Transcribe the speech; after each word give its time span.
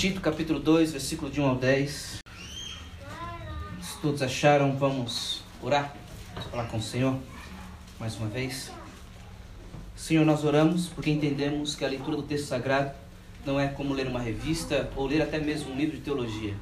Tito 0.00 0.22
capítulo 0.22 0.58
2, 0.58 0.92
versículo 0.92 1.30
de 1.30 1.42
1 1.42 1.46
ao 1.46 1.56
10. 1.56 2.20
Se 3.82 3.98
todos 4.00 4.22
acharam, 4.22 4.74
vamos 4.74 5.42
orar, 5.62 5.94
vamos 6.34 6.50
falar 6.50 6.64
com 6.68 6.78
o 6.78 6.82
Senhor 6.82 7.18
mais 7.98 8.16
uma 8.16 8.26
vez. 8.26 8.72
Senhor, 9.94 10.24
nós 10.24 10.42
oramos 10.42 10.86
porque 10.86 11.10
entendemos 11.10 11.74
que 11.74 11.84
a 11.84 11.88
leitura 11.88 12.16
do 12.16 12.22
texto 12.22 12.46
sagrado 12.46 12.92
não 13.44 13.60
é 13.60 13.68
como 13.68 13.92
ler 13.92 14.06
uma 14.06 14.20
revista 14.20 14.90
ou 14.96 15.06
ler 15.06 15.20
até 15.20 15.38
mesmo 15.38 15.70
um 15.70 15.76
livro 15.76 15.98
de 15.98 16.02
teologia. 16.02 16.54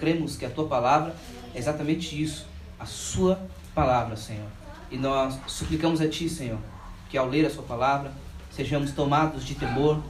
Cremos 0.00 0.38
que 0.38 0.46
a 0.46 0.50
tua 0.50 0.66
palavra 0.66 1.14
é 1.54 1.58
exatamente 1.58 2.22
isso, 2.22 2.46
a 2.80 2.86
sua 2.86 3.38
palavra, 3.74 4.16
Senhor. 4.16 4.48
E 4.90 4.96
nós 4.96 5.38
suplicamos 5.46 6.00
a 6.00 6.08
ti, 6.08 6.26
Senhor, 6.26 6.58
que 7.10 7.18
ao 7.18 7.28
ler 7.28 7.44
a 7.44 7.50
sua 7.50 7.64
palavra 7.64 8.10
sejamos 8.50 8.92
tomados 8.92 9.44
de 9.44 9.54
temor, 9.56 10.02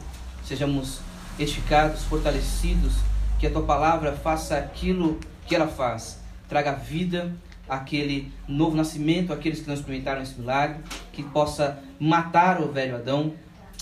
sejamos 0.44 1.00
edificados, 1.38 2.04
fortalecidos, 2.04 2.94
que 3.38 3.46
a 3.46 3.50
tua 3.50 3.62
palavra 3.62 4.12
faça 4.12 4.56
aquilo 4.56 5.18
que 5.46 5.54
ela 5.54 5.68
faz, 5.68 6.20
traga 6.48 6.72
vida 6.72 7.36
àquele 7.68 8.32
novo 8.48 8.76
nascimento, 8.76 9.32
àqueles 9.32 9.60
que 9.60 9.66
não 9.66 9.74
experimentaram 9.74 10.22
esse 10.22 10.38
milagre, 10.38 10.82
que 11.12 11.22
possa 11.22 11.82
matar 11.98 12.60
o 12.60 12.72
velho 12.72 12.96
Adão 12.96 13.34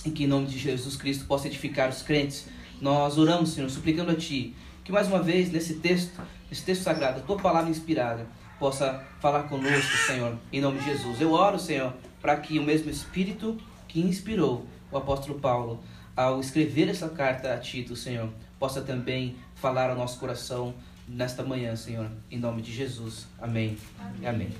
e 0.04 0.10
que 0.10 0.24
em 0.24 0.26
nome 0.26 0.46
de 0.46 0.58
Jesus 0.58 0.96
Cristo 0.96 1.26
possa 1.26 1.46
edificar 1.46 1.88
os 1.88 2.02
crentes. 2.02 2.46
Nós 2.80 3.16
oramos, 3.18 3.50
Senhor, 3.50 3.70
suplicando 3.70 4.10
a 4.10 4.14
Ti 4.14 4.54
que 4.82 4.92
mais 4.92 5.08
uma 5.08 5.22
vez 5.22 5.50
nesse 5.50 5.76
texto, 5.76 6.20
nesse 6.50 6.62
texto 6.62 6.82
sagrado, 6.82 7.20
a 7.20 7.22
Tua 7.22 7.38
palavra 7.38 7.70
inspirada 7.70 8.26
possa 8.58 9.02
falar 9.20 9.44
conosco, 9.44 9.96
Senhor, 10.06 10.36
em 10.52 10.60
nome 10.60 10.78
de 10.78 10.84
Jesus. 10.84 11.20
Eu 11.20 11.32
oro, 11.32 11.58
Senhor, 11.58 11.94
para 12.20 12.36
que 12.36 12.58
o 12.58 12.62
mesmo 12.62 12.90
Espírito 12.90 13.56
que 13.88 14.00
inspirou 14.00 14.66
o 14.90 14.96
apóstolo 14.96 15.38
Paulo 15.38 15.80
ao 16.16 16.40
escrever 16.40 16.88
essa 16.88 17.08
carta 17.08 17.52
a 17.52 17.58
Tito, 17.58 17.96
Senhor, 17.96 18.30
possa 18.58 18.80
também 18.80 19.36
falar 19.56 19.90
ao 19.90 19.96
nosso 19.96 20.18
coração 20.18 20.74
nesta 21.08 21.42
manhã, 21.42 21.74
Senhor, 21.76 22.10
em 22.30 22.38
nome 22.38 22.62
de 22.62 22.72
Jesus. 22.72 23.26
Amém. 23.40 23.76
Amém. 23.98 24.28
Amém. 24.28 24.52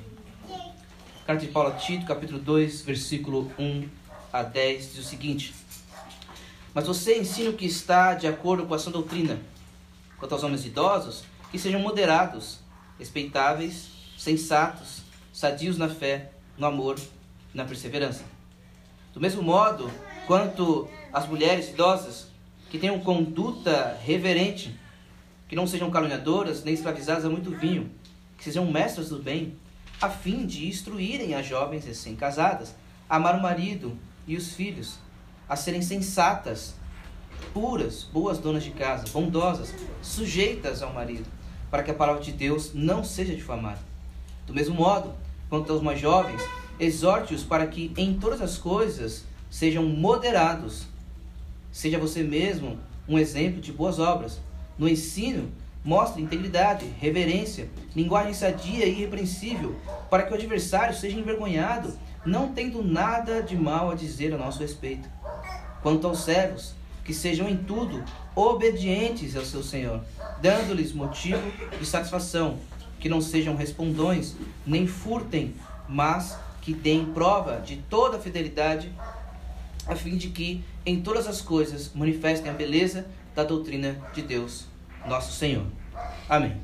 Carta 1.27 1.47
de 1.47 1.53
Paulo 1.53 1.71
a 1.71 1.73
Tito, 1.73 2.05
capítulo 2.05 2.39
2, 2.39 2.83
versículo 2.83 3.51
1 3.59 3.89
a 4.33 4.43
10, 4.43 4.95
diz 4.95 5.07
o 5.07 5.09
seguinte: 5.09 5.55
Mas 6.75 6.87
você 6.87 7.19
ensina 7.19 7.51
o 7.51 7.55
que 7.55 7.65
está 7.65 8.15
de 8.15 8.27
acordo 8.27 8.67
com 8.67 8.75
a 8.75 8.79
sua 8.79 8.93
doutrina. 8.93 9.39
Quanto 10.19 10.33
aos 10.33 10.43
homens 10.43 10.67
idosos, 10.67 11.25
que 11.51 11.59
sejam 11.59 11.81
moderados, 11.81 12.59
respeitáveis, 12.99 13.89
sensatos, 14.19 15.03
sadios 15.33 15.79
na 15.79 15.89
fé, 15.89 16.33
no 16.59 16.67
amor 16.67 16.99
na 17.55 17.65
perseverança. 17.65 18.25
Do 19.13 19.21
mesmo 19.21 19.43
modo, 19.43 19.91
quanto 20.27 20.89
às 21.13 21.27
mulheres 21.27 21.71
idosas, 21.71 22.29
que 22.71 22.79
tenham 22.79 22.99
conduta 23.01 23.97
reverente, 24.03 24.79
que 25.49 25.55
não 25.55 25.67
sejam 25.67 25.91
caluniadoras 25.91 26.65
nem 26.65 26.75
escravizadas 26.75 27.25
a 27.25 27.31
muito 27.31 27.51
vinho, 27.51 27.91
que 28.37 28.45
sejam 28.45 28.71
mestras 28.71 29.11
do 29.11 29.19
bem, 29.19 29.57
a 30.01 30.09
fim 30.09 30.45
de 30.45 30.67
instruírem 30.67 31.35
as 31.35 31.47
jovens 31.47 31.85
recém-casadas 31.85 32.75
a 33.09 33.17
amar 33.17 33.37
o 33.37 33.43
marido 33.43 33.97
e 34.27 34.37
os 34.37 34.55
filhos, 34.55 34.99
a 35.49 35.57
serem 35.57 35.83
sensatas, 35.83 36.75
puras, 37.53 38.03
boas 38.03 38.39
donas 38.39 38.65
de 38.65 38.71
casa, 38.71 39.05
bondosas, 39.13 39.75
sujeitas 40.03 40.83
ao 40.83 40.93
marido, 40.93 41.29
para 41.71 41.83
que 41.83 41.91
a 41.91 41.95
palavra 41.95 42.23
de 42.23 42.33
Deus 42.33 42.73
não 42.75 43.05
seja 43.05 43.35
difamada. 43.35 43.81
Do 44.47 44.55
mesmo 44.55 44.75
modo, 44.75 45.15
quanto 45.49 45.73
aos 45.73 45.83
mais 45.83 46.01
jovens, 46.01 46.43
exorte-os 46.81 47.45
para 47.45 47.67
que 47.67 47.93
em 47.97 48.19
todas 48.19 48.41
as 48.41 48.59
coisas 48.59 49.25
sejam 49.55 49.85
moderados. 49.85 50.83
Seja 51.71 51.97
você 51.97 52.25
mesmo 52.25 52.77
um 53.09 53.17
exemplo 53.17 53.61
de 53.61 53.73
boas 53.73 54.01
obras. 54.01 54.41
No 54.77 54.89
ensino, 54.89 55.49
mostre 55.85 56.21
integridade, 56.21 56.85
reverência, 56.99 57.69
linguagem 57.95 58.35
sadia 58.35 58.85
e 58.85 58.91
irrepreensível, 58.91 59.77
para 60.11 60.25
que 60.25 60.33
o 60.33 60.35
adversário 60.35 60.93
seja 60.93 61.17
envergonhado, 61.17 61.97
não 62.27 62.49
tendo 62.49 62.83
nada 62.83 63.45
de 63.45 63.57
mal 63.57 63.93
a 63.93 63.95
dizer 63.95 64.35
a 64.35 64.39
nosso 64.39 64.59
respeito. 64.59 65.09
Quanto 65.85 66.09
aos 66.09 66.25
servos, 66.25 66.75
que 67.05 67.15
sejam 67.15 67.49
em 67.49 67.57
tudo 67.57 68.03
obedientes 68.35 69.37
ao 69.37 69.45
seu 69.45 69.63
Senhor, 69.63 70.03
dando-lhes 70.43 70.93
motivo 70.93 71.43
de 71.79 71.87
satisfação, 71.87 72.59
que 72.99 73.09
não 73.09 73.21
sejam 73.21 73.55
respondões, 73.55 74.35
nem 74.67 74.89
furtem, 74.89 75.55
mas 75.89 76.37
que 76.61 76.75
deem 76.75 77.07
prova 77.07 77.61
de 77.61 77.77
toda 77.89 78.17
a 78.17 78.21
fidelidade, 78.21 78.91
a 79.87 79.95
fim 79.95 80.17
de 80.17 80.29
que 80.29 80.65
em 80.85 81.01
todas 81.01 81.27
as 81.27 81.41
coisas 81.41 81.93
manifestem 81.95 82.51
a 82.51 82.55
beleza 82.55 83.07
da 83.35 83.45
doutrina 83.45 84.01
de 84.15 84.23
Deus, 84.23 84.67
nosso 85.07 85.33
Senhor. 85.33 85.67
Amém. 86.29 86.57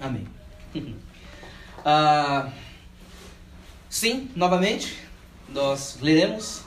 Amém. 0.00 0.26
ah, 1.84 2.50
sim, 3.88 4.30
novamente, 4.36 4.96
nós 5.48 5.98
leremos 6.00 6.62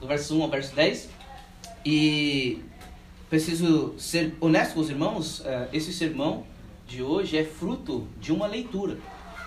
do 0.00 0.06
verso 0.06 0.36
1 0.36 0.42
ao 0.42 0.50
verso 0.50 0.74
10. 0.74 1.08
E 1.84 2.62
preciso 3.30 3.94
ser 3.98 4.36
honesto 4.40 4.74
com 4.74 4.80
os 4.80 4.90
irmãos, 4.90 5.42
eh, 5.44 5.68
esse 5.72 5.92
sermão 5.92 6.46
de 6.88 7.02
hoje 7.02 7.36
é 7.36 7.44
fruto 7.44 8.08
de 8.18 8.32
uma 8.32 8.46
leitura 8.46 8.96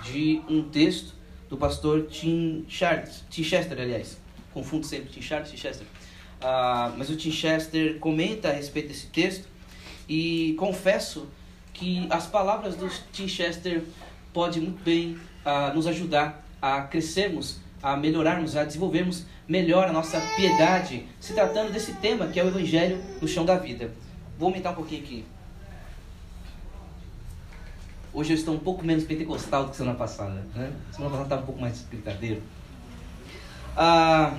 de 0.04 0.42
um 0.48 0.62
texto 0.62 1.16
do 1.50 1.58
pastor 1.58 2.06
Tim, 2.06 2.64
Charles, 2.70 3.26
Tim 3.30 3.44
Chester, 3.44 3.80
aliás. 3.80 4.18
Confundo 4.54 4.86
sempre 4.86 5.10
Tim 5.10 5.22
Charles 5.22 5.50
e 5.50 5.52
Tim 5.54 5.58
Chester. 5.58 5.88
Uh, 5.88 6.98
mas 6.98 7.10
o 7.10 7.16
Tim 7.16 7.32
Chester 7.32 7.98
comenta 8.00 8.50
a 8.50 8.52
respeito 8.52 8.90
desse 8.90 9.08
texto 9.08 9.48
e 10.08 10.54
confesso 10.58 11.28
que 11.74 12.06
as 12.12 12.28
palavras 12.28 12.76
do 12.76 12.88
Tim 13.12 13.28
Chester 13.28 13.84
podem 14.32 14.62
muito 14.62 14.84
bem 14.84 15.18
uh, 15.44 15.74
nos 15.74 15.88
ajudar 15.88 16.46
a 16.62 16.82
crescermos, 16.82 17.60
a 17.82 17.98
melhorarmos, 17.98 18.56
a 18.56 18.64
desenvolvermos 18.64 19.26
melhor 19.48 19.88
a 19.88 19.92
nossa 19.92 20.22
piedade, 20.36 21.08
se 21.20 21.34
tratando 21.34 21.72
desse 21.72 21.94
tema 21.96 22.28
que 22.28 22.40
é 22.40 22.44
o 22.44 22.48
Evangelho 22.48 23.02
no 23.20 23.28
chão 23.28 23.44
da 23.44 23.58
vida. 23.58 23.92
Vou 24.38 24.50
aumentar 24.50 24.72
um 24.72 24.76
pouquinho 24.76 25.02
aqui. 25.02 25.26
Hoje 28.14 28.34
eu 28.34 28.36
estou 28.36 28.54
um 28.54 28.60
pouco 28.60 28.86
menos 28.86 29.06
pentecostal 29.06 29.66
do 29.66 29.72
que 29.72 29.78
semana 29.78 29.98
passada. 29.98 30.44
Né? 30.54 30.74
Semana 30.92 31.12
passada 31.12 31.24
estava 31.24 31.42
um 31.44 31.46
pouco 31.46 31.62
mais 31.62 31.82
brincadeiro. 31.84 32.42
Ah, 33.76 34.38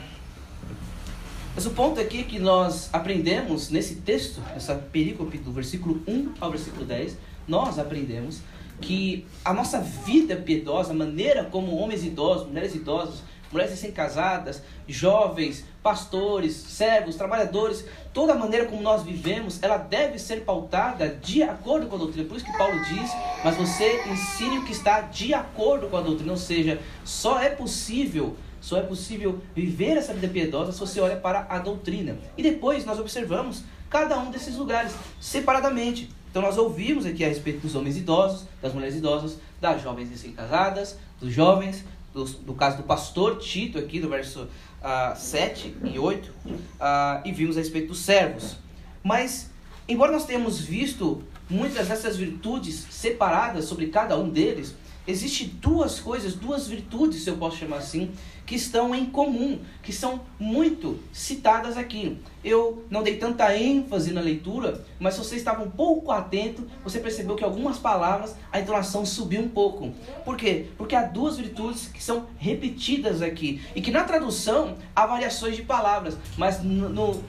mas 1.54 1.64
o 1.64 1.70
ponto 1.70 1.98
aqui 1.98 2.20
é 2.20 2.22
que 2.22 2.38
nós 2.38 2.90
aprendemos 2.92 3.70
nesse 3.70 3.96
texto, 3.96 4.42
nessa 4.52 4.74
perícope 4.74 5.38
do 5.38 5.50
versículo 5.52 6.02
1 6.06 6.34
ao 6.38 6.50
versículo 6.50 6.84
10, 6.84 7.16
nós 7.48 7.78
aprendemos 7.78 8.40
que 8.78 9.26
a 9.42 9.54
nossa 9.54 9.80
vida 9.80 10.36
piedosa, 10.36 10.92
a 10.92 10.94
maneira 10.94 11.44
como 11.44 11.74
homens 11.76 12.04
idosos, 12.04 12.46
mulheres 12.46 12.74
idosas, 12.74 13.22
mulheres 13.52 13.72
recém-casadas, 13.72 14.62
jovens, 14.88 15.64
pastores, 15.82 16.54
servos, 16.54 17.16
trabalhadores, 17.16 17.84
toda 18.12 18.32
a 18.32 18.36
maneira 18.36 18.66
como 18.66 18.82
nós 18.82 19.02
vivemos, 19.02 19.62
ela 19.62 19.76
deve 19.76 20.18
ser 20.18 20.44
pautada 20.44 21.08
de 21.08 21.42
acordo 21.42 21.86
com 21.86 21.96
a 21.96 21.98
doutrina. 21.98 22.26
Por 22.26 22.36
isso 22.36 22.46
que 22.46 22.56
Paulo 22.56 22.78
diz, 22.84 23.10
mas 23.44 23.56
você 23.56 24.02
ensine 24.08 24.58
o 24.58 24.64
que 24.64 24.72
está 24.72 25.02
de 25.02 25.34
acordo 25.34 25.88
com 25.88 25.96
a 25.96 26.00
doutrina, 26.00 26.32
ou 26.32 26.38
seja, 26.38 26.80
só 27.04 27.40
é 27.40 27.50
possível 27.50 28.36
só 28.62 28.78
é 28.78 28.82
possível 28.82 29.40
viver 29.56 29.96
essa 29.96 30.14
vida 30.14 30.28
piedosa 30.28 30.70
se 30.70 30.78
você 30.78 31.00
olha 31.00 31.16
para 31.16 31.46
a 31.48 31.58
doutrina. 31.58 32.16
E 32.38 32.44
depois 32.44 32.84
nós 32.84 32.96
observamos 33.00 33.64
cada 33.90 34.16
um 34.20 34.30
desses 34.30 34.56
lugares 34.56 34.92
separadamente. 35.20 36.08
Então 36.30 36.40
nós 36.40 36.56
ouvimos 36.56 37.04
aqui 37.04 37.24
a 37.24 37.28
respeito 37.28 37.60
dos 37.60 37.74
homens 37.74 37.96
idosos, 37.96 38.46
das 38.62 38.72
mulheres 38.72 38.94
idosas, 38.94 39.36
das 39.60 39.82
jovens 39.82 40.08
recém-casadas, 40.08 40.96
dos 41.20 41.32
jovens, 41.32 41.84
do, 42.12 42.24
do, 42.24 42.54
caso 42.54 42.76
do 42.76 42.82
pastor 42.82 43.38
Tito 43.38 43.78
aqui, 43.78 44.00
do 44.00 44.08
verso 44.08 44.42
uh, 44.42 44.48
ah, 44.82 45.14
7 45.14 45.75
e 45.84 45.98
8, 45.98 46.28
uh, 46.28 46.58
ah, 46.81 47.22
e 47.25 47.32
vimos 47.32 47.56
a 47.56 47.60
respeito 47.60 47.88
dos 47.88 48.00
servos. 48.00 48.56
Mas, 49.02 49.50
embora 49.88 50.12
nós 50.12 50.25
tenhamos 50.25 50.60
visto 50.60 51.22
muitas 51.48 51.88
dessas 51.88 52.16
virtudes 52.16 52.87
separadas 52.90 53.64
sobre 53.64 53.88
cada 53.88 54.16
um 54.19 54.28
deles, 54.28 54.75
Existem 55.06 55.49
duas 55.60 55.99
coisas, 55.99 56.34
duas 56.34 56.69
virtudes, 56.69 57.25
se 57.25 57.31
eu 57.31 57.37
posso 57.37 57.56
chamar 57.56 57.78
assim, 57.78 58.12
que 58.46 58.54
estão 58.54 58.94
em 58.94 59.06
comum, 59.06 59.58
que 59.82 59.93
são 59.93 60.20
muito 60.38 61.00
citadas 61.12 61.76
aqui. 61.76 62.20
Eu 62.44 62.84
não 62.88 63.02
dei 63.02 63.16
tanta 63.16 63.56
ênfase 63.56 64.12
na 64.12 64.20
leitura, 64.20 64.84
mas 65.00 65.14
se 65.14 65.20
você 65.20 65.34
estava 65.34 65.62
um 65.62 65.70
pouco 65.70 66.12
atento, 66.12 66.64
você 66.84 67.00
percebeu 67.00 67.34
que 67.34 67.43
algumas 67.43 67.78
palavras 67.78 68.37
a 68.52 68.60
entonação 68.60 69.04
subiu 69.04 69.40
um 69.40 69.49
pouco. 69.49 69.93
Por 70.25 70.37
quê? 70.37 70.66
Porque 70.78 70.94
há 70.94 71.02
duas 71.02 71.37
virtudes 71.37 71.88
que 71.88 72.02
são 72.02 72.26
repetidas 72.38 73.22
aqui 73.22 73.60
e 73.75 73.81
que 73.81 73.90
na 73.90 74.04
tradução 74.04 74.76
há 74.94 75.04
variações 75.04 75.56
de 75.56 75.62
palavras, 75.62 76.16
mas 76.37 76.62
no, 76.62 76.88
no 76.88 77.25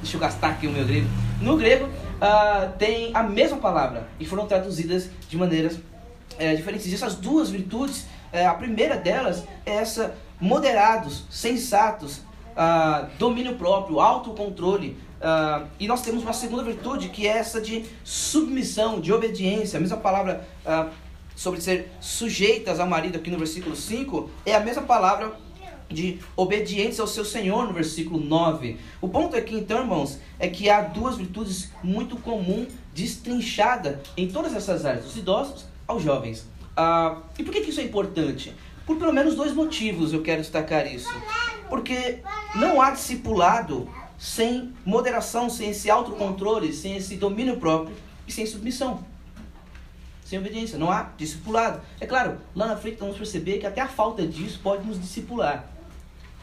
deixa 0.00 0.16
eu 0.16 0.20
gastar 0.20 0.50
aqui 0.50 0.66
o 0.66 0.70
meu 0.70 0.84
grego. 0.84 1.06
No 1.40 1.56
grego 1.56 1.86
uh, 1.86 2.76
tem 2.78 3.10
a 3.14 3.22
mesma 3.22 3.58
palavra 3.58 4.08
e 4.18 4.26
foram 4.26 4.46
traduzidas 4.46 5.08
de 5.28 5.36
maneiras 5.36 5.78
é, 6.38 6.54
diferentes. 6.54 6.86
E 6.86 6.94
essas 6.94 7.14
duas 7.14 7.50
virtudes, 7.50 8.06
é, 8.32 8.46
a 8.46 8.54
primeira 8.54 8.96
delas 8.96 9.44
é 9.64 9.74
essa 9.74 10.14
moderados, 10.40 11.24
sensatos, 11.30 12.18
uh, 12.54 13.08
domínio 13.18 13.56
próprio, 13.56 14.00
autocontrole. 14.00 14.96
Uh, 15.20 15.66
e 15.80 15.86
nós 15.86 16.02
temos 16.02 16.22
uma 16.22 16.32
segunda 16.32 16.62
virtude 16.62 17.08
que 17.08 17.26
é 17.26 17.38
essa 17.38 17.60
de 17.60 17.84
submissão, 18.02 19.00
de 19.00 19.12
obediência. 19.12 19.78
A 19.78 19.80
mesma 19.80 19.96
palavra 19.96 20.46
uh, 20.66 20.90
sobre 21.34 21.60
ser 21.60 21.90
sujeitas 22.00 22.78
ao 22.78 22.86
marido 22.86 23.16
aqui 23.16 23.30
no 23.30 23.38
versículo 23.38 23.74
5 23.74 24.30
é 24.44 24.54
a 24.54 24.60
mesma 24.60 24.82
palavra 24.82 25.32
de 25.88 26.18
obediência 26.36 27.02
ao 27.02 27.08
seu 27.08 27.24
Senhor 27.24 27.66
no 27.66 27.72
versículo 27.72 28.18
9. 28.18 28.78
O 29.00 29.08
ponto 29.08 29.36
aqui, 29.36 29.54
então, 29.54 29.80
irmãos, 29.80 30.18
é 30.38 30.48
que 30.48 30.68
há 30.68 30.80
duas 30.80 31.16
virtudes 31.16 31.70
muito 31.82 32.16
comuns, 32.16 32.68
destrinchada 32.94 34.02
em 34.16 34.28
todas 34.28 34.54
essas 34.54 34.84
áreas, 34.84 35.04
dos 35.04 35.16
idosos 35.16 35.66
aos 35.86 36.02
jovens. 36.02 36.46
Ah, 36.76 37.18
e 37.38 37.44
por 37.44 37.52
que, 37.52 37.60
que 37.60 37.70
isso 37.70 37.80
é 37.80 37.84
importante? 37.84 38.54
Por 38.86 38.96
pelo 38.96 39.12
menos 39.12 39.34
dois 39.34 39.52
motivos 39.52 40.12
eu 40.12 40.22
quero 40.22 40.40
destacar 40.40 40.86
isso. 40.86 41.12
Porque 41.68 42.20
não 42.56 42.80
há 42.80 42.90
discipulado 42.90 43.88
sem 44.18 44.72
moderação, 44.84 45.48
sem 45.48 45.70
esse 45.70 45.90
autocontrole, 45.90 46.72
sem 46.72 46.96
esse 46.96 47.16
domínio 47.16 47.58
próprio 47.58 47.96
e 48.26 48.32
sem 48.32 48.46
submissão. 48.46 49.04
Sem 50.24 50.38
obediência. 50.38 50.78
Não 50.78 50.90
há 50.90 51.10
discipulado. 51.16 51.80
É 52.00 52.06
claro, 52.06 52.38
lá 52.54 52.66
na 52.66 52.76
frente 52.76 52.98
vamos 52.98 53.16
perceber 53.16 53.58
que 53.58 53.66
até 53.66 53.80
a 53.80 53.88
falta 53.88 54.26
disso 54.26 54.60
pode 54.62 54.86
nos 54.86 55.00
discipular. 55.00 55.66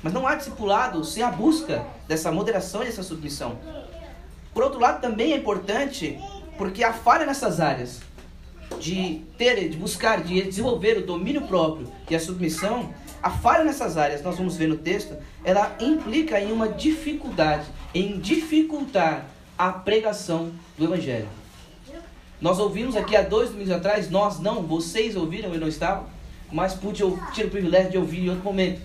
Mas 0.04 0.14
não 0.14 0.28
há 0.28 0.36
discipulado 0.36 1.04
sem 1.04 1.22
a 1.22 1.30
busca 1.30 1.86
dessa 2.08 2.32
moderação 2.32 2.82
e 2.82 2.86
dessa 2.86 3.04
submissão. 3.04 3.58
Por 4.54 4.64
outro 4.64 4.80
lado, 4.80 5.00
também 5.00 5.34
é 5.34 5.38
importante 5.38 6.20
porque 6.58 6.84
a 6.84 6.94
falha 6.94 7.26
nessas 7.26 7.60
áreas 7.60 8.02
de 8.80 9.22
ter, 9.38 9.70
de 9.70 9.78
buscar, 9.78 10.24
de 10.24 10.42
desenvolver 10.42 10.98
o 10.98 11.06
domínio 11.06 11.42
próprio 11.44 11.92
e 12.10 12.16
a 12.16 12.20
submissão, 12.20 12.94
a 13.22 13.30
falha 13.30 13.64
nessas 13.64 13.98
áreas, 13.98 14.22
nós 14.24 14.38
vamos 14.38 14.58
ver 14.58 14.68
no 14.68 14.78
texto, 14.78 15.16
ela 15.44 15.76
implica 15.80 16.40
em 16.40 16.52
uma 16.52 16.68
dificuldade, 16.70 17.66
em 17.94 18.20
dificultar 18.20 19.28
a 19.58 19.72
pregação 19.72 20.52
do 20.78 20.86
Evangelho. 20.86 21.28
Nós 22.40 22.58
ouvimos 22.58 22.96
aqui 22.96 23.16
há 23.16 23.22
dois 23.22 23.50
domingos 23.50 23.72
atrás, 23.72 24.10
nós 24.10 24.40
não, 24.40 24.64
vocês 24.64 25.16
ouviram, 25.16 25.54
eu 25.54 25.60
não 25.60 25.68
estava, 25.68 26.08
mas 26.52 26.74
pude 26.74 27.04
ter 27.36 27.46
o 27.46 27.50
privilégio 27.50 27.92
de 27.92 27.98
ouvir 28.00 28.26
em 28.26 28.30
outro 28.30 28.44
momento. 28.44 28.82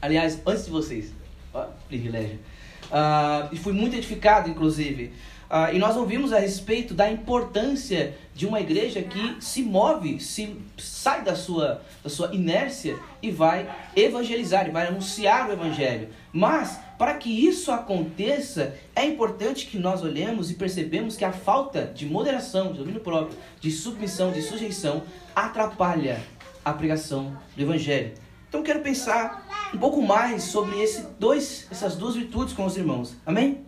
Aliás, 0.00 0.40
antes 0.46 0.66
de 0.66 0.70
vocês. 0.70 1.12
Ó, 1.52 1.66
privilégio. 1.88 2.38
Uh, 2.84 3.52
e 3.52 3.56
fui 3.56 3.72
muito 3.72 3.96
edificado, 3.96 4.48
inclusive. 4.48 5.12
Uh, 5.50 5.74
e 5.74 5.78
nós 5.78 5.96
ouvimos 5.96 6.30
a 6.30 6.38
respeito 6.38 6.92
da 6.92 7.10
importância 7.10 8.14
de 8.34 8.46
uma 8.46 8.60
igreja 8.60 9.02
que 9.02 9.36
se 9.40 9.62
move, 9.62 10.20
se 10.20 10.54
sai 10.76 11.24
da 11.24 11.34
sua, 11.34 11.80
da 12.04 12.10
sua 12.10 12.34
inércia 12.34 12.98
e 13.22 13.30
vai 13.30 13.66
evangelizar, 13.96 14.68
e 14.68 14.70
vai 14.70 14.86
anunciar 14.86 15.48
o 15.48 15.52
evangelho. 15.52 16.10
Mas, 16.30 16.78
para 16.98 17.14
que 17.14 17.30
isso 17.30 17.72
aconteça, 17.72 18.76
é 18.94 19.06
importante 19.06 19.66
que 19.66 19.78
nós 19.78 20.02
olhemos 20.02 20.50
e 20.50 20.54
percebemos 20.54 21.16
que 21.16 21.24
a 21.24 21.32
falta 21.32 21.90
de 21.94 22.04
moderação, 22.04 22.72
de 22.72 22.78
domínio 22.78 23.00
próprio, 23.00 23.38
de 23.58 23.70
submissão, 23.70 24.30
de 24.30 24.42
sujeição, 24.42 25.02
atrapalha 25.34 26.20
a 26.62 26.74
pregação 26.74 27.34
do 27.56 27.62
evangelho. 27.62 28.12
Então 28.50 28.62
quero 28.62 28.80
pensar 28.80 29.46
um 29.72 29.78
pouco 29.78 30.02
mais 30.02 30.44
sobre 30.44 30.78
esse 30.80 31.06
dois, 31.18 31.66
essas 31.70 31.96
duas 31.96 32.14
virtudes 32.14 32.52
com 32.52 32.66
os 32.66 32.76
irmãos. 32.76 33.16
Amém? 33.24 33.67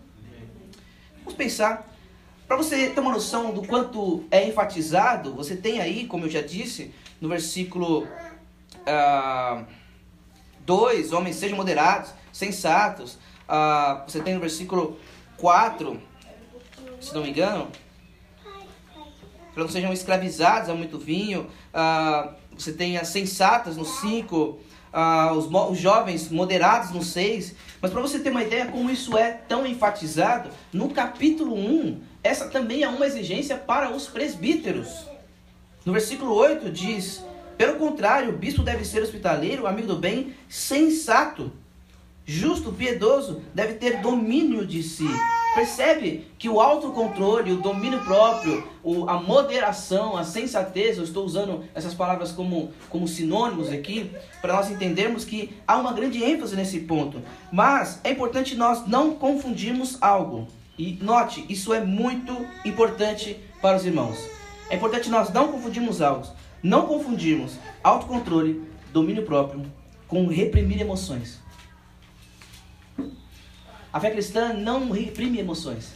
Vamos 1.30 1.44
pensar. 1.44 1.88
Para 2.48 2.56
você 2.56 2.90
ter 2.90 2.98
uma 2.98 3.12
noção 3.12 3.52
do 3.52 3.64
quanto 3.64 4.24
é 4.32 4.48
enfatizado, 4.48 5.32
você 5.32 5.54
tem 5.54 5.80
aí, 5.80 6.04
como 6.04 6.24
eu 6.26 6.28
já 6.28 6.40
disse, 6.40 6.92
no 7.20 7.28
versículo 7.28 8.00
2, 10.66 11.08
uh, 11.08 11.14
ah, 11.14 11.16
homens 11.16 11.36
sejam 11.36 11.56
moderados, 11.56 12.12
sensatos. 12.32 13.14
Uh, 13.44 14.02
você 14.08 14.20
tem 14.20 14.34
no 14.34 14.40
versículo 14.40 14.98
4, 15.36 16.02
se 17.00 17.14
não 17.14 17.22
me 17.22 17.30
engano, 17.30 17.68
para 19.54 19.62
não 19.62 19.70
sejam 19.70 19.92
escravizados 19.92 20.68
a 20.68 20.74
muito 20.74 20.98
vinho. 20.98 21.48
Uh, 21.72 22.34
você 22.58 22.72
tem 22.72 22.98
as 22.98 23.06
sensatas 23.06 23.76
no 23.76 23.84
5, 23.84 24.58
ah, 24.92 25.32
os, 25.32 25.46
os 25.46 25.78
jovens 25.78 26.28
moderados 26.30 26.90
no 26.90 27.02
6. 27.02 27.54
Mas 27.80 27.90
para 27.90 28.00
você 28.00 28.18
ter 28.18 28.30
uma 28.30 28.42
ideia 28.42 28.66
como 28.66 28.90
isso 28.90 29.16
é 29.16 29.32
tão 29.32 29.66
enfatizado, 29.66 30.50
no 30.72 30.90
capítulo 30.90 31.54
1, 31.54 32.00
essa 32.22 32.48
também 32.48 32.82
é 32.82 32.88
uma 32.88 33.06
exigência 33.06 33.56
para 33.56 33.90
os 33.90 34.06
presbíteros. 34.06 34.88
No 35.84 35.92
versículo 35.92 36.34
8 36.34 36.70
diz: 36.70 37.24
Pelo 37.56 37.76
contrário, 37.76 38.30
o 38.30 38.36
bispo 38.36 38.62
deve 38.62 38.84
ser 38.84 39.02
hospitaleiro, 39.02 39.66
amigo 39.66 39.88
do 39.88 39.96
bem, 39.96 40.34
sensato, 40.48 41.52
justo, 42.26 42.72
piedoso, 42.72 43.42
deve 43.54 43.74
ter 43.74 44.00
domínio 44.00 44.66
de 44.66 44.82
si 44.82 45.08
Percebe 45.54 46.26
que 46.38 46.48
o 46.48 46.60
autocontrole, 46.60 47.52
o 47.52 47.60
domínio 47.60 48.00
próprio, 48.04 48.66
o, 48.84 49.08
a 49.08 49.20
moderação, 49.20 50.16
a 50.16 50.22
sensatez, 50.22 50.96
eu 50.96 51.02
estou 51.02 51.24
usando 51.24 51.64
essas 51.74 51.92
palavras 51.92 52.30
como, 52.30 52.70
como 52.88 53.08
sinônimos 53.08 53.68
aqui, 53.70 54.12
para 54.40 54.54
nós 54.54 54.70
entendermos 54.70 55.24
que 55.24 55.50
há 55.66 55.76
uma 55.76 55.92
grande 55.92 56.22
ênfase 56.22 56.54
nesse 56.54 56.80
ponto. 56.80 57.20
Mas 57.50 58.00
é 58.04 58.12
importante 58.12 58.54
nós 58.54 58.86
não 58.86 59.14
confundirmos 59.14 59.98
algo. 60.00 60.46
E 60.78 60.96
note, 61.02 61.44
isso 61.48 61.74
é 61.74 61.84
muito 61.84 62.46
importante 62.64 63.36
para 63.60 63.76
os 63.76 63.84
irmãos. 63.84 64.18
É 64.70 64.76
importante 64.76 65.10
nós 65.10 65.32
não 65.32 65.48
confundirmos 65.48 66.00
algo. 66.00 66.28
Não 66.62 66.86
confundirmos 66.86 67.58
autocontrole, 67.82 68.62
domínio 68.92 69.24
próprio, 69.24 69.62
com 70.06 70.26
reprimir 70.28 70.80
emoções. 70.80 71.40
A 73.92 73.98
fé 73.98 74.10
cristã 74.10 74.52
não 74.52 74.90
reprime 74.90 75.38
emoções. 75.38 75.92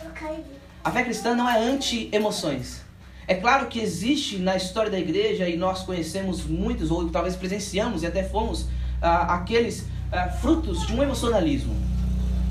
A 0.82 0.90
fé 0.90 1.04
cristã 1.04 1.34
não 1.34 1.48
é 1.48 1.58
anti-emoções. 1.58 2.82
É 3.26 3.34
claro 3.34 3.68
que 3.68 3.80
existe 3.80 4.36
na 4.38 4.56
história 4.56 4.90
da 4.90 4.98
igreja, 4.98 5.48
e 5.48 5.56
nós 5.56 5.82
conhecemos 5.82 6.44
muitos, 6.44 6.90
ou 6.90 7.08
talvez 7.08 7.36
presenciamos 7.36 8.02
e 8.02 8.06
até 8.06 8.22
fomos, 8.22 8.66
ah, 9.00 9.34
aqueles 9.34 9.86
ah, 10.12 10.28
frutos 10.28 10.86
de 10.86 10.92
um 10.92 11.02
emocionalismo. 11.02 11.74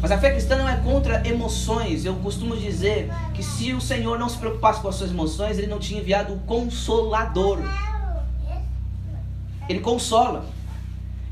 Mas 0.01 0.11
a 0.11 0.17
fé 0.17 0.31
cristã 0.31 0.57
não 0.57 0.67
é 0.67 0.77
contra 0.77 1.25
emoções. 1.27 2.03
Eu 2.05 2.15
costumo 2.15 2.57
dizer 2.57 3.09
que 3.33 3.43
se 3.43 3.73
o 3.73 3.79
Senhor 3.79 4.17
não 4.17 4.27
se 4.27 4.37
preocupasse 4.37 4.81
com 4.81 4.87
as 4.87 4.95
suas 4.95 5.11
emoções, 5.11 5.57
ele 5.57 5.67
não 5.67 5.79
tinha 5.79 6.01
enviado 6.01 6.33
o 6.33 6.39
consolador. 6.39 7.59
Ele 9.69 9.79
consola. 9.79 10.45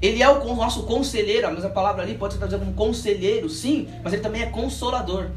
Ele 0.01 0.23
é 0.23 0.29
o 0.29 0.55
nosso 0.55 0.83
conselheiro, 0.83 1.47
a 1.47 1.51
mesma 1.51 1.69
palavra 1.69 2.01
ali 2.01 2.15
pode 2.15 2.33
ser 2.33 2.39
traduzida 2.39 2.65
como 2.65 2.75
conselheiro, 2.75 3.47
sim, 3.49 3.87
mas 4.03 4.13
ele 4.13 4.21
também 4.21 4.41
é 4.41 4.47
consolador. 4.47 5.29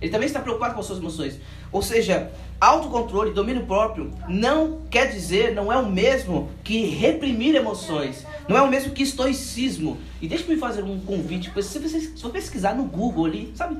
Ele 0.00 0.10
também 0.10 0.26
está 0.26 0.40
preocupado 0.40 0.72
com 0.72 0.80
as 0.80 0.86
suas 0.86 0.98
emoções. 0.98 1.38
Ou 1.70 1.82
seja, 1.82 2.32
autocontrole, 2.58 3.32
domínio 3.32 3.66
próprio, 3.66 4.10
não 4.26 4.80
quer 4.90 5.10
dizer, 5.10 5.54
não 5.54 5.70
é 5.70 5.76
o 5.76 5.90
mesmo 5.90 6.48
que 6.64 6.86
reprimir 6.86 7.54
emoções. 7.54 8.24
Não 8.48 8.56
é 8.56 8.62
o 8.62 8.68
mesmo 8.68 8.92
que 8.92 9.02
estoicismo. 9.02 9.98
E 10.20 10.26
deixa 10.26 10.50
eu 10.50 10.58
fazer 10.58 10.82
um 10.82 10.98
convite, 11.00 11.52
se 11.62 11.78
você 11.78 12.00
for 12.16 12.30
pesquisar 12.30 12.74
no 12.74 12.84
Google 12.84 13.26
ali, 13.26 13.52
sabe, 13.54 13.76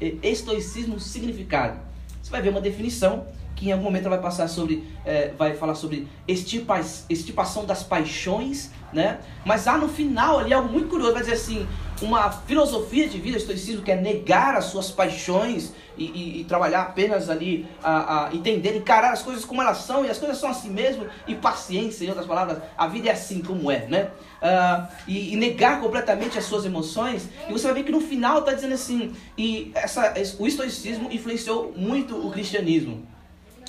estoicismo 0.00 1.00
significado, 1.00 1.80
você 2.22 2.30
vai 2.30 2.40
ver 2.40 2.50
uma 2.50 2.60
definição 2.60 3.26
que 3.56 3.70
em 3.70 3.72
algum 3.72 3.84
momento 3.84 4.06
ela 4.06 4.16
vai 4.16 4.22
passar 4.22 4.46
sobre, 4.48 4.84
é, 5.04 5.32
vai 5.36 5.54
falar 5.54 5.74
sobre 5.74 6.06
estipa, 6.28 6.78
estipação 7.08 7.64
das 7.64 7.82
paixões, 7.82 8.70
né? 8.92 9.18
Mas 9.44 9.66
há 9.66 9.78
no 9.78 9.88
final 9.88 10.38
ali 10.38 10.52
algo 10.52 10.68
muito 10.68 10.88
curioso, 10.88 11.14
vai 11.14 11.22
dizer 11.22 11.34
assim, 11.34 11.66
uma 12.02 12.30
filosofia 12.30 13.08
de 13.08 13.18
vida, 13.18 13.38
estoicismo, 13.38 13.82
que 13.82 13.90
é 13.90 13.96
negar 13.96 14.54
as 14.54 14.66
suas 14.66 14.90
paixões 14.90 15.72
e, 15.96 16.04
e, 16.04 16.40
e 16.40 16.44
trabalhar 16.44 16.82
apenas 16.82 17.30
ali, 17.30 17.66
a, 17.82 18.26
a, 18.26 18.34
entender, 18.34 18.76
encarar 18.76 19.12
as 19.12 19.22
coisas 19.22 19.44
como 19.44 19.62
elas 19.62 19.78
são, 19.78 20.04
e 20.04 20.10
as 20.10 20.18
coisas 20.18 20.36
são 20.36 20.50
assim 20.50 20.68
mesmo, 20.68 21.06
e 21.26 21.34
paciência, 21.34 22.04
em 22.04 22.08
outras 22.08 22.26
palavras, 22.26 22.58
a 22.76 22.86
vida 22.86 23.08
é 23.08 23.12
assim 23.12 23.40
como 23.40 23.70
é, 23.70 23.86
né? 23.86 24.10
Uh, 24.36 24.86
e, 25.08 25.32
e, 25.32 25.36
negar 25.36 25.80
completamente 25.80 26.36
as 26.36 26.44
suas 26.44 26.66
emoções, 26.66 27.26
e 27.48 27.52
você 27.52 27.64
vai 27.64 27.74
ver 27.74 27.84
que 27.84 27.92
no 27.92 28.02
final 28.02 28.40
está 28.40 28.52
dizendo 28.52 28.74
assim, 28.74 29.14
e 29.38 29.72
essa, 29.74 30.12
o 30.38 30.46
estoicismo 30.46 31.10
influenciou 31.10 31.72
muito 31.74 32.14
o 32.14 32.30
cristianismo. 32.30 33.15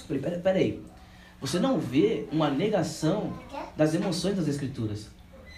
Falei, 0.08 0.22
peraí, 0.22 0.40
peraí. 0.40 0.84
Você 1.40 1.60
não 1.60 1.78
vê 1.80 2.26
uma 2.32 2.50
negação 2.50 3.34
das 3.76 3.94
emoções 3.94 4.36
das 4.36 4.48
escrituras. 4.48 5.10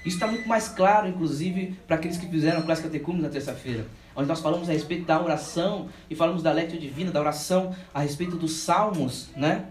Isso 0.05 0.15
está 0.15 0.27
muito 0.27 0.47
mais 0.47 0.67
claro, 0.67 1.07
inclusive, 1.07 1.77
para 1.85 1.97
aqueles 1.97 2.17
que 2.17 2.27
fizeram 2.27 2.59
a 2.59 2.63
classe 2.63 2.81
catecúmena 2.81 3.27
na 3.27 3.33
terça-feira, 3.33 3.85
onde 4.15 4.27
nós 4.27 4.39
falamos 4.39 4.69
a 4.69 4.73
respeito 4.73 5.05
da 5.05 5.21
oração 5.21 5.89
e 6.09 6.15
falamos 6.15 6.41
da 6.41 6.51
lectio 6.51 6.79
divina, 6.79 7.11
da 7.11 7.19
oração, 7.19 7.75
a 7.93 8.01
respeito 8.01 8.35
dos 8.35 8.53
salmos, 8.53 9.29
né? 9.35 9.65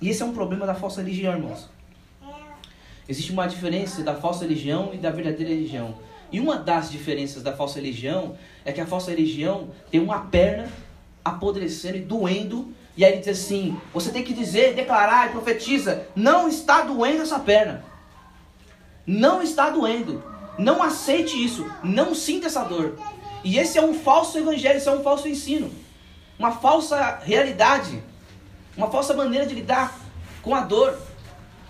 E 0.00 0.08
esse 0.08 0.22
é 0.22 0.24
um 0.24 0.32
problema 0.32 0.66
da 0.66 0.74
falsa 0.74 1.02
religião, 1.02 1.32
irmãos. 1.32 1.68
Existe 3.08 3.32
uma 3.32 3.46
diferença 3.46 4.02
da 4.02 4.14
falsa 4.14 4.44
religião 4.44 4.90
e 4.92 4.96
da 4.96 5.10
verdadeira 5.10 5.50
religião. 5.50 5.96
E 6.30 6.40
uma 6.40 6.56
das 6.56 6.90
diferenças 6.90 7.42
da 7.42 7.52
falsa 7.52 7.76
religião 7.76 8.36
é 8.64 8.72
que 8.72 8.80
a 8.80 8.86
falsa 8.86 9.10
religião 9.10 9.68
tem 9.90 10.00
uma 10.00 10.20
perna 10.20 10.68
apodrecendo 11.24 11.98
e 11.98 12.00
doendo 12.00 12.72
e 12.96 13.04
aí 13.04 13.12
ele 13.12 13.20
diz 13.20 13.40
assim: 13.40 13.80
você 13.92 14.10
tem 14.10 14.22
que 14.22 14.34
dizer, 14.34 14.74
declarar 14.74 15.28
e 15.28 15.32
profetiza: 15.32 16.06
não 16.14 16.48
está 16.48 16.82
doendo 16.82 17.22
essa 17.22 17.38
perna. 17.38 17.84
não 19.06 19.42
está 19.42 19.70
doendo. 19.70 20.22
Não 20.58 20.82
aceite 20.82 21.42
isso. 21.42 21.70
Não 21.82 22.14
sinta 22.14 22.46
essa 22.46 22.62
dor. 22.62 22.98
E 23.42 23.58
esse 23.58 23.78
é 23.78 23.82
um 23.82 23.94
falso 23.94 24.38
evangelho, 24.38 24.76
esse 24.76 24.88
é 24.88 24.92
um 24.92 25.02
falso 25.02 25.26
ensino. 25.26 25.72
Uma 26.38 26.52
falsa 26.52 27.18
realidade. 27.22 28.02
Uma 28.76 28.90
falsa 28.90 29.14
maneira 29.14 29.46
de 29.46 29.54
lidar 29.54 29.98
com 30.42 30.54
a 30.54 30.60
dor. 30.60 30.98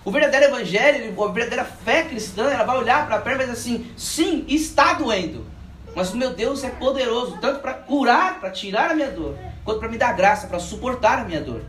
O 0.04 0.10
verdadeiro 0.10 0.46
evangelho, 0.46 1.22
a 1.22 1.28
verdadeira 1.28 1.64
fé 1.64 2.02
cristã, 2.02 2.50
ela 2.50 2.64
vai 2.64 2.76
olhar 2.76 3.06
para 3.06 3.16
a 3.16 3.20
perna 3.20 3.44
e 3.44 3.46
vai 3.46 3.54
dizer 3.54 3.60
assim: 3.60 3.92
sim, 3.96 4.44
está 4.48 4.94
doendo. 4.94 5.46
Mas 5.94 6.12
o 6.12 6.16
meu 6.16 6.34
Deus 6.34 6.64
é 6.64 6.70
poderoso, 6.70 7.38
tanto 7.40 7.60
para 7.60 7.74
curar, 7.74 8.40
para 8.40 8.50
tirar 8.50 8.90
a 8.90 8.94
minha 8.94 9.10
dor, 9.10 9.36
quanto 9.64 9.78
para 9.78 9.88
me 9.88 9.98
dar 9.98 10.12
graça, 10.14 10.46
para 10.46 10.58
suportar 10.58 11.18
a 11.18 11.24
minha 11.24 11.40
dor. 11.40 11.62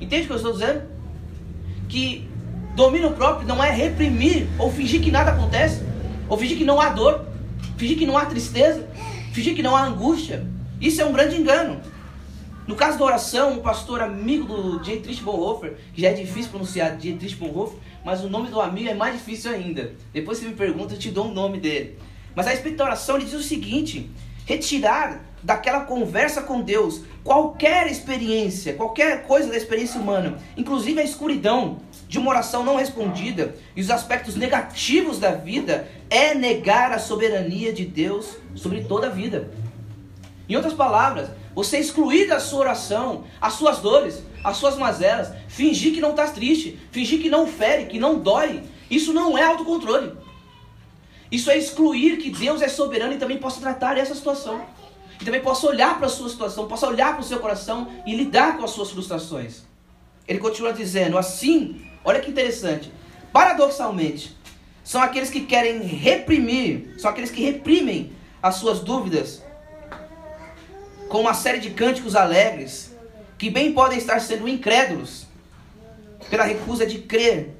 Entende 0.00 0.24
o 0.24 0.26
que 0.26 0.32
eu 0.32 0.36
estou 0.36 0.52
dizendo? 0.52 0.82
Que 1.88 2.28
domínio 2.74 3.10
próprio 3.12 3.46
não 3.46 3.62
é 3.62 3.70
reprimir 3.70 4.48
ou 4.58 4.70
fingir 4.70 5.00
que 5.00 5.10
nada 5.10 5.32
acontece, 5.32 5.82
ou 6.28 6.36
fingir 6.36 6.56
que 6.56 6.64
não 6.64 6.80
há 6.80 6.90
dor, 6.90 7.26
fingir 7.76 7.98
que 7.98 8.06
não 8.06 8.16
há 8.16 8.26
tristeza, 8.26 8.88
fingir 9.32 9.54
que 9.54 9.62
não 9.62 9.74
há 9.74 9.84
angústia. 9.84 10.46
Isso 10.80 11.00
é 11.00 11.04
um 11.04 11.12
grande 11.12 11.36
engano. 11.36 11.80
No 12.66 12.74
caso 12.74 12.98
da 12.98 13.04
oração, 13.04 13.52
um 13.52 13.58
pastor 13.58 14.02
amigo 14.02 14.54
do 14.54 14.80
Dietrich 14.80 15.22
Bonhoeffer, 15.22 15.76
que 15.94 16.02
já 16.02 16.08
é 16.08 16.12
difícil 16.12 16.50
pronunciar 16.50 16.96
Dietrich 16.96 17.36
Bonhoeffer, 17.36 17.78
mas 18.04 18.24
o 18.24 18.28
nome 18.28 18.50
do 18.50 18.60
amigo 18.60 18.88
é 18.88 18.94
mais 18.94 19.14
difícil 19.14 19.52
ainda. 19.52 19.92
Depois 20.12 20.38
você 20.38 20.46
me 20.46 20.54
pergunta, 20.54 20.94
eu 20.94 20.98
te 20.98 21.10
dou 21.10 21.28
o 21.28 21.32
nome 21.32 21.58
dele. 21.60 21.96
Mas 22.36 22.46
a 22.46 22.50
respeito 22.50 22.76
da 22.76 22.84
oração, 22.84 23.16
ele 23.16 23.24
diz 23.24 23.34
o 23.34 23.42
seguinte: 23.42 24.10
retirar 24.44 25.24
daquela 25.42 25.80
conversa 25.80 26.42
com 26.42 26.60
Deus 26.60 27.00
qualquer 27.24 27.90
experiência, 27.90 28.74
qualquer 28.74 29.26
coisa 29.26 29.48
da 29.48 29.56
experiência 29.56 30.00
humana, 30.00 30.38
inclusive 30.56 31.00
a 31.00 31.04
escuridão 31.04 31.78
de 32.08 32.18
uma 32.18 32.30
oração 32.30 32.62
não 32.62 32.76
respondida 32.76 33.56
e 33.74 33.80
os 33.80 33.90
aspectos 33.90 34.36
negativos 34.36 35.18
da 35.18 35.32
vida, 35.32 35.88
é 36.10 36.34
negar 36.34 36.92
a 36.92 36.98
soberania 36.98 37.72
de 37.72 37.84
Deus 37.84 38.36
sobre 38.54 38.84
toda 38.84 39.06
a 39.06 39.10
vida. 39.10 39.50
Em 40.48 40.54
outras 40.54 40.74
palavras, 40.74 41.30
você 41.54 41.78
excluir 41.78 42.28
da 42.28 42.38
sua 42.38 42.60
oração 42.60 43.24
as 43.40 43.54
suas 43.54 43.78
dores, 43.78 44.22
as 44.44 44.58
suas 44.58 44.76
mazelas, 44.76 45.32
fingir 45.48 45.92
que 45.94 46.00
não 46.00 46.10
está 46.10 46.28
triste, 46.28 46.78
fingir 46.92 47.20
que 47.20 47.30
não 47.30 47.46
fere, 47.46 47.86
que 47.86 47.98
não 47.98 48.18
dói, 48.18 48.62
isso 48.90 49.12
não 49.12 49.36
é 49.36 49.42
autocontrole. 49.42 50.12
Isso 51.30 51.50
é 51.50 51.58
excluir 51.58 52.18
que 52.18 52.30
Deus 52.30 52.62
é 52.62 52.68
soberano 52.68 53.12
e 53.12 53.18
também 53.18 53.38
possa 53.38 53.60
tratar 53.60 53.98
essa 53.98 54.14
situação. 54.14 54.64
E 55.20 55.24
também 55.24 55.40
possa 55.40 55.66
olhar 55.66 55.96
para 55.96 56.06
a 56.06 56.10
sua 56.10 56.28
situação, 56.28 56.68
possa 56.68 56.86
olhar 56.86 57.14
para 57.14 57.22
o 57.22 57.24
seu 57.24 57.38
coração 57.38 57.88
e 58.06 58.14
lidar 58.14 58.56
com 58.56 58.64
as 58.64 58.70
suas 58.70 58.90
frustrações. 58.90 59.62
Ele 60.28 60.38
continua 60.38 60.72
dizendo: 60.72 61.16
assim, 61.16 61.84
olha 62.04 62.20
que 62.20 62.30
interessante, 62.30 62.92
paradoxalmente, 63.32 64.36
são 64.84 65.00
aqueles 65.00 65.30
que 65.30 65.40
querem 65.40 65.82
reprimir, 65.82 66.94
são 66.98 67.10
aqueles 67.10 67.30
que 67.30 67.42
reprimem 67.42 68.12
as 68.42 68.56
suas 68.56 68.80
dúvidas 68.80 69.42
com 71.08 71.20
uma 71.20 71.34
série 71.34 71.58
de 71.58 71.70
cânticos 71.70 72.14
alegres, 72.14 72.94
que 73.38 73.50
bem 73.50 73.72
podem 73.72 73.98
estar 73.98 74.20
sendo 74.20 74.48
incrédulos 74.48 75.26
pela 76.28 76.44
recusa 76.44 76.86
de 76.86 76.98
crer 76.98 77.56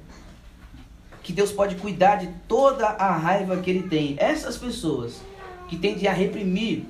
que 1.27 1.33
Deus 1.33 1.51
pode 1.51 1.75
cuidar 1.75 2.15
de 2.15 2.29
toda 2.47 2.87
a 2.87 3.11
raiva 3.11 3.57
que 3.57 3.69
ele 3.69 3.89
tem. 3.89 4.15
Essas 4.17 4.55
pessoas 4.55 5.19
que 5.67 5.75
tendem 5.75 6.07
a 6.07 6.13
reprimir 6.13 6.85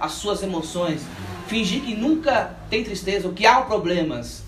as 0.00 0.12
suas 0.12 0.42
emoções, 0.42 1.02
fingir 1.46 1.82
que 1.82 1.94
nunca 1.94 2.56
tem 2.70 2.82
tristeza, 2.82 3.28
ou 3.28 3.34
que 3.34 3.44
há 3.44 3.60
problemas, 3.60 4.42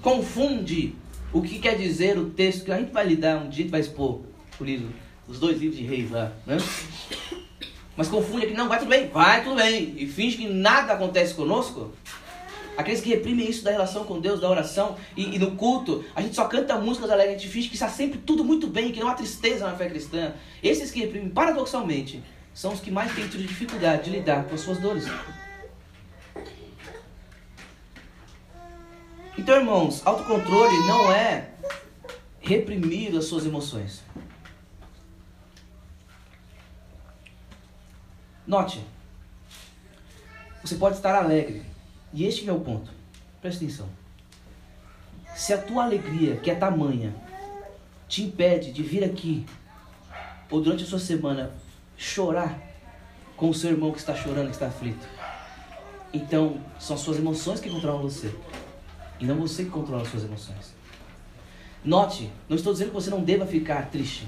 confunde 0.00 0.94
o 1.32 1.42
que 1.42 1.58
quer 1.58 1.76
dizer 1.76 2.16
o 2.16 2.30
texto 2.30 2.64
que 2.64 2.70
a 2.70 2.78
gente 2.78 2.92
vai 2.92 3.04
lidar, 3.04 3.38
um 3.38 3.48
dia 3.48 3.50
a 3.50 3.62
gente 3.62 3.70
vai 3.72 3.80
expor 3.80 4.20
o 4.60 4.62
livro, 4.64 4.90
os 5.26 5.40
dois 5.40 5.58
livros 5.58 5.76
de 5.76 5.84
reis 5.84 6.08
lá, 6.08 6.30
né? 6.46 6.56
Mas 7.96 8.06
confunde 8.06 8.46
que 8.46 8.54
não, 8.54 8.68
vai 8.68 8.78
tudo 8.78 8.88
bem, 8.88 9.08
vai 9.08 9.42
tudo 9.42 9.56
bem, 9.56 9.94
e 9.96 10.06
finge 10.06 10.36
que 10.36 10.48
nada 10.48 10.92
acontece 10.92 11.34
conosco, 11.34 11.90
Aqueles 12.80 13.02
que 13.02 13.10
reprimem 13.10 13.48
isso 13.48 13.62
da 13.62 13.70
relação 13.70 14.04
com 14.04 14.18
Deus, 14.18 14.40
da 14.40 14.48
oração 14.48 14.96
e, 15.14 15.36
e, 15.36 15.38
no 15.38 15.54
culto, 15.54 16.02
a 16.14 16.22
gente 16.22 16.34
só 16.34 16.46
canta 16.46 16.78
músicas 16.78 17.10
alegres, 17.10 17.36
a 17.36 17.38
gente 17.38 17.52
finge 17.52 17.68
que 17.68 17.74
está 17.74 17.90
sempre 17.90 18.18
tudo 18.18 18.42
muito 18.42 18.66
bem, 18.66 18.90
que 18.90 18.98
não 18.98 19.08
há 19.08 19.14
tristeza 19.14 19.66
na 19.66 19.76
fé 19.76 19.86
cristã. 19.86 20.32
Esses 20.62 20.90
que 20.90 21.00
reprimem, 21.00 21.28
paradoxalmente, 21.28 22.24
são 22.54 22.72
os 22.72 22.80
que 22.80 22.90
mais 22.90 23.14
têm 23.14 23.28
tido 23.28 23.46
dificuldade 23.46 24.04
de 24.04 24.10
lidar 24.10 24.44
com 24.44 24.54
as 24.54 24.62
suas 24.62 24.78
dores. 24.78 25.04
Então, 29.36 29.56
irmãos, 29.56 30.00
autocontrole 30.06 30.78
não 30.86 31.12
é 31.12 31.50
reprimir 32.40 33.14
as 33.14 33.26
suas 33.26 33.44
emoções. 33.44 34.02
Note, 38.46 38.82
você 40.64 40.76
pode 40.76 40.96
estar 40.96 41.14
alegre, 41.14 41.69
e 42.12 42.24
este 42.24 42.48
é 42.48 42.52
o 42.52 42.60
ponto. 42.60 42.90
Presta 43.40 43.64
atenção. 43.64 43.88
Se 45.34 45.52
a 45.52 45.58
tua 45.58 45.84
alegria, 45.84 46.36
que 46.36 46.50
é 46.50 46.54
tamanha, 46.54 47.14
te 48.08 48.22
impede 48.22 48.72
de 48.72 48.82
vir 48.82 49.04
aqui, 49.04 49.46
ou 50.50 50.60
durante 50.60 50.82
a 50.84 50.86
sua 50.86 50.98
semana, 50.98 51.52
chorar 51.96 52.58
com 53.36 53.48
o 53.48 53.54
seu 53.54 53.70
irmão 53.70 53.92
que 53.92 53.98
está 53.98 54.14
chorando, 54.14 54.46
que 54.46 54.54
está 54.54 54.66
aflito, 54.66 55.06
então 56.12 56.60
são 56.78 56.96
as 56.96 57.02
suas 57.02 57.18
emoções 57.18 57.60
que 57.60 57.70
controlam 57.70 58.02
você, 58.02 58.34
e 59.20 59.24
não 59.24 59.36
você 59.36 59.64
que 59.64 59.70
controla 59.70 60.02
as 60.02 60.08
suas 60.08 60.24
emoções. 60.24 60.74
Note, 61.84 62.30
não 62.48 62.56
estou 62.56 62.72
dizendo 62.72 62.88
que 62.88 62.94
você 62.94 63.10
não 63.10 63.22
deva 63.22 63.46
ficar 63.46 63.88
triste, 63.90 64.26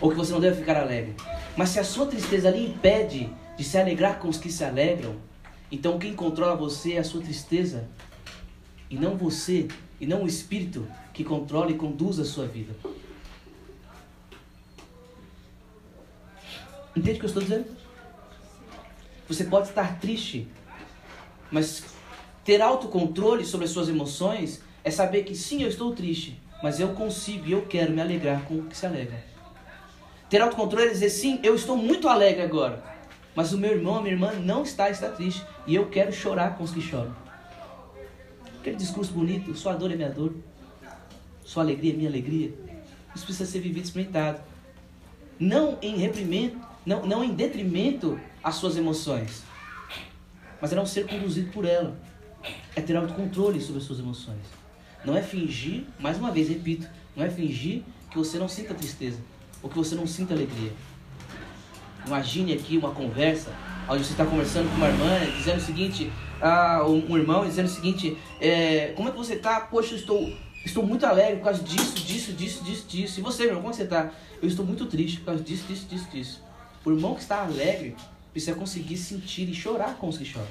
ou 0.00 0.10
que 0.10 0.16
você 0.16 0.32
não 0.32 0.40
deva 0.40 0.56
ficar 0.56 0.76
alegre, 0.76 1.14
mas 1.56 1.70
se 1.70 1.78
a 1.78 1.84
sua 1.84 2.06
tristeza 2.06 2.50
lhe 2.50 2.66
impede 2.66 3.30
de 3.56 3.64
se 3.64 3.78
alegrar 3.78 4.18
com 4.18 4.28
os 4.28 4.36
que 4.36 4.50
se 4.52 4.64
alegram, 4.64 5.14
então 5.70 5.98
quem 5.98 6.14
controla 6.14 6.54
você 6.54 6.94
é 6.94 6.98
a 6.98 7.04
sua 7.04 7.20
tristeza 7.20 7.88
e 8.88 8.96
não 8.96 9.16
você, 9.16 9.68
e 10.00 10.06
não 10.06 10.22
o 10.22 10.26
espírito 10.26 10.86
que 11.12 11.24
controla 11.24 11.70
e 11.70 11.74
conduz 11.74 12.18
a 12.20 12.24
sua 12.24 12.46
vida. 12.46 12.74
Entende 16.96 17.16
o 17.16 17.20
que 17.20 17.24
eu 17.24 17.28
estou 17.28 17.42
dizendo? 17.42 17.66
Você 19.28 19.44
pode 19.44 19.68
estar 19.68 19.98
triste, 19.98 20.48
mas 21.50 21.84
ter 22.44 22.62
autocontrole 22.62 23.44
sobre 23.44 23.66
as 23.66 23.72
suas 23.72 23.88
emoções 23.88 24.62
é 24.84 24.90
saber 24.90 25.24
que 25.24 25.34
sim, 25.34 25.62
eu 25.62 25.68
estou 25.68 25.92
triste, 25.94 26.40
mas 26.62 26.78
eu 26.78 26.90
consigo 26.94 27.46
e 27.46 27.52
eu 27.52 27.62
quero 27.62 27.92
me 27.92 28.00
alegrar 28.00 28.44
com 28.44 28.54
o 28.58 28.62
que 28.64 28.76
se 28.76 28.86
alegra. 28.86 29.22
Ter 30.30 30.40
autocontrole 30.40 30.86
é 30.86 30.90
dizer 30.90 31.10
sim, 31.10 31.40
eu 31.42 31.54
estou 31.54 31.76
muito 31.76 32.08
alegre 32.08 32.42
agora, 32.42 32.82
mas 33.36 33.52
o 33.52 33.58
meu 33.58 33.72
irmão, 33.72 33.96
a 33.96 34.00
minha 34.00 34.14
irmã 34.14 34.32
não 34.32 34.62
está, 34.62 34.88
está 34.88 35.10
triste. 35.10 35.44
E 35.66 35.74
eu 35.74 35.90
quero 35.90 36.10
chorar 36.10 36.56
com 36.56 36.64
os 36.64 36.70
que 36.70 36.80
choram. 36.80 37.14
Aquele 38.58 38.76
discurso 38.76 39.12
bonito, 39.12 39.54
sua 39.54 39.74
dor 39.74 39.92
é 39.92 39.94
minha 39.94 40.08
dor. 40.08 40.34
Sua 41.44 41.62
alegria 41.62 41.92
é 41.92 41.96
minha 41.96 42.08
alegria. 42.08 42.54
Isso 43.14 43.26
precisa 43.26 43.48
ser 43.48 43.60
vivido 43.60 43.84
experimentado. 43.84 44.40
Não 45.38 45.78
em 45.82 45.98
reprimento, 45.98 46.58
não, 46.86 47.04
não 47.04 47.22
em 47.22 47.34
detrimento 47.34 48.18
às 48.42 48.54
suas 48.54 48.78
emoções. 48.78 49.42
Mas 50.58 50.72
é 50.72 50.76
não 50.76 50.86
ser 50.86 51.06
conduzido 51.06 51.52
por 51.52 51.66
ela. 51.66 51.94
É 52.74 52.80
ter 52.80 52.96
autocontrole 52.96 53.60
sobre 53.60 53.80
as 53.80 53.84
suas 53.84 53.98
emoções. 53.98 54.40
Não 55.04 55.14
é 55.14 55.22
fingir, 55.22 55.84
mais 56.00 56.16
uma 56.16 56.30
vez, 56.32 56.48
repito, 56.48 56.88
não 57.14 57.22
é 57.22 57.28
fingir 57.28 57.82
que 58.10 58.16
você 58.16 58.38
não 58.38 58.48
sinta 58.48 58.72
tristeza 58.72 59.18
ou 59.62 59.68
que 59.68 59.76
você 59.76 59.94
não 59.94 60.06
sinta 60.06 60.32
alegria. 60.32 60.72
Imagine 62.06 62.52
aqui 62.52 62.78
uma 62.78 62.92
conversa 62.92 63.50
onde 63.88 64.04
você 64.04 64.12
está 64.12 64.24
conversando 64.24 64.68
com 64.70 64.76
uma 64.76 64.88
irmã 64.88 65.18
dizendo 65.36 65.58
o 65.58 65.60
seguinte, 65.60 66.12
ah, 66.40 66.84
um 66.86 67.16
irmão 67.16 67.44
dizendo 67.44 67.66
o 67.66 67.70
seguinte, 67.70 68.16
é, 68.40 68.92
como 68.94 69.08
é 69.08 69.10
que 69.10 69.18
você 69.18 69.34
está? 69.34 69.60
Poxa, 69.60 69.94
eu 69.94 69.98
estou, 69.98 70.32
estou 70.64 70.86
muito 70.86 71.04
alegre 71.04 71.36
por 71.36 71.44
causa 71.44 71.62
disso, 71.62 71.94
disso, 71.94 72.32
disso, 72.32 72.62
disso, 72.62 72.86
disso. 72.86 73.20
E 73.20 73.22
você, 73.22 73.44
irmão, 73.44 73.60
como 73.60 73.74
você 73.74 73.82
está? 73.82 74.12
Eu 74.40 74.48
estou 74.48 74.64
muito 74.64 74.86
triste 74.86 75.18
por 75.18 75.26
causa 75.26 75.42
disso, 75.42 75.64
disso, 75.66 75.86
disso, 75.86 76.08
disso. 76.10 76.42
O 76.84 76.90
irmão 76.92 77.14
que 77.14 77.22
está 77.22 77.42
alegre 77.42 77.96
precisa 78.32 78.54
conseguir 78.54 78.96
sentir 78.96 79.48
e 79.48 79.54
chorar 79.54 79.96
com 79.96 80.08
os 80.08 80.18
que 80.18 80.24
choram. 80.24 80.46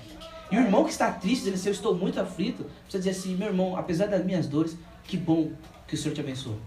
E 0.51 0.57
o 0.57 0.61
irmão 0.61 0.83
que 0.83 0.91
está 0.91 1.11
triste, 1.11 1.43
dizendo 1.45 1.55
assim, 1.55 1.69
eu 1.69 1.73
estou 1.73 1.95
muito 1.95 2.19
aflito, 2.19 2.65
precisa 2.83 2.97
dizer 2.97 3.09
assim, 3.11 3.35
meu 3.35 3.47
irmão, 3.47 3.77
apesar 3.77 4.07
das 4.07 4.25
minhas 4.25 4.47
dores, 4.47 4.77
que 5.05 5.15
bom 5.15 5.51
que 5.87 5.95
o 5.95 5.97
Senhor 5.97 6.13
te 6.13 6.19
abençoe. 6.19 6.57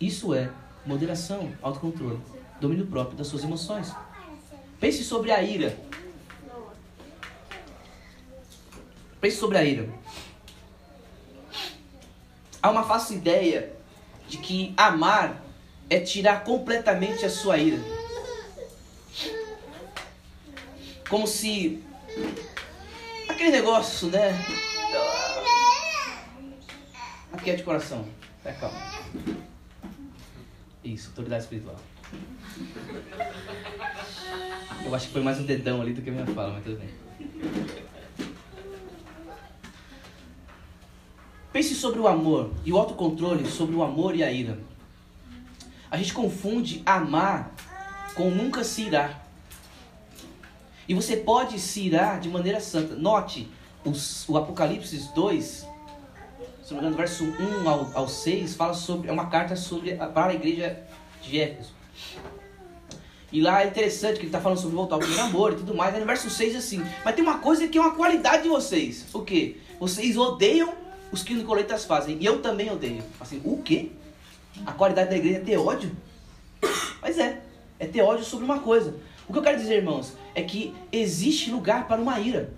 Isso 0.00 0.32
é 0.32 0.50
moderação, 0.86 1.52
autocontrole 1.62 2.20
domínio 2.60 2.86
próprio 2.86 3.16
das 3.16 3.26
suas 3.26 3.44
emoções. 3.44 3.92
Pense 4.80 5.04
sobre 5.04 5.30
a 5.32 5.42
ira. 5.42 5.76
Pense 9.20 9.36
sobre 9.36 9.58
a 9.58 9.64
ira. 9.64 9.88
Há 12.62 12.70
uma 12.70 12.84
falsa 12.84 13.14
ideia 13.14 13.74
de 14.28 14.38
que 14.38 14.74
amar 14.76 15.42
é 15.88 16.00
tirar 16.00 16.44
completamente 16.44 17.24
a 17.24 17.30
sua 17.30 17.58
ira. 17.58 17.78
Como 21.08 21.26
se 21.26 21.82
aquele 23.28 23.50
negócio, 23.50 24.08
né? 24.08 24.32
Aqui 27.32 27.50
é 27.50 27.56
de 27.56 27.62
coração. 27.62 28.06
Tá 28.42 28.52
calma. 28.52 28.78
Isso, 30.82 31.08
autoridade 31.08 31.44
espiritual. 31.44 31.76
Eu 34.84 34.94
acho 34.94 35.06
que 35.06 35.12
foi 35.12 35.22
mais 35.22 35.40
um 35.40 35.44
dedão 35.44 35.80
ali 35.80 35.92
do 35.92 36.02
que 36.02 36.10
a 36.10 36.12
minha 36.12 36.26
fala, 36.26 36.52
mas 36.52 36.64
tudo 36.64 36.78
bem. 36.78 36.88
Pense 41.52 41.74
sobre 41.74 42.00
o 42.00 42.08
amor 42.08 42.50
e 42.64 42.72
o 42.72 42.76
autocontrole 42.76 43.48
sobre 43.48 43.76
o 43.76 43.82
amor 43.82 44.16
e 44.16 44.22
a 44.24 44.30
ira. 44.32 44.58
A 45.90 45.96
gente 45.96 46.12
confunde 46.12 46.82
amar 46.84 47.54
com 48.14 48.28
nunca 48.28 48.64
se 48.64 48.82
irar. 48.82 49.24
E 50.88 50.94
você 50.94 51.16
pode 51.16 51.58
se 51.58 51.82
irar 51.82 52.20
de 52.20 52.28
maneira 52.28 52.60
santa. 52.60 52.94
Note, 52.94 53.48
os, 53.84 54.28
o 54.28 54.36
Apocalipse 54.36 55.10
2, 55.14 55.44
se 55.44 55.66
não 56.70 56.72
me 56.72 56.78
engano, 56.78 56.96
verso 56.96 57.24
1 57.24 57.68
ao, 57.68 57.90
ao 57.94 58.08
6, 58.08 58.54
fala 58.54 58.74
sobre. 58.74 59.08
É 59.08 59.12
uma 59.12 59.26
carta 59.26 59.54
sobre, 59.56 59.94
para 59.94 60.32
a 60.32 60.34
igreja 60.34 60.76
de 61.22 61.40
Éfeso. 61.40 61.72
E 63.34 63.40
lá 63.40 63.64
é 63.64 63.66
interessante 63.66 64.14
que 64.14 64.20
ele 64.20 64.26
está 64.28 64.40
falando 64.40 64.60
sobre 64.60 64.76
voltar 64.76 64.94
ao 64.94 65.00
primeiro 65.00 65.24
amor 65.24 65.54
e 65.54 65.56
tudo 65.56 65.74
mais. 65.74 65.92
Aí 65.92 65.98
no 65.98 66.06
verso 66.06 66.30
6 66.30 66.54
assim. 66.54 66.80
Mas 67.04 67.16
tem 67.16 67.24
uma 67.24 67.38
coisa 67.38 67.66
que 67.66 67.76
é 67.76 67.80
uma 67.80 67.96
qualidade 67.96 68.44
de 68.44 68.48
vocês. 68.48 69.06
O 69.12 69.22
quê? 69.22 69.56
Vocês 69.80 70.16
odeiam 70.16 70.72
os 71.10 71.24
que 71.24 71.34
Nicolaitas 71.34 71.84
fazem. 71.84 72.16
E 72.20 72.24
eu 72.24 72.40
também 72.40 72.70
odeio. 72.70 73.02
Assim, 73.18 73.42
o 73.44 73.60
quê? 73.60 73.90
A 74.64 74.70
qualidade 74.70 75.10
da 75.10 75.16
igreja 75.16 75.38
é 75.38 75.40
ter 75.40 75.56
ódio? 75.56 75.90
Mas 77.02 77.18
é. 77.18 77.42
É 77.80 77.88
ter 77.88 78.02
ódio 78.02 78.24
sobre 78.24 78.44
uma 78.44 78.60
coisa. 78.60 78.94
O 79.26 79.32
que 79.32 79.38
eu 79.40 79.42
quero 79.42 79.58
dizer, 79.58 79.78
irmãos, 79.78 80.12
é 80.32 80.40
que 80.44 80.72
existe 80.92 81.50
lugar 81.50 81.88
para 81.88 82.00
uma 82.00 82.20
ira. 82.20 82.52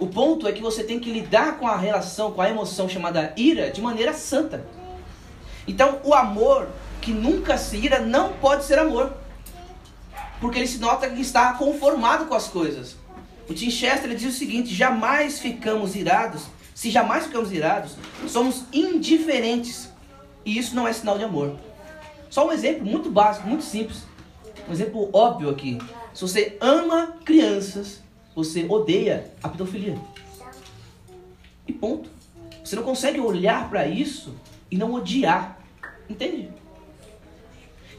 O 0.00 0.08
ponto 0.08 0.48
é 0.48 0.52
que 0.52 0.60
você 0.60 0.82
tem 0.82 0.98
que 0.98 1.12
lidar 1.12 1.60
com 1.60 1.68
a 1.68 1.76
relação, 1.76 2.32
com 2.32 2.42
a 2.42 2.50
emoção 2.50 2.88
chamada 2.88 3.32
ira, 3.36 3.70
de 3.70 3.80
maneira 3.80 4.12
santa. 4.12 4.66
Então, 5.64 6.00
o 6.02 6.12
amor 6.12 6.68
que 7.02 7.12
nunca 7.12 7.58
se 7.58 7.76
ira 7.76 8.00
não 8.00 8.32
pode 8.34 8.64
ser 8.64 8.78
amor. 8.78 9.12
Porque 10.40 10.58
ele 10.58 10.66
se 10.66 10.78
nota 10.78 11.10
que 11.10 11.20
está 11.20 11.52
conformado 11.54 12.26
com 12.26 12.34
as 12.34 12.48
coisas. 12.48 12.96
O 13.48 13.52
Tim 13.52 13.70
Chester 13.70 14.14
diz 14.14 14.34
o 14.34 14.38
seguinte: 14.38 14.74
jamais 14.74 15.38
ficamos 15.38 15.94
irados. 15.94 16.44
Se 16.74 16.90
jamais 16.90 17.26
ficamos 17.26 17.52
irados, 17.52 17.96
somos 18.26 18.64
indiferentes. 18.72 19.90
E 20.44 20.56
isso 20.56 20.74
não 20.74 20.88
é 20.88 20.92
sinal 20.92 21.18
de 21.18 21.24
amor. 21.24 21.56
Só 22.30 22.48
um 22.48 22.52
exemplo 22.52 22.86
muito 22.86 23.10
básico, 23.10 23.46
muito 23.46 23.64
simples. 23.64 24.04
Um 24.68 24.72
exemplo 24.72 25.10
óbvio 25.12 25.50
aqui. 25.50 25.78
Se 26.14 26.22
você 26.22 26.56
ama 26.60 27.16
crianças, 27.24 28.00
você 28.34 28.64
odeia 28.68 29.30
a 29.42 29.48
pedofilia. 29.48 29.98
E 31.66 31.72
ponto. 31.72 32.08
Você 32.64 32.76
não 32.76 32.82
consegue 32.82 33.20
olhar 33.20 33.68
para 33.68 33.86
isso 33.86 34.34
e 34.70 34.76
não 34.78 34.94
odiar. 34.94 35.58
Entende? 36.08 36.48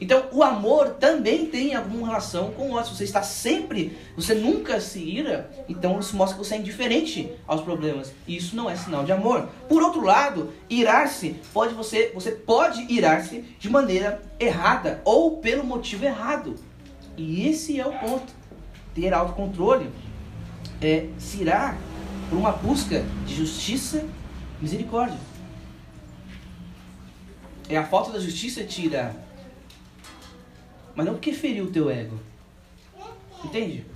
Então, 0.04 0.26
o 0.32 0.42
amor 0.42 0.90
também 1.00 1.46
tem 1.46 1.74
alguma 1.74 2.08
relação 2.08 2.50
com 2.50 2.68
o 2.68 2.72
ódio. 2.74 2.94
Você 2.94 3.04
está 3.04 3.22
sempre, 3.22 3.96
você 4.14 4.34
nunca 4.34 4.78
se 4.78 4.98
ira, 4.98 5.50
então 5.66 5.98
isso 5.98 6.14
mostra 6.14 6.36
que 6.36 6.44
você 6.44 6.56
é 6.56 6.58
indiferente 6.58 7.32
aos 7.46 7.62
problemas. 7.62 8.12
E 8.28 8.36
isso 8.36 8.54
não 8.54 8.68
é 8.68 8.76
sinal 8.76 9.02
de 9.02 9.12
amor. 9.12 9.48
Por 9.66 9.82
outro 9.82 10.02
lado, 10.02 10.52
irar-se 10.68 11.36
pode 11.54 11.72
você, 11.72 12.12
você 12.14 12.32
pode 12.32 12.82
irar-se 12.92 13.40
de 13.58 13.70
maneira 13.70 14.20
errada 14.38 15.00
ou 15.06 15.38
pelo 15.38 15.64
motivo 15.64 16.04
errado. 16.04 16.54
E 17.16 17.48
esse 17.48 17.80
é 17.80 17.86
o 17.86 17.98
ponto. 17.98 18.30
Ter 18.94 19.14
autocontrole 19.14 19.88
é 20.82 21.06
se 21.16 21.40
irar 21.40 21.78
por 22.28 22.36
uma 22.36 22.52
busca 22.52 23.02
de 23.24 23.34
justiça, 23.34 24.04
misericórdia. 24.60 25.18
É 27.70 27.78
a 27.78 27.86
falta 27.86 28.12
da 28.12 28.20
justiça 28.20 28.62
te 28.64 28.84
irar 28.84 29.23
mas 30.94 31.06
não 31.06 31.14
porque 31.14 31.32
feriu 31.32 31.64
o 31.64 31.70
teu 31.70 31.90
ego. 31.90 32.18
Entende? 33.44 33.86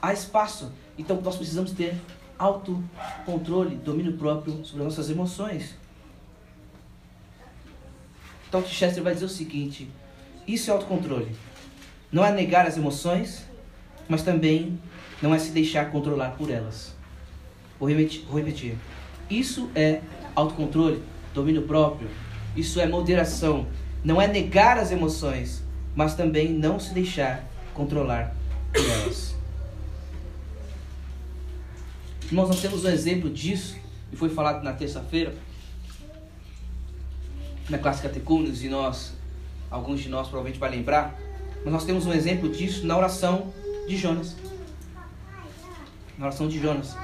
Há 0.00 0.12
espaço. 0.12 0.72
Então 0.98 1.20
nós 1.20 1.36
precisamos 1.36 1.72
ter 1.72 1.94
autocontrole, 2.38 3.76
domínio 3.76 4.16
próprio 4.16 4.64
sobre 4.64 4.82
as 4.82 4.96
nossas 4.96 5.10
emoções. 5.10 5.76
Então 8.48 8.64
Chester 8.64 9.02
vai 9.02 9.14
dizer 9.14 9.26
o 9.26 9.28
seguinte: 9.28 9.90
isso 10.46 10.70
é 10.70 10.74
autocontrole. 10.74 11.34
Não 12.10 12.24
é 12.24 12.32
negar 12.32 12.66
as 12.66 12.76
emoções, 12.76 13.46
mas 14.08 14.22
também 14.22 14.78
não 15.22 15.34
é 15.34 15.38
se 15.38 15.50
deixar 15.50 15.90
controlar 15.90 16.30
por 16.30 16.50
elas. 16.50 16.94
Vou 17.78 17.88
repetir. 17.88 18.24
Vou 18.26 18.38
repetir. 18.38 18.76
Isso 19.28 19.70
é 19.74 20.00
autocontrole, 20.34 21.02
domínio 21.32 21.62
próprio. 21.62 22.08
Isso 22.56 22.80
é 22.80 22.86
moderação. 22.86 23.66
Não 24.02 24.20
é 24.20 24.26
negar 24.26 24.78
as 24.78 24.90
emoções, 24.90 25.62
mas 25.94 26.14
também 26.14 26.50
não 26.50 26.78
se 26.78 26.94
deixar 26.94 27.44
controlar 27.74 28.34
por 28.72 28.84
elas. 28.84 29.34
Nós 32.30 32.60
temos 32.60 32.84
um 32.84 32.88
exemplo 32.88 33.28
disso, 33.28 33.76
e 34.12 34.16
foi 34.16 34.28
falado 34.28 34.62
na 34.62 34.72
terça-feira, 34.72 35.34
na 37.68 37.78
classe 37.78 38.02
Catecúmenos, 38.02 38.62
e 38.62 38.68
nós, 38.68 39.14
alguns 39.70 40.00
de 40.00 40.08
nós 40.08 40.28
provavelmente 40.28 40.58
vai 40.58 40.70
lembrar, 40.70 41.18
mas 41.64 41.72
nós 41.72 41.84
temos 41.84 42.06
um 42.06 42.12
exemplo 42.12 42.48
disso 42.48 42.86
na 42.86 42.96
oração 42.96 43.52
de 43.88 43.96
Jonas. 43.96 44.36
Na 46.16 46.26
oração 46.26 46.48
de 46.48 46.60
Jonas. 46.60 46.94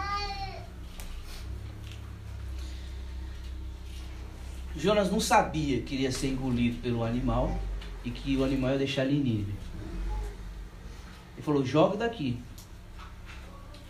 Jonas 4.76 5.10
não 5.10 5.18
sabia 5.18 5.80
que 5.80 5.94
iria 5.94 6.12
ser 6.12 6.28
engolido 6.28 6.76
pelo 6.82 7.02
animal, 7.02 7.58
e 8.06 8.10
que 8.10 8.36
o 8.36 8.44
animal 8.44 8.70
ia 8.70 8.78
deixar 8.78 9.04
ele 9.04 9.18
Nínive. 9.18 9.52
Ele 11.34 11.42
falou: 11.42 11.66
joga 11.66 11.96
daqui. 11.96 12.38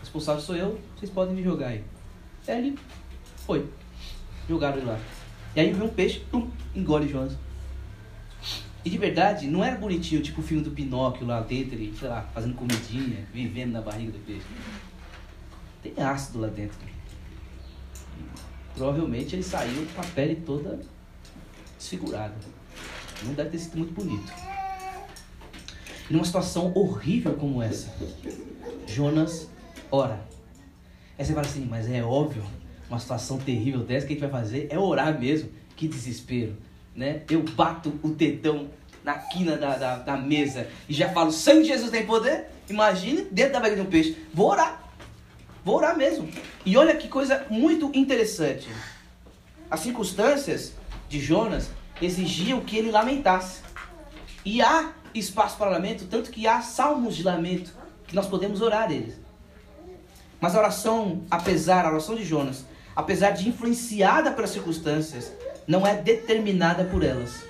Responsável 0.01 0.41
sou 0.41 0.57
eu, 0.57 0.81
vocês 0.97 1.11
podem 1.11 1.35
me 1.35 1.43
jogar 1.43 1.69
aí. 1.69 1.85
Aí 2.49 2.59
ele 2.59 2.79
foi. 3.37 3.69
Jogaram 4.49 4.79
ele 4.79 4.87
lá. 4.87 4.99
E 5.55 5.61
aí 5.61 5.73
veio 5.73 5.85
um 5.85 5.89
peixe, 5.89 6.21
pum, 6.31 6.51
engole 6.75 7.09
Jonas. 7.09 7.37
E 8.85 8.91
de 8.91 8.99
verdade, 8.99 9.49
não 9.49 9.65
era 9.65 9.77
bonitinho, 9.77 10.23
tipo 10.23 10.41
o 10.41 10.45
filme 10.45 10.63
do 10.63 10.71
Pinóquio 10.71 11.27
lá 11.27 11.41
dentro, 11.41 11.75
ele, 11.75 11.95
sei 11.99 12.09
lá, 12.09 12.23
fazendo 12.33 12.55
comidinha, 12.55 13.27
vivendo 13.35 13.73
na 13.73 13.81
barriga 13.81 14.13
do 14.13 14.19
peixe. 14.21 14.47
Tem 15.83 15.93
ácido 16.03 16.41
lá 16.41 16.49
dentro. 16.49 16.79
Provavelmente 18.75 19.35
ele 19.35 19.43
saiu 19.43 19.87
com 19.95 20.01
a 20.01 20.05
pele 20.05 20.37
toda 20.37 20.79
desfigurada. 21.77 22.35
Não 23.23 23.35
deve 23.35 23.51
ter 23.51 23.59
sido 23.59 23.79
muito 23.79 23.93
bonito. 23.93 24.33
E 26.09 26.13
numa 26.13 26.25
situação 26.25 26.73
horrível 26.75 27.35
como 27.35 27.63
essa, 27.63 27.93
Jonas 28.87 29.49
ora. 29.91 30.21
Aí 31.19 31.25
você 31.25 31.33
fala 31.33 31.47
assim, 31.47 31.67
mas 31.69 31.91
é 31.91 32.03
óbvio, 32.03 32.45
uma 32.89 32.99
situação 32.99 33.39
terrível 33.39 33.81
dessa, 33.81 34.05
o 34.05 34.09
que 34.09 34.15
a 34.15 34.17
gente 34.17 34.31
vai 34.31 34.41
fazer 34.43 34.69
é 34.71 34.79
orar 34.79 35.19
mesmo. 35.19 35.51
Que 35.75 35.89
desespero, 35.89 36.57
né? 36.95 37.23
Eu 37.29 37.43
bato 37.43 37.93
o 38.03 38.09
dedão 38.09 38.71
na 39.05 39.15
quina 39.15 39.57
da, 39.57 39.77
da, 39.77 39.97
da 39.99 40.17
mesa 40.17 40.67
e 40.89 40.95
já 40.95 41.09
falo, 41.11 41.31
sangue 41.31 41.63
de 41.63 41.69
Jesus 41.69 41.91
tem 41.91 42.07
poder? 42.07 42.47
Imagine 42.69 43.23
dentro 43.31 43.53
da 43.53 43.61
barriga 43.61 43.81
de 43.81 43.87
um 43.87 43.91
peixe. 43.91 44.17
Vou 44.33 44.51
orar. 44.51 44.83
Vou 45.65 45.77
orar 45.77 45.97
mesmo. 45.97 46.29
E 46.65 46.77
olha 46.77 46.97
que 46.97 47.09
coisa 47.09 47.47
muito 47.51 47.91
interessante. 47.95 48.69
As 49.71 49.81
circunstâncias 49.81 50.73
de 51.09 51.21
Jonas 51.21 51.71
exigiam 52.01 52.61
que 52.61 52.77
ele 52.77 52.91
lamentasse. 52.91 53.63
E 54.45 54.63
há 54.63 54.93
espaço 55.15 55.57
para 55.57 55.71
lamento, 55.71 56.07
tanto 56.07 56.31
que 56.31 56.47
há 56.47 56.61
salmos 56.61 57.17
de 57.17 57.23
lamento 57.23 57.73
que 58.07 58.15
nós 58.15 58.27
podemos 58.27 58.61
orar 58.61 58.91
eles. 58.91 59.15
Mas 60.41 60.55
a 60.55 60.59
oração, 60.59 61.23
apesar, 61.31 61.85
a 61.85 61.91
oração 61.91 62.15
de 62.15 62.25
Jonas, 62.25 62.65
apesar 62.95 63.31
de 63.31 63.49
influenciada 63.49 64.31
pelas 64.31 64.51
circunstâncias, 64.51 65.33
não 65.67 65.87
é 65.87 65.95
determinada 65.97 66.85
por 66.85 67.03
elas. 67.03 67.45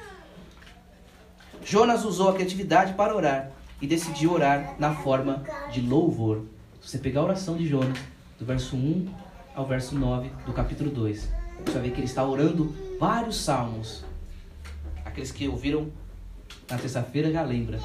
Jonas 1.64 2.04
usou 2.04 2.30
a 2.30 2.34
criatividade 2.34 2.94
para 2.94 3.14
orar 3.14 3.50
e 3.82 3.86
decidiu 3.86 4.32
orar 4.32 4.76
na 4.78 4.94
forma 4.94 5.42
de 5.70 5.80
louvor. 5.80 6.44
Se 6.80 6.90
você 6.90 6.98
pegar 6.98 7.20
a 7.20 7.24
oração 7.24 7.56
de 7.56 7.66
Jonas, 7.66 7.98
do 8.38 8.44
verso 8.44 8.76
1 8.76 9.08
ao 9.54 9.66
verso 9.66 9.94
9 9.94 10.30
do 10.46 10.52
capítulo 10.52 10.90
2, 10.90 11.28
você 11.64 11.72
vai 11.72 11.82
ver 11.82 11.90
que 11.90 11.98
ele 11.98 12.06
está 12.06 12.24
orando 12.24 12.74
vários 13.00 13.36
salmos 13.40 14.04
Aqueles 15.16 15.32
que 15.32 15.48
ouviram 15.48 15.90
na 16.68 16.76
terça-feira 16.76 17.32
já 17.32 17.42
lembram. 17.42 17.80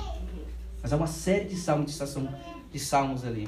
Mas 0.84 0.92
há 0.92 0.98
uma 0.98 1.08
série 1.08 1.46
de 1.46 1.56
salmos, 1.56 1.86
de, 1.86 1.92
estação, 1.94 2.28
de 2.70 2.78
salmos 2.78 3.24
ali. 3.24 3.48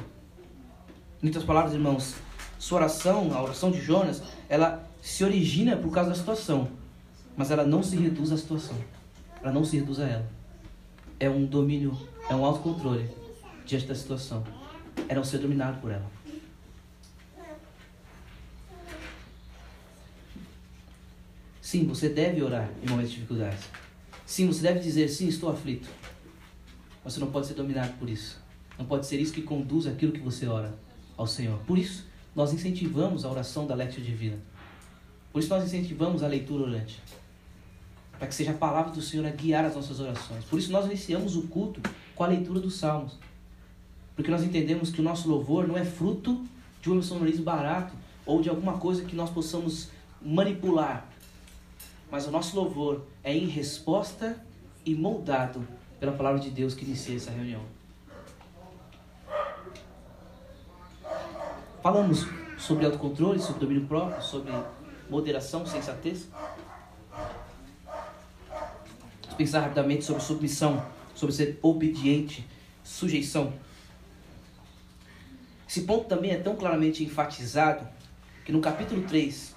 Em 1.21 1.25
outras 1.25 1.43
palavras, 1.43 1.73
irmãos, 1.73 2.15
sua 2.57 2.77
oração, 2.77 3.33
a 3.33 3.43
oração 3.43 3.71
de 3.71 3.81
Jonas, 3.81 4.23
ela 4.47 4.89
se 5.01 5.21
origina 5.25 5.75
por 5.75 5.91
causa 5.91 6.11
da 6.11 6.15
situação. 6.15 6.69
Mas 7.35 7.51
ela 7.51 7.65
não 7.65 7.83
se 7.83 7.97
reduz 7.97 8.31
à 8.31 8.37
situação. 8.37 8.77
Ela 9.41 9.51
não 9.51 9.65
se 9.65 9.75
reduz 9.77 9.99
a 9.99 10.07
ela. 10.07 10.31
É 11.19 11.29
um 11.29 11.45
domínio, 11.45 11.91
é 12.29 12.33
um 12.33 12.45
autocontrole 12.45 13.09
diante 13.65 13.85
da 13.85 13.95
situação. 13.95 14.45
É 15.09 15.13
não 15.13 15.25
ser 15.25 15.39
dominado 15.39 15.81
por 15.81 15.91
ela. 15.91 16.09
Sim, 21.73 21.87
você 21.87 22.07
deve 22.07 22.39
orar 22.39 22.69
em 22.83 22.87
momentos 22.87 23.09
de 23.09 23.15
dificuldades. 23.15 23.63
Sim, 24.27 24.45
você 24.45 24.61
deve 24.61 24.79
dizer, 24.79 25.07
sim, 25.07 25.27
estou 25.27 25.49
aflito. 25.49 25.89
Mas 27.03 27.13
você 27.15 27.19
não 27.19 27.31
pode 27.31 27.47
ser 27.47 27.55
dominado 27.55 27.93
por 27.97 28.07
isso. 28.07 28.39
Não 28.77 28.85
pode 28.85 29.07
ser 29.07 29.19
isso 29.19 29.33
que 29.33 29.41
conduz 29.41 29.87
aquilo 29.87 30.11
que 30.11 30.19
você 30.19 30.45
ora 30.45 30.71
ao 31.17 31.25
Senhor. 31.25 31.57
Por 31.65 31.79
isso, 31.79 32.05
nós 32.35 32.53
incentivamos 32.53 33.25
a 33.25 33.31
oração 33.31 33.65
da 33.65 33.73
Lectio 33.73 34.03
Divina. 34.03 34.37
Por 35.31 35.39
isso, 35.39 35.49
nós 35.49 35.63
incentivamos 35.65 36.21
a 36.21 36.27
leitura 36.27 36.61
orante. 36.61 37.01
Para 38.19 38.27
que 38.27 38.35
seja 38.35 38.51
a 38.51 38.53
palavra 38.53 38.91
do 38.91 39.01
Senhor 39.01 39.25
a 39.25 39.31
guiar 39.31 39.65
as 39.65 39.73
nossas 39.73 39.99
orações. 39.99 40.45
Por 40.45 40.59
isso, 40.59 40.71
nós 40.71 40.85
iniciamos 40.85 41.35
o 41.35 41.47
culto 41.47 41.81
com 42.13 42.23
a 42.23 42.27
leitura 42.27 42.59
dos 42.59 42.75
Salmos. 42.75 43.17
Porque 44.15 44.29
nós 44.29 44.43
entendemos 44.43 44.91
que 44.91 45.01
o 45.01 45.03
nosso 45.03 45.27
louvor 45.27 45.67
não 45.67 45.75
é 45.75 45.83
fruto 45.83 46.45
de 46.83 46.91
um 46.91 46.93
emocionalismo 46.93 47.43
barato 47.43 47.95
ou 48.27 48.43
de 48.43 48.49
alguma 48.49 48.77
coisa 48.77 49.03
que 49.03 49.15
nós 49.15 49.31
possamos 49.31 49.89
manipular. 50.21 51.11
Mas 52.13 52.27
o 52.27 52.31
nosso 52.31 52.55
louvor 52.55 53.07
é 53.23 53.35
em 53.35 53.47
resposta 53.47 54.39
e 54.85 54.93
moldado 54.93 55.67
pela 55.99 56.11
palavra 56.11 56.39
de 56.39 56.51
Deus 56.51 56.75
que 56.75 56.85
inicia 56.85 57.15
essa 57.15 57.31
reunião. 57.31 57.63
Falamos 61.81 62.27
sobre 62.55 62.85
autocontrole, 62.85 63.39
sobre 63.39 63.61
domínio 63.61 63.87
próprio, 63.87 64.21
sobre 64.21 64.53
moderação, 65.09 65.65
sensatez. 65.65 66.29
Vamos 69.23 69.35
pensar 69.35 69.61
rapidamente 69.61 70.05
sobre 70.05 70.21
submissão, 70.21 70.85
sobre 71.15 71.33
ser 71.33 71.57
obediente, 71.63 72.47
sujeição. 72.83 73.51
Esse 75.67 75.81
ponto 75.81 76.05
também 76.07 76.29
é 76.29 76.37
tão 76.37 76.55
claramente 76.55 77.03
enfatizado 77.03 77.87
que 78.45 78.51
no 78.51 78.61
capítulo 78.61 79.01
3 79.01 79.55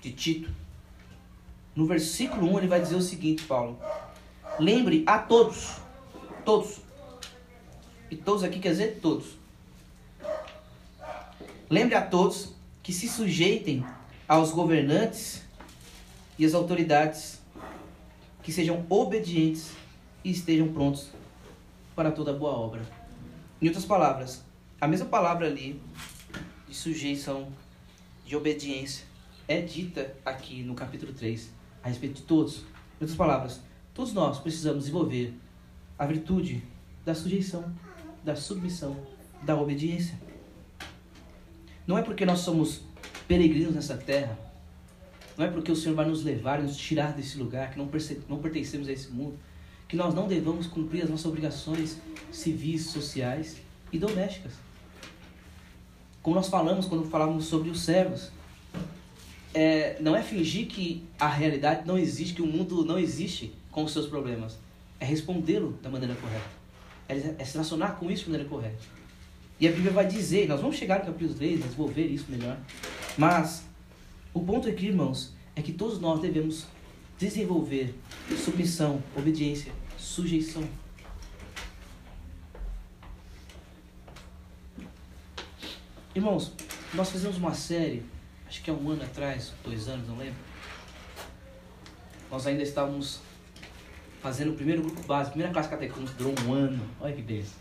de 0.00 0.10
Tito, 0.10 0.65
no 1.76 1.84
versículo 1.84 2.50
1, 2.54 2.58
ele 2.58 2.68
vai 2.68 2.80
dizer 2.80 2.94
o 2.96 3.02
seguinte, 3.02 3.44
Paulo: 3.44 3.78
Lembre 4.58 5.04
a 5.06 5.18
todos, 5.18 5.76
todos, 6.42 6.78
e 8.10 8.16
todos 8.16 8.42
aqui 8.42 8.58
quer 8.58 8.70
dizer 8.70 8.98
todos. 9.02 9.36
Lembre 11.68 11.94
a 11.94 12.00
todos 12.00 12.54
que 12.82 12.92
se 12.92 13.06
sujeitem 13.06 13.84
aos 14.26 14.52
governantes 14.52 15.42
e 16.38 16.46
às 16.46 16.54
autoridades, 16.54 17.42
que 18.42 18.50
sejam 18.50 18.86
obedientes 18.88 19.72
e 20.24 20.30
estejam 20.30 20.72
prontos 20.72 21.10
para 21.94 22.10
toda 22.10 22.32
boa 22.32 22.52
obra. 22.52 22.82
Em 23.60 23.66
outras 23.66 23.84
palavras, 23.84 24.42
a 24.80 24.88
mesma 24.88 25.06
palavra 25.06 25.46
ali 25.46 25.80
de 26.66 26.74
sujeição, 26.74 27.48
de 28.24 28.34
obediência, 28.34 29.04
é 29.48 29.60
dita 29.60 30.14
aqui 30.24 30.62
no 30.62 30.74
capítulo 30.74 31.12
3 31.12 31.55
a 31.86 31.88
respeito 31.88 32.16
de 32.16 32.22
todos. 32.22 32.58
Em 32.58 33.02
outras 33.02 33.14
palavras, 33.16 33.60
todos 33.94 34.12
nós 34.12 34.38
precisamos 34.40 34.80
desenvolver 34.80 35.34
a 35.96 36.04
virtude 36.04 36.62
da 37.04 37.14
sujeição, 37.14 37.72
da 38.24 38.34
submissão, 38.34 38.96
da 39.42 39.56
obediência. 39.56 40.18
Não 41.86 41.96
é 41.96 42.02
porque 42.02 42.26
nós 42.26 42.40
somos 42.40 42.82
peregrinos 43.28 43.74
nessa 43.74 43.96
terra, 43.96 44.36
não 45.38 45.44
é 45.44 45.48
porque 45.48 45.70
o 45.70 45.76
Senhor 45.76 45.94
vai 45.94 46.06
nos 46.06 46.24
levar 46.24 46.58
e 46.58 46.64
nos 46.64 46.76
tirar 46.76 47.12
desse 47.12 47.38
lugar, 47.38 47.70
que 47.70 47.78
não, 47.78 47.86
pertencemos 48.38 48.88
a 48.88 48.92
esse 48.92 49.10
mundo, 49.10 49.38
que 49.86 49.94
nós 49.94 50.12
não 50.12 50.26
devamos 50.26 50.66
cumprir 50.66 51.04
as 51.04 51.10
nossas 51.10 51.26
obrigações 51.26 51.98
civis, 52.32 52.86
sociais 52.86 53.58
e 53.92 53.98
domésticas. 53.98 54.54
Como 56.20 56.34
nós 56.34 56.48
falamos 56.48 56.86
quando 56.86 57.08
falávamos 57.08 57.44
sobre 57.44 57.70
os 57.70 57.80
servos. 57.82 58.32
É, 59.58 59.96
não 60.00 60.14
é 60.14 60.22
fingir 60.22 60.66
que 60.66 61.02
a 61.18 61.26
realidade 61.26 61.86
não 61.86 61.96
existe, 61.96 62.34
que 62.34 62.42
o 62.42 62.46
mundo 62.46 62.84
não 62.84 62.98
existe 62.98 63.54
com 63.70 63.84
os 63.84 63.90
seus 63.90 64.06
problemas. 64.06 64.58
É 65.00 65.06
respondê-lo 65.06 65.78
da 65.82 65.88
maneira 65.88 66.14
correta. 66.14 66.50
É, 67.08 67.14
é 67.38 67.44
se 67.44 67.54
relacionar 67.54 67.92
com 67.92 68.10
isso 68.10 68.24
de 68.24 68.30
maneira 68.32 68.50
correta. 68.50 68.76
E 69.58 69.66
a 69.66 69.72
Bíblia 69.72 69.92
vai 69.92 70.06
dizer, 70.06 70.46
nós 70.46 70.60
vamos 70.60 70.76
chegar 70.76 70.98
no 70.98 71.06
capítulo 71.06 71.32
3, 71.32 71.62
desenvolver 71.62 72.04
isso 72.04 72.26
melhor. 72.28 72.58
Mas 73.16 73.64
o 74.34 74.40
ponto 74.40 74.68
aqui, 74.68 74.88
irmãos, 74.88 75.32
é 75.54 75.62
que 75.62 75.72
todos 75.72 75.98
nós 76.00 76.20
devemos 76.20 76.66
desenvolver 77.18 77.94
submissão, 78.36 79.02
obediência, 79.16 79.72
sujeição. 79.96 80.68
Irmãos, 86.14 86.52
nós 86.92 87.10
fizemos 87.10 87.38
uma 87.38 87.54
série, 87.54 88.02
acho 88.56 88.62
que 88.62 88.70
há 88.70 88.74
um 88.74 88.90
ano 88.90 89.02
atrás, 89.02 89.52
dois 89.62 89.86
anos, 89.86 90.08
não 90.08 90.16
lembro. 90.16 90.34
Nós 92.30 92.46
ainda 92.46 92.62
estávamos 92.62 93.20
fazendo 94.22 94.52
o 94.52 94.54
primeiro 94.54 94.82
grupo 94.82 95.02
básico, 95.02 95.32
primeira 95.32 95.52
classe 95.52 95.68
catequista, 95.68 96.16
durou 96.16 96.34
um 96.46 96.54
ano. 96.54 96.82
Olha 97.00 97.14
que 97.14 97.22
beleza. 97.22 97.52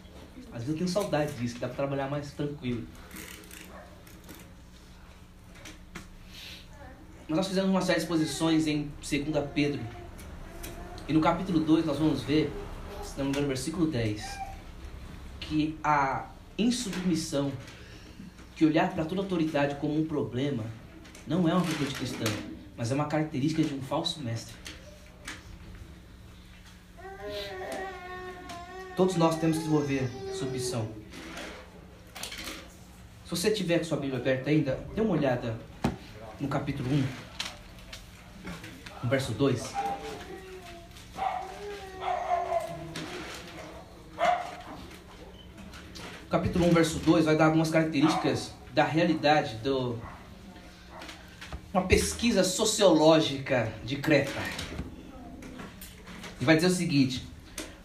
Às 0.54 0.60
vezes 0.60 0.70
eu 0.70 0.76
tenho 0.76 0.88
saudade 0.88 1.34
disso, 1.34 1.56
que 1.56 1.60
dá 1.60 1.68
para 1.68 1.76
trabalhar 1.76 2.10
mais 2.10 2.32
tranquilo. 2.32 2.88
Mas 7.28 7.38
nós 7.38 7.48
fizemos 7.48 7.70
uma 7.70 7.82
série 7.82 8.00
de 8.00 8.04
exposições 8.04 8.66
em 8.66 8.90
2 9.02 9.50
Pedro. 9.54 9.82
E 11.08 11.14
no 11.14 11.20
capítulo 11.20 11.60
2 11.60 11.86
nós 11.86 12.00
vamos 12.00 12.24
ver, 12.24 12.52
se 13.04 13.18
não 13.18 13.26
me 13.26 13.32
engano, 13.32 13.44
no 13.44 13.48
versículo 13.50 13.88
10, 13.88 14.24
que 15.42 15.78
a 15.84 16.30
insubmissão 16.58 17.52
que 18.56 18.66
olhar 18.66 18.94
para 18.94 19.04
toda 19.04 19.22
autoridade 19.22 19.76
como 19.76 20.00
um 20.00 20.06
problema 20.06 20.64
não 21.28 21.48
é 21.50 21.54
uma 21.54 21.62
virtude 21.62 21.96
cristã, 21.96 22.26
mas 22.78 22.92
é 22.92 22.96
uma 22.96 23.06
característica 23.06 23.64
de 23.64 23.74
um 23.74 23.82
falso 23.82 24.22
mestre. 24.22 24.54
Todos 28.96 29.16
nós 29.16 29.38
temos 29.40 29.58
que 29.58 29.64
desenvolver 29.64 30.10
submissão. 30.34 30.88
Se 33.26 33.32
você 33.32 33.52
tiver 33.52 33.80
com 33.80 33.86
sua 33.86 33.98
Bíblia 33.98 34.20
aberta 34.20 34.50
ainda, 34.50 34.80
dê 34.96 35.02
uma 35.02 35.12
olhada 35.12 35.60
no 36.40 36.48
capítulo 36.48 36.90
1, 36.90 37.04
no 39.04 39.10
verso 39.10 39.32
2. 39.34 39.74
capítulo 46.30 46.66
1, 46.66 46.74
verso 46.74 47.00
2, 47.00 47.26
vai 47.26 47.38
dar 47.38 47.46
algumas 47.46 47.70
características 47.70 48.54
da 48.74 48.84
realidade 48.84 49.56
do 49.58 49.98
uma 51.76 51.82
pesquisa 51.82 52.42
sociológica 52.42 53.70
de 53.84 53.98
Creta. 53.98 54.32
E 56.40 56.46
vai 56.46 56.56
dizer 56.56 56.68
o 56.68 56.72
seguinte: 56.72 57.28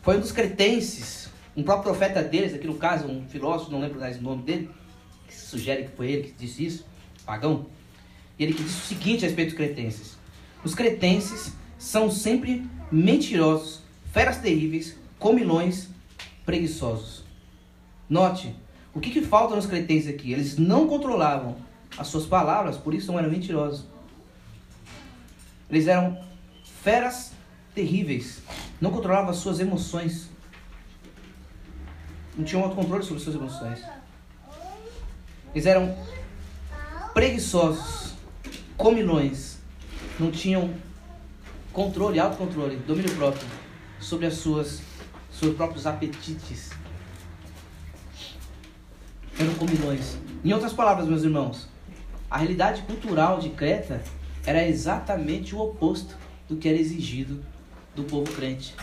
foi 0.01 0.17
um 0.17 0.21
dos 0.21 0.31
cretenses, 0.31 1.29
um 1.57 1.65
próprio 1.65 1.91
profeta 1.91 2.23
deles, 2.23 2.55
aqui 2.55 2.69
no 2.69 2.77
caso, 2.77 3.09
um 3.09 3.27
filósofo, 3.27 3.73
não 3.73 3.81
lembro 3.81 3.99
mais 3.99 4.17
o 4.17 4.23
nome 4.23 4.45
dele, 4.45 4.71
que 5.27 5.35
sugere 5.35 5.87
que 5.87 5.97
foi 5.97 6.09
ele 6.09 6.23
que 6.29 6.33
disse 6.39 6.65
isso, 6.65 6.87
pagão. 7.27 7.67
E 8.39 8.45
ele 8.45 8.55
que 8.55 8.63
disse 8.63 8.79
o 8.79 8.87
seguinte 8.87 9.25
a 9.25 9.27
respeito 9.27 9.49
dos 9.49 9.57
cretenses: 9.57 10.17
Os 10.63 10.73
cretenses 10.73 11.53
são 11.77 12.13
sempre 12.13 12.65
mentirosos, 12.93 13.83
feras 14.13 14.39
terríveis, 14.39 14.97
comilões, 15.19 15.89
preguiçosos. 16.47 17.25
Note, 18.09 18.55
o 18.95 19.01
que, 19.01 19.11
que 19.11 19.23
falta 19.23 19.57
nos 19.57 19.67
cretenses 19.67 20.15
aqui? 20.15 20.33
Eles 20.33 20.57
não 20.57 20.87
controlavam 20.87 21.57
as 21.99 22.09
suas 22.09 22.27
palavras, 22.27 22.77
por 22.77 22.95
isso 22.95 23.11
não 23.13 23.19
eram 23.19 23.31
mentirosos. 23.31 23.85
Eles 25.69 25.87
eram 25.87 26.23
feras 26.83 27.33
terríveis, 27.75 28.43
não 28.81 28.91
controlavam 28.91 29.31
as 29.31 29.37
suas 29.37 29.61
emoções. 29.61 30.29
Não 32.37 32.45
tinham 32.45 32.65
autocontrole 32.65 33.05
sobre 33.05 33.23
suas 33.23 33.37
emoções. 33.37 33.83
Eles 35.55 35.67
eram 35.67 35.97
preguiçosos, 37.13 38.15
comilões, 38.77 39.59
não 40.19 40.31
tinham 40.31 40.73
controle, 41.73 42.19
autocontrole, 42.19 42.77
domínio 42.77 43.15
próprio 43.17 43.47
sobre 44.01 44.27
as 44.27 44.35
suas 44.35 44.81
seus 45.33 45.55
próprios 45.57 45.87
apetites 45.87 46.71
eram 49.39 49.55
comilões. 49.55 50.19
Em 50.45 50.53
outras 50.53 50.73
palavras, 50.73 51.09
meus 51.09 51.23
irmãos, 51.23 51.70
a 52.31 52.39
realidade 52.39 52.83
cultural 52.83 53.41
de 53.41 53.51
Creta 53.51 54.01
era 54.47 54.67
exatamente 54.67 55.55
o 55.55 55.59
oposto 55.59 56.17
do 56.49 56.57
que 56.57 56.69
era 56.69 56.79
exigido 56.79 57.45
do 57.95 58.05
povo 58.05 58.33
crente. 58.33 58.75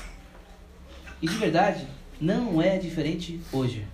E 1.21 1.27
de 1.27 1.37
verdade, 1.37 1.87
não 2.19 2.61
é 2.61 2.77
diferente 2.77 3.39
hoje. 3.51 3.87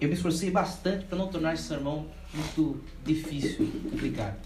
Eu 0.00 0.08
me 0.08 0.14
esforcei 0.14 0.50
bastante 0.50 1.04
para 1.04 1.16
não 1.16 1.28
tornar 1.28 1.54
esse 1.54 1.64
sermão 1.64 2.06
muito 2.34 2.80
difícil, 3.04 3.70
complicado. 3.90 4.36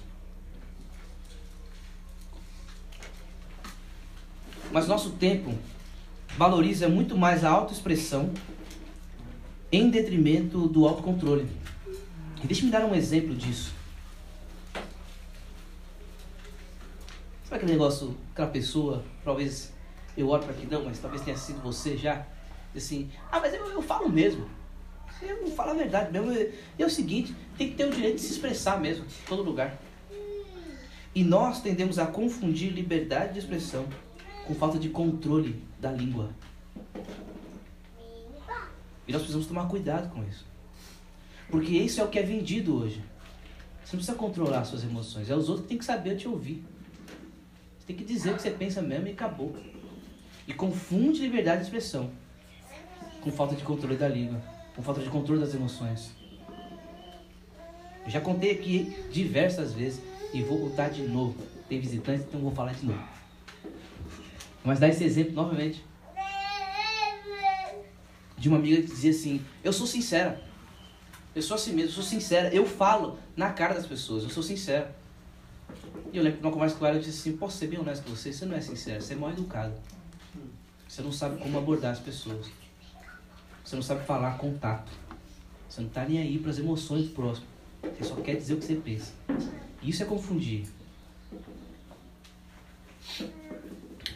Mas 4.71 4.87
nosso 4.87 5.11
tempo 5.11 5.53
valoriza 6.37 6.88
muito 6.88 7.16
mais 7.16 7.45
a 7.45 7.51
autoexpressão 7.51 8.33
em 9.71 9.90
detrimento 9.90 10.66
do 10.68 10.87
autocontrole. 10.87 11.47
E 12.42 12.46
deixe-me 12.46 12.70
dar 12.70 12.85
um 12.85 12.94
exemplo 12.94 13.35
disso. 13.35 13.83
aquele 17.55 17.72
negócio, 17.72 18.16
aquela 18.33 18.48
pessoa, 18.48 19.05
talvez 19.24 19.72
eu 20.16 20.28
oro 20.28 20.42
para 20.42 20.55
que 20.55 20.66
não, 20.66 20.85
mas 20.85 20.98
talvez 20.98 21.22
tenha 21.22 21.37
sido 21.37 21.61
você 21.61 21.96
já, 21.96 22.26
assim, 22.74 23.11
ah, 23.31 23.40
mas 23.40 23.55
eu, 23.55 23.66
eu 23.66 23.83
falo 23.83 24.09
mesmo. 24.09 24.48
Eu 25.20 25.46
falo 25.52 25.70
a 25.70 25.74
verdade 25.74 26.11
mesmo. 26.11 26.33
E 26.33 26.83
é 26.83 26.87
o 26.87 26.90
seguinte, 26.90 27.35
tem 27.57 27.70
que 27.70 27.74
ter 27.76 27.87
o 27.87 27.90
direito 27.90 28.16
de 28.16 28.22
se 28.22 28.33
expressar 28.33 28.81
mesmo, 28.81 29.05
em 29.05 29.28
todo 29.28 29.42
lugar. 29.42 29.78
E 31.14 31.22
nós 31.22 31.61
tendemos 31.61 31.98
a 31.98 32.07
confundir 32.07 32.72
liberdade 32.72 33.35
de 33.35 33.38
expressão 33.38 33.87
com 34.46 34.55
falta 34.55 34.78
de 34.78 34.88
controle 34.88 35.62
da 35.78 35.92
língua. 35.92 36.31
E 39.07 39.12
nós 39.12 39.20
precisamos 39.20 39.46
tomar 39.46 39.68
cuidado 39.68 40.11
com 40.12 40.24
isso. 40.24 40.52
Porque 41.53 41.77
isso 41.77 42.01
é 42.01 42.05
o 42.05 42.09
que 42.09 42.19
é 42.19 42.23
vendido 42.23 42.75
hoje. 42.75 43.05
Você 43.85 43.95
não 43.95 43.99
precisa 43.99 44.15
controlar 44.15 44.65
suas 44.65 44.83
emoções. 44.83 45.29
É 45.29 45.37
os 45.37 45.51
outros 45.51 45.67
que 45.67 45.69
têm 45.69 45.79
que 45.79 45.85
saber 45.85 46.17
te 46.17 46.27
ouvir. 46.27 46.65
Você 47.79 47.88
tem 47.88 47.95
que 47.95 48.05
dizer 48.05 48.31
o 48.31 48.37
que 48.37 48.41
você 48.41 48.51
pensa 48.51 48.81
mesmo 48.81 49.07
e 49.07 49.11
acabou. 49.11 49.55
E 50.49 50.55
confunde 50.55 51.21
liberdade 51.21 51.59
de 51.59 51.65
expressão 51.65 52.11
com 53.21 53.31
falta 53.31 53.55
de 53.55 53.62
controle 53.62 53.97
da 53.97 54.09
língua, 54.09 54.43
com 54.75 54.83
falta 54.83 55.03
de 55.03 55.11
controle 55.11 55.43
das 55.43 55.55
emoções. 55.55 56.12
Eu 58.07 58.11
já 58.11 58.21
contei 58.23 58.53
aqui 58.53 58.97
diversas 59.12 59.75
vezes 59.75 60.03
e 60.33 60.43
vou 60.43 60.59
contar 60.59 60.88
de 60.88 61.03
novo. 61.03 61.37
Tem 61.69 61.79
visitantes, 61.79 62.25
então 62.25 62.41
vou 62.41 62.53
falar 62.53 62.73
de 62.73 62.87
novo. 62.87 63.05
Mas 64.65 64.81
dar 64.81 64.88
esse 64.88 65.05
exemplo 65.05 65.35
novamente. 65.35 65.85
De 68.38 68.49
uma 68.49 68.57
amiga 68.57 68.81
que 68.81 68.88
dizia 68.88 69.11
assim: 69.11 69.45
Eu 69.62 69.73
sou 69.73 69.87
sincera. 69.87 70.51
Eu 71.35 71.42
sou 71.42 71.55
assim 71.55 71.73
mesmo, 71.73 71.90
eu 71.90 71.95
sou 71.95 72.05
sincera. 72.05 72.55
Eu 72.55 72.66
falo 72.66 73.18
na 73.37 73.51
cara 73.51 73.75
das 73.75 73.87
pessoas, 73.87 74.25
eu 74.25 74.31
sou 74.31 74.42
sincera. 74.42 74.95
E 76.12 76.16
eu 76.16 76.23
lembro 76.23 76.38
que 76.38 76.45
numa 76.45 76.53
conversa 76.53 76.77
com 76.77 76.87
ela, 76.87 76.97
eu 76.97 77.01
disse 77.01 77.29
assim: 77.29 77.37
Posso 77.37 77.57
ser 77.57 77.68
bem 77.68 77.79
honesto 77.79 78.05
com 78.05 78.11
você? 78.11 78.33
Você 78.33 78.45
não 78.45 78.57
é 78.57 78.61
sincero, 78.61 79.03
você 79.03 79.14
é 79.14 79.16
mal 79.16 79.31
educado. 79.31 79.73
Você 80.87 81.01
não 81.01 81.11
sabe 81.11 81.40
como 81.40 81.57
abordar 81.57 81.92
as 81.92 82.01
pessoas. 82.01 82.51
Você 83.64 83.77
não 83.77 83.83
sabe 83.83 84.05
falar 84.05 84.37
contato. 84.37 84.92
Você 85.68 85.81
não 85.81 85.88
está 85.88 86.05
nem 86.05 86.18
aí 86.18 86.38
para 86.38 86.51
as 86.51 86.59
emoções 86.59 87.05
do 87.05 87.14
próximo. 87.14 87.47
Você 87.83 88.05
só 88.05 88.14
quer 88.16 88.37
dizer 88.37 88.55
o 88.55 88.57
que 88.59 88.66
você 88.66 88.75
pensa. 88.75 89.12
Isso 89.83 90.03
é 90.03 90.07
confundir. 90.07 90.66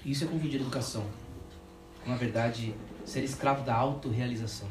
Isso 0.04 0.24
é 0.24 0.26
confundir 0.26 0.60
educação. 0.60 1.06
Na 2.06 2.14
verdade, 2.14 2.74
ser 3.06 3.24
escravo 3.24 3.64
da 3.64 3.74
autorrealização. 3.74 4.68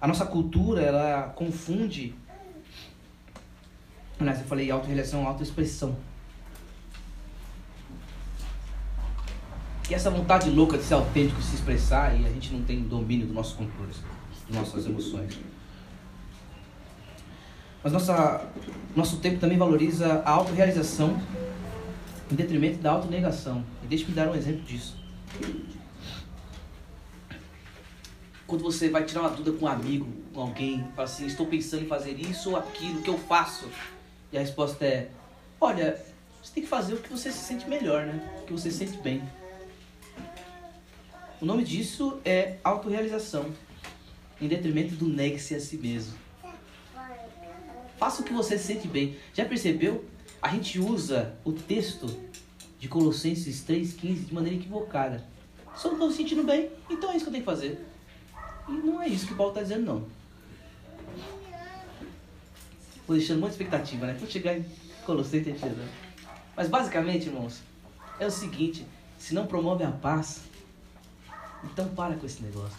A 0.00 0.06
nossa 0.06 0.26
cultura, 0.26 0.82
ela 0.82 1.32
confunde. 1.34 2.14
Aliás, 4.18 4.40
eu 4.40 4.46
falei 4.46 4.70
autorrealização, 4.70 5.26
autoexpressão. 5.26 5.96
E 9.88 9.94
essa 9.94 10.10
vontade 10.10 10.50
louca 10.50 10.76
de 10.76 10.84
ser 10.84 10.94
autêntico, 10.94 11.40
de 11.40 11.46
se 11.46 11.54
expressar, 11.54 12.18
e 12.18 12.26
a 12.26 12.28
gente 12.30 12.52
não 12.52 12.62
tem 12.62 12.82
domínio 12.82 13.26
do 13.26 13.32
nosso 13.32 13.56
controle, 13.56 13.92
das 14.48 14.56
nossas 14.56 14.86
emoções. 14.86 15.38
Mas 17.84 17.92
nossa, 17.92 18.44
nosso 18.96 19.18
tempo 19.18 19.38
também 19.38 19.56
valoriza 19.56 20.22
a 20.24 20.30
autorrealização 20.30 21.20
em 22.30 22.34
detrimento 22.34 22.78
da 22.78 22.90
autonegação. 22.90 23.64
E 23.84 23.86
deixe-me 23.86 24.12
dar 24.12 24.28
um 24.28 24.34
exemplo 24.34 24.62
disso. 24.62 24.98
Quando 28.46 28.62
você 28.62 28.88
vai 28.88 29.04
tirar 29.04 29.22
uma 29.22 29.30
dúvida 29.30 29.56
com 29.58 29.64
um 29.64 29.68
amigo, 29.68 30.06
com 30.32 30.40
alguém, 30.40 30.86
fala 30.94 31.02
assim, 31.02 31.26
estou 31.26 31.46
pensando 31.46 31.82
em 31.82 31.88
fazer 31.88 32.12
isso 32.12 32.50
ou 32.50 32.56
aquilo, 32.56 33.00
o 33.00 33.02
que 33.02 33.10
eu 33.10 33.18
faço? 33.18 33.68
E 34.30 34.36
a 34.36 34.40
resposta 34.40 34.84
é, 34.84 35.10
olha, 35.60 36.00
você 36.40 36.52
tem 36.54 36.62
que 36.62 36.68
fazer 36.68 36.94
o 36.94 36.98
que 36.98 37.10
você 37.10 37.32
se 37.32 37.38
sente 37.38 37.68
melhor, 37.68 38.06
né? 38.06 38.40
O 38.42 38.46
que 38.46 38.52
você 38.52 38.70
se 38.70 38.78
sente 38.78 38.98
bem. 38.98 39.20
O 41.40 41.44
nome 41.44 41.64
disso 41.64 42.20
é 42.24 42.58
autorrealização, 42.62 43.52
em 44.40 44.46
detrimento 44.46 44.94
do 44.94 45.08
negue-se 45.08 45.54
a 45.54 45.60
si 45.60 45.76
mesmo. 45.76 46.14
Faça 47.98 48.22
o 48.22 48.24
que 48.24 48.32
você 48.32 48.56
se 48.56 48.64
sente 48.64 48.86
bem. 48.86 49.16
Já 49.34 49.44
percebeu? 49.44 50.04
A 50.40 50.50
gente 50.50 50.78
usa 50.78 51.34
o 51.44 51.52
texto 51.52 52.06
de 52.78 52.86
Colossenses 52.86 53.64
3,15 53.66 54.26
de 54.26 54.34
maneira 54.34 54.56
equivocada. 54.56 55.24
Só 55.74 55.88
não 55.88 55.94
estou 55.94 56.08
me 56.10 56.14
sentindo 56.14 56.44
bem, 56.44 56.70
então 56.88 57.10
é 57.10 57.16
isso 57.16 57.24
que 57.24 57.28
eu 57.30 57.32
tenho 57.32 57.44
que 57.44 57.50
fazer. 57.50 57.84
E 58.68 58.72
não 58.72 59.00
é 59.00 59.08
isso 59.08 59.26
que 59.26 59.34
Paulo 59.34 59.52
está 59.52 59.62
dizendo, 59.62 59.86
não. 59.86 60.16
Vou 63.06 63.16
deixando 63.16 63.38
muita 63.38 63.54
expectativa, 63.54 64.06
né? 64.06 64.14
Vou 64.14 64.28
chegar 64.28 64.58
em 64.58 64.64
Colossenses, 65.04 65.60
Mas 66.56 66.68
basicamente, 66.68 67.26
irmãos, 67.26 67.60
é 68.18 68.26
o 68.26 68.30
seguinte: 68.30 68.84
se 69.18 69.32
não 69.32 69.46
promove 69.46 69.84
a 69.84 69.92
paz, 69.92 70.42
então 71.62 71.88
para 71.90 72.16
com 72.16 72.26
esse 72.26 72.42
negócio. 72.42 72.76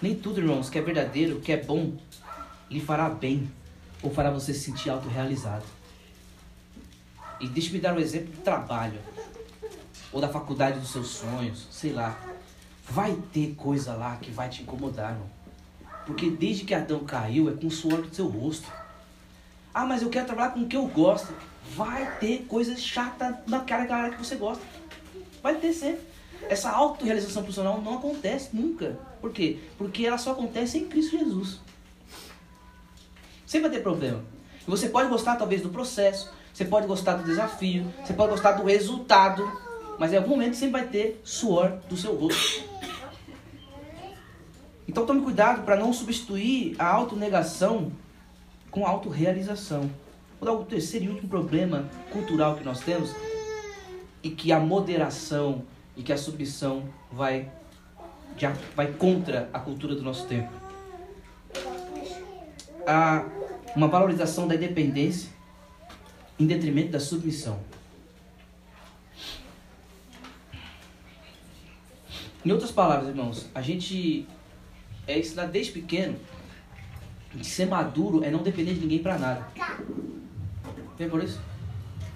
Nem 0.00 0.14
tudo, 0.16 0.40
irmãos, 0.40 0.68
que 0.68 0.78
é 0.78 0.82
verdadeiro, 0.82 1.40
que 1.40 1.52
é 1.52 1.56
bom, 1.56 1.96
lhe 2.70 2.80
fará 2.80 3.08
bem 3.08 3.50
ou 4.02 4.12
fará 4.12 4.30
você 4.30 4.52
se 4.52 4.60
sentir 4.60 4.90
autorrealizado. 4.90 5.64
E 7.40 7.48
deixe-me 7.48 7.80
dar 7.80 7.94
um 7.94 8.00
exemplo 8.00 8.32
do 8.32 8.42
trabalho 8.42 9.00
ou 10.12 10.20
da 10.20 10.28
faculdade 10.28 10.78
dos 10.78 10.90
seus 10.90 11.08
sonhos, 11.08 11.66
sei 11.70 11.92
lá. 11.92 12.18
Vai 12.88 13.16
ter 13.32 13.54
coisa 13.54 13.94
lá 13.94 14.16
que 14.16 14.30
vai 14.30 14.48
te 14.48 14.62
incomodar, 14.62 15.12
irmão. 15.12 15.30
Porque 16.06 16.30
desde 16.30 16.64
que 16.64 16.74
Adão 16.74 17.04
caiu, 17.04 17.48
é 17.48 17.52
com 17.52 17.66
o 17.66 17.70
suor 17.70 18.02
do 18.02 18.14
seu 18.14 18.26
rosto. 18.26 18.70
Ah, 19.72 19.86
mas 19.86 20.02
eu 20.02 20.10
quero 20.10 20.26
trabalhar 20.26 20.50
com 20.50 20.60
o 20.60 20.66
que 20.66 20.76
eu 20.76 20.86
gosto. 20.86 21.32
Vai 21.74 22.18
ter 22.18 22.44
coisa 22.48 22.76
chata 22.76 23.42
naquela 23.46 23.94
área 23.94 24.16
que 24.16 24.24
você 24.24 24.34
gosta. 24.36 24.62
Vai 25.42 25.54
ter 25.54 25.72
sempre. 25.72 26.02
Essa 26.48 26.70
autorrealização 26.70 27.42
profissional 27.42 27.80
não 27.80 27.94
acontece 27.94 28.50
nunca. 28.52 28.98
Por 29.20 29.30
quê? 29.30 29.60
Porque 29.78 30.04
ela 30.04 30.18
só 30.18 30.32
acontece 30.32 30.78
em 30.78 30.88
Cristo 30.88 31.16
Jesus. 31.16 31.60
Sempre 33.46 33.68
vai 33.68 33.78
ter 33.78 33.82
problema. 33.82 34.24
Você 34.66 34.88
pode 34.88 35.08
gostar 35.08 35.36
talvez 35.36 35.62
do 35.62 35.68
processo, 35.68 36.32
você 36.52 36.64
pode 36.64 36.86
gostar 36.86 37.14
do 37.14 37.24
desafio, 37.24 37.92
você 38.04 38.12
pode 38.12 38.30
gostar 38.30 38.52
do 38.52 38.64
resultado, 38.64 39.50
mas 40.02 40.12
em 40.12 40.16
algum 40.16 40.30
momento 40.30 40.56
sempre 40.56 40.80
vai 40.80 40.88
ter 40.88 41.20
suor 41.22 41.78
do 41.88 41.96
seu 41.96 42.16
rosto. 42.16 42.64
Então 44.88 45.06
tome 45.06 45.22
cuidado 45.22 45.62
para 45.64 45.76
não 45.76 45.92
substituir 45.92 46.74
a 46.76 46.88
autonegação 46.88 47.92
com 48.68 48.84
a 48.84 48.88
autorrealização. 48.88 49.88
Vou 50.40 50.52
dar 50.52 50.60
o 50.60 50.64
terceiro 50.64 51.04
e 51.04 51.08
último 51.08 51.28
problema 51.28 51.88
cultural 52.10 52.56
que 52.56 52.64
nós 52.64 52.80
temos 52.80 53.14
e 54.24 54.30
que 54.30 54.50
a 54.50 54.58
moderação 54.58 55.62
e 55.96 56.02
que 56.02 56.12
a 56.12 56.18
submissão 56.18 56.82
vai, 57.12 57.48
já 58.36 58.56
vai 58.74 58.88
contra 58.88 59.48
a 59.52 59.60
cultura 59.60 59.94
do 59.94 60.02
nosso 60.02 60.26
tempo. 60.26 60.50
Há 62.84 63.24
uma 63.76 63.86
valorização 63.86 64.48
da 64.48 64.56
independência 64.56 65.30
em 66.40 66.44
detrimento 66.44 66.90
da 66.90 66.98
submissão. 66.98 67.60
Em 72.44 72.50
outras 72.50 72.72
palavras, 72.72 73.08
irmãos, 73.08 73.48
a 73.54 73.62
gente 73.62 74.26
é 75.06 75.18
ensinado 75.18 75.52
desde 75.52 75.72
pequeno 75.72 76.16
que 77.30 77.46
ser 77.46 77.66
maduro 77.66 78.24
é 78.24 78.30
não 78.30 78.42
depender 78.42 78.74
de 78.74 78.80
ninguém 78.80 78.98
para 78.98 79.18
nada. 79.18 79.46
Vem 80.98 81.08
por 81.08 81.22
isso? 81.22 81.40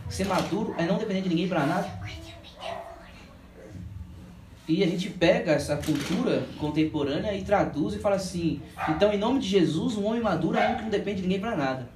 Ser 0.09 0.27
maduro 0.27 0.75
é 0.77 0.85
não 0.85 0.99
depender 0.99 1.23
de 1.23 1.29
ninguém 1.29 1.49
para 1.49 1.65
nada. 1.65 1.89
E 4.69 4.83
a 4.83 4.87
gente 4.87 5.11
pega 5.11 5.53
essa 5.53 5.77
cultura 5.77 6.45
contemporânea 6.59 7.33
e 7.37 7.45
traduz 7.45 7.95
e 7.95 7.99
fala 7.99 8.17
assim: 8.17 8.61
então, 8.89 9.13
em 9.13 9.19
nome 9.19 9.39
de 9.39 9.49
Jesus, 9.49 9.97
um 9.97 10.05
homem 10.05 10.21
maduro 10.21 10.59
é 10.59 10.69
um 10.69 10.77
que 10.77 10.83
não 10.83 10.91
depende 10.91 11.23
de 11.23 11.23
ninguém 11.23 11.41
para 11.41 11.57
nada. 11.57 11.89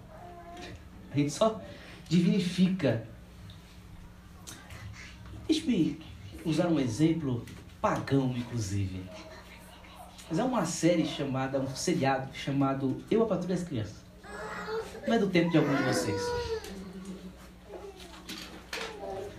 A 1.12 1.16
gente 1.16 1.32
só 1.32 1.60
divinifica. 2.08 3.04
Deixa-me 5.48 5.98
usar 6.44 6.68
um 6.68 6.78
exemplo 6.78 7.44
pagão, 7.80 8.34
inclusive. 8.36 9.04
Mas 10.28 10.38
é 10.38 10.44
uma 10.44 10.64
série 10.64 11.06
chamada, 11.06 11.58
um 11.58 11.74
seriado 11.74 12.34
chamado 12.34 13.02
Eu, 13.10 13.22
a 13.22 13.26
Patrulha 13.26 13.56
das 13.56 13.64
Crianças. 13.64 13.96
Não 15.06 15.14
é 15.14 15.18
do 15.18 15.28
tempo 15.28 15.50
de 15.50 15.58
algum 15.58 15.74
de 15.74 15.82
vocês. 15.82 16.22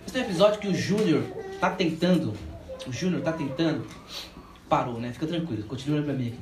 Esse 0.06 0.18
é 0.18 0.20
um 0.20 0.24
episódio 0.24 0.60
que 0.60 0.68
o 0.68 0.74
Júnior 0.74 1.22
tá 1.60 1.70
tentando 1.70 2.36
o 2.86 2.92
Júnior 2.92 3.22
tá 3.22 3.32
tentando. 3.32 3.86
Parou, 4.68 4.98
né? 4.98 5.12
Fica 5.12 5.26
tranquilo, 5.26 5.62
continua 5.64 5.98
olhando 5.98 6.06
pra 6.06 6.14
mim 6.14 6.28
aqui. 6.28 6.38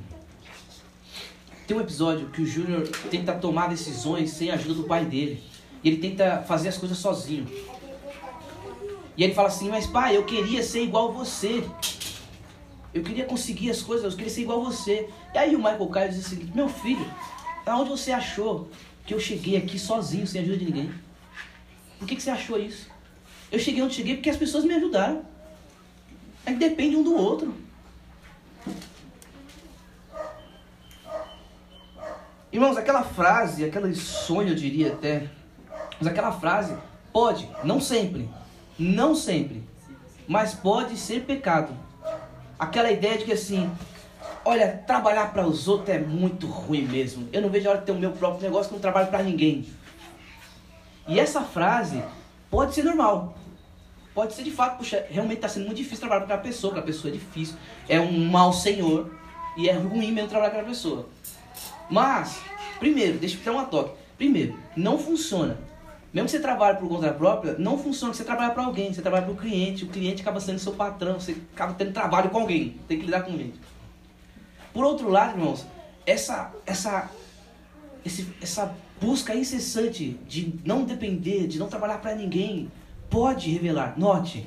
Tem 1.66 1.76
um 1.76 1.80
episódio 1.80 2.28
que 2.28 2.42
o 2.42 2.46
Júnior 2.46 2.86
tenta 3.10 3.32
tomar 3.34 3.68
decisões 3.68 4.30
sem 4.30 4.50
a 4.50 4.54
ajuda 4.54 4.74
do 4.74 4.84
pai 4.84 5.04
dele. 5.04 5.42
E 5.82 5.88
ele 5.88 5.98
tenta 5.98 6.42
fazer 6.42 6.68
as 6.68 6.76
coisas 6.76 6.98
sozinho. 6.98 7.46
E 9.16 9.24
ele 9.24 9.34
fala 9.34 9.48
assim: 9.48 9.68
Mas 9.68 9.86
pai, 9.86 10.16
eu 10.16 10.24
queria 10.24 10.62
ser 10.62 10.82
igual 10.82 11.12
você. 11.12 11.64
Eu 12.92 13.02
queria 13.02 13.24
conseguir 13.24 13.70
as 13.70 13.82
coisas, 13.82 14.12
eu 14.12 14.16
queria 14.16 14.32
ser 14.32 14.42
igual 14.42 14.64
você. 14.64 15.08
E 15.32 15.38
aí 15.38 15.54
o 15.54 15.58
Michael 15.58 15.88
Kyle 15.88 16.08
diz 16.08 16.26
assim: 16.26 16.50
Meu 16.54 16.68
filho, 16.68 17.06
Da 17.64 17.76
onde 17.76 17.90
você 17.90 18.10
achou 18.10 18.68
que 19.06 19.14
eu 19.14 19.20
cheguei 19.20 19.56
aqui 19.56 19.78
sozinho, 19.78 20.26
sem 20.26 20.40
ajuda 20.40 20.56
de 20.56 20.64
ninguém? 20.64 20.94
Por 21.98 22.08
que, 22.08 22.16
que 22.16 22.22
você 22.22 22.30
achou 22.30 22.58
isso? 22.58 22.88
Eu 23.52 23.58
cheguei 23.58 23.82
onde 23.82 23.94
cheguei 23.94 24.14
porque 24.14 24.30
as 24.30 24.36
pessoas 24.36 24.64
me 24.64 24.74
ajudaram. 24.74 25.22
É 26.46 26.52
que 26.52 26.58
depende 26.58 26.96
um 26.96 27.02
do 27.02 27.14
outro. 27.14 27.54
Irmãos, 32.52 32.76
aquela 32.76 33.04
frase, 33.04 33.64
aquele 33.64 33.94
sonho, 33.94 34.48
eu 34.48 34.54
diria 34.56 34.92
até, 34.92 35.28
mas 36.00 36.08
aquela 36.08 36.32
frase 36.32 36.76
pode, 37.12 37.48
não 37.62 37.80
sempre, 37.80 38.28
não 38.80 39.14
sempre, 39.14 39.62
mas 40.26 40.54
pode 40.54 40.96
ser 40.96 41.24
pecado. 41.24 41.72
Aquela 42.58 42.90
ideia 42.90 43.18
de 43.18 43.24
que 43.24 43.32
assim, 43.32 43.70
olha, 44.44 44.82
trabalhar 44.86 45.32
para 45.32 45.46
os 45.46 45.68
outros 45.68 45.90
é 45.90 45.98
muito 45.98 46.46
ruim 46.46 46.86
mesmo. 46.86 47.28
Eu 47.30 47.42
não 47.42 47.50
vejo 47.50 47.68
a 47.68 47.72
hora 47.72 47.80
de 47.80 47.86
ter 47.86 47.92
o 47.92 47.98
meu 47.98 48.12
próprio 48.12 48.42
negócio, 48.42 48.72
não 48.72 48.80
trabalho 48.80 49.08
para 49.08 49.22
ninguém. 49.22 49.66
E 51.06 51.20
essa 51.20 51.42
frase 51.42 52.02
pode 52.50 52.74
ser 52.74 52.84
normal. 52.84 53.36
Pode 54.14 54.32
ser 54.32 54.42
de 54.42 54.50
fato, 54.50 54.78
puxa, 54.78 55.06
realmente 55.10 55.36
está 55.36 55.48
sendo 55.48 55.66
muito 55.66 55.76
difícil 55.76 56.00
trabalhar 56.00 56.26
para 56.26 56.34
aquela 56.34 56.48
pessoa, 56.48 56.72
para 56.72 56.82
a 56.82 56.86
pessoa 56.86 57.12
é 57.12 57.14
difícil, 57.14 57.56
é 57.88 58.00
um 58.00 58.26
mau 58.28 58.52
senhor 58.52 59.14
e 59.56 59.68
é 59.68 59.72
ruim 59.72 60.10
mesmo 60.10 60.28
trabalhar 60.28 60.50
com 60.50 60.56
aquela 60.56 60.70
pessoa. 60.70 61.06
Mas, 61.88 62.40
primeiro, 62.78 63.18
deixa 63.18 63.36
eu 63.36 63.44
dar 63.44 63.52
uma 63.52 63.64
toque. 63.66 63.94
Primeiro, 64.16 64.58
não 64.76 64.98
funciona. 64.98 65.56
Mesmo 66.12 66.26
que 66.26 66.32
você 66.32 66.40
trabalhe 66.40 66.78
por 66.78 66.88
conta 66.88 67.12
própria, 67.12 67.56
não 67.56 67.78
funciona 67.78 68.12
você 68.12 68.24
trabalha 68.24 68.52
para 68.52 68.64
alguém, 68.64 68.92
você 68.92 69.00
trabalha 69.00 69.24
para 69.24 69.32
o 69.32 69.36
cliente, 69.36 69.84
o 69.84 69.88
cliente 69.88 70.22
acaba 70.22 70.40
sendo 70.40 70.58
seu 70.58 70.72
patrão, 70.72 71.20
você 71.20 71.36
acaba 71.54 71.72
tendo 71.74 71.92
trabalho 71.92 72.30
com 72.30 72.38
alguém, 72.38 72.76
tem 72.88 72.98
que 72.98 73.06
lidar 73.06 73.22
com 73.22 73.36
gente. 73.36 73.60
Por 74.72 74.84
outro 74.84 75.08
lado, 75.08 75.38
irmãos, 75.38 75.64
essa, 76.04 76.52
essa, 76.66 77.10
esse, 78.04 78.26
essa 78.42 78.74
busca 79.00 79.34
incessante 79.34 80.18
de 80.28 80.54
não 80.64 80.84
depender, 80.84 81.46
de 81.46 81.58
não 81.58 81.68
trabalhar 81.68 81.98
para 81.98 82.14
ninguém, 82.14 82.70
pode 83.08 83.50
revelar. 83.50 83.94
Note, 83.96 84.46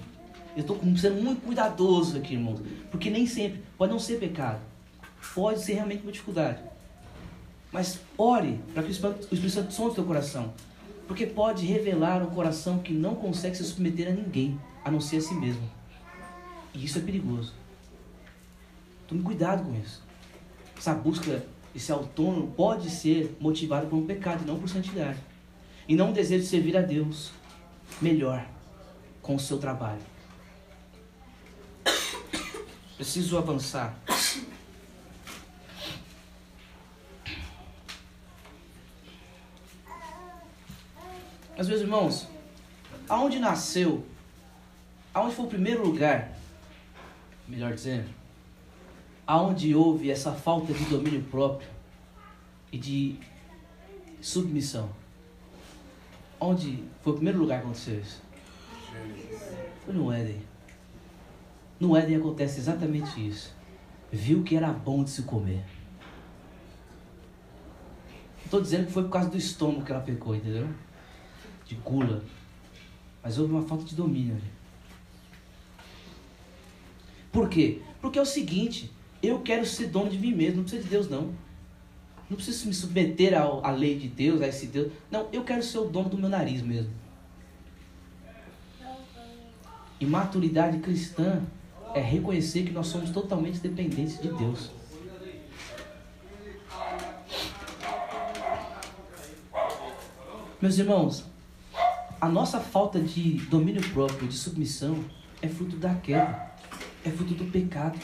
eu 0.56 0.62
estou 0.62 0.80
sendo 0.98 1.22
muito 1.22 1.42
cuidadoso 1.46 2.18
aqui, 2.18 2.34
irmãos, 2.34 2.60
porque 2.92 3.10
nem 3.10 3.26
sempre, 3.26 3.64
pode 3.78 3.92
não 3.92 4.00
ser 4.00 4.20
pecado, 4.20 4.60
pode 5.34 5.62
ser 5.62 5.76
realmente 5.76 6.04
uma 6.04 6.12
dificuldade. 6.12 6.60
Mas 7.72 8.00
ore 8.18 8.60
para 8.74 8.84
que 8.84 8.90
o 8.90 8.92
Espírito 8.92 9.50
Santo 9.50 9.74
sonde 9.74 9.92
o 9.92 9.96
teu 9.96 10.04
coração. 10.04 10.54
Porque 11.14 11.28
pode 11.28 11.64
revelar 11.64 12.24
um 12.24 12.32
coração 12.32 12.80
que 12.80 12.92
não 12.92 13.14
consegue 13.14 13.56
se 13.56 13.64
submeter 13.64 14.08
a 14.08 14.12
ninguém, 14.12 14.60
a 14.84 14.90
não 14.90 15.00
ser 15.00 15.18
a 15.18 15.22
si 15.22 15.36
mesmo. 15.36 15.62
E 16.74 16.84
isso 16.84 16.98
é 16.98 17.02
perigoso. 17.04 17.54
Tome 19.08 19.22
cuidado 19.22 19.64
com 19.64 19.80
isso. 19.80 20.02
Essa 20.76 20.96
busca, 20.96 21.46
esse 21.76 21.92
autônomo 21.92 22.48
pode 22.54 22.90
ser 22.90 23.38
motivado 23.40 23.86
por 23.86 23.98
um 23.98 24.08
pecado, 24.08 24.44
não 24.44 24.58
por 24.58 24.68
santidade. 24.68 25.20
E 25.88 25.96
não 25.96 26.10
um 26.10 26.14
desejo 26.14 26.42
de 26.42 26.50
servir 26.50 26.76
a 26.76 26.82
Deus 26.82 27.32
melhor 28.02 28.44
com 29.22 29.36
o 29.36 29.40
seu 29.40 29.60
trabalho. 29.60 30.02
Preciso 32.98 33.38
avançar. 33.38 33.96
Mas, 41.56 41.68
meus 41.68 41.82
irmãos, 41.82 42.28
aonde 43.08 43.38
nasceu, 43.40 44.04
aonde 45.14 45.36
foi 45.36 45.46
o 45.46 45.50
primeiro 45.50 45.86
lugar, 45.86 46.36
melhor 47.48 47.74
dizendo, 47.74 48.10
aonde 49.28 49.76
houve 49.76 50.10
essa 50.10 50.32
falta 50.34 50.74
de 50.74 50.84
domínio 50.86 51.22
próprio 51.24 51.70
e 52.72 52.78
de 52.78 53.20
submissão? 54.20 54.90
Onde 56.40 56.84
foi 57.02 57.14
o 57.14 57.16
primeiro 57.16 57.40
lugar 57.40 57.60
que 57.60 57.66
aconteceu 57.66 58.00
isso? 58.00 58.22
Foi 59.86 59.94
no 59.94 60.12
Éden. 60.12 60.42
No 61.80 61.96
Éden 61.96 62.18
acontece 62.18 62.60
exatamente 62.60 63.28
isso. 63.28 63.54
Viu 64.12 64.44
que 64.44 64.56
era 64.56 64.72
bom 64.72 65.04
de 65.04 65.12
se 65.12 65.22
comer. 65.24 65.64
Estou 68.44 68.60
dizendo 68.62 68.88
que 68.88 68.92
foi 68.92 69.04
por 69.04 69.12
causa 69.12 69.30
do 69.30 69.38
estômago 69.38 69.86
que 69.86 69.92
ela 69.92 70.02
pecou, 70.02 70.36
entendeu? 70.36 70.68
De 71.74 71.82
gula. 71.82 72.24
Mas 73.24 73.38
houve 73.38 73.54
uma 73.54 73.64
falta 73.64 73.84
de 73.84 73.96
domínio 73.96 74.36
ali. 74.36 74.54
Por 77.32 77.50
quê? 77.50 77.82
Porque 78.00 78.20
é 78.20 78.22
o 78.22 78.26
seguinte, 78.26 78.92
eu 79.22 79.40
quero 79.40 79.66
ser 79.66 79.88
dono 79.88 80.10
de 80.10 80.18
mim 80.18 80.34
mesmo, 80.34 80.58
não 80.58 80.64
precisa 80.64 80.84
de 80.84 80.90
Deus 80.90 81.10
não. 81.10 81.34
Não 82.30 82.38
preciso 82.38 82.68
me 82.68 82.74
submeter 82.74 83.34
à, 83.36 83.72
lei 83.72 83.98
de 83.98 84.08
Deus, 84.08 84.42
a 84.42 84.48
esse 84.48 84.68
Deus. 84.68 84.92
Não, 85.10 85.28
eu 85.32 85.44
quero 85.44 85.64
ser 85.64 85.80
o 85.80 85.86
dono 85.86 86.10
do 86.10 86.18
meu 86.18 86.30
nariz 86.30 86.62
mesmo. 86.62 86.92
E 90.00 90.06
maturidade 90.06 90.80
cristã 90.80 91.42
é 91.94 92.02
reconhecer 92.02 92.64
que 92.64 92.72
nós 92.72 92.88
somos 92.88 93.10
totalmente 93.10 93.60
dependentes 93.60 94.22
de 94.22 94.30
Deus. 94.34 94.72
Meus 100.62 100.78
irmãos, 100.78 101.26
a 102.24 102.30
nossa 102.30 102.58
falta 102.58 103.02
de 103.02 103.34
domínio 103.50 103.82
próprio, 103.90 104.30
de 104.30 104.38
submissão, 104.38 105.04
é 105.42 105.50
fruto 105.50 105.76
da 105.76 105.94
queda, 105.94 106.54
é 107.04 107.10
fruto 107.10 107.34
do 107.34 107.44
pecado. 107.52 108.00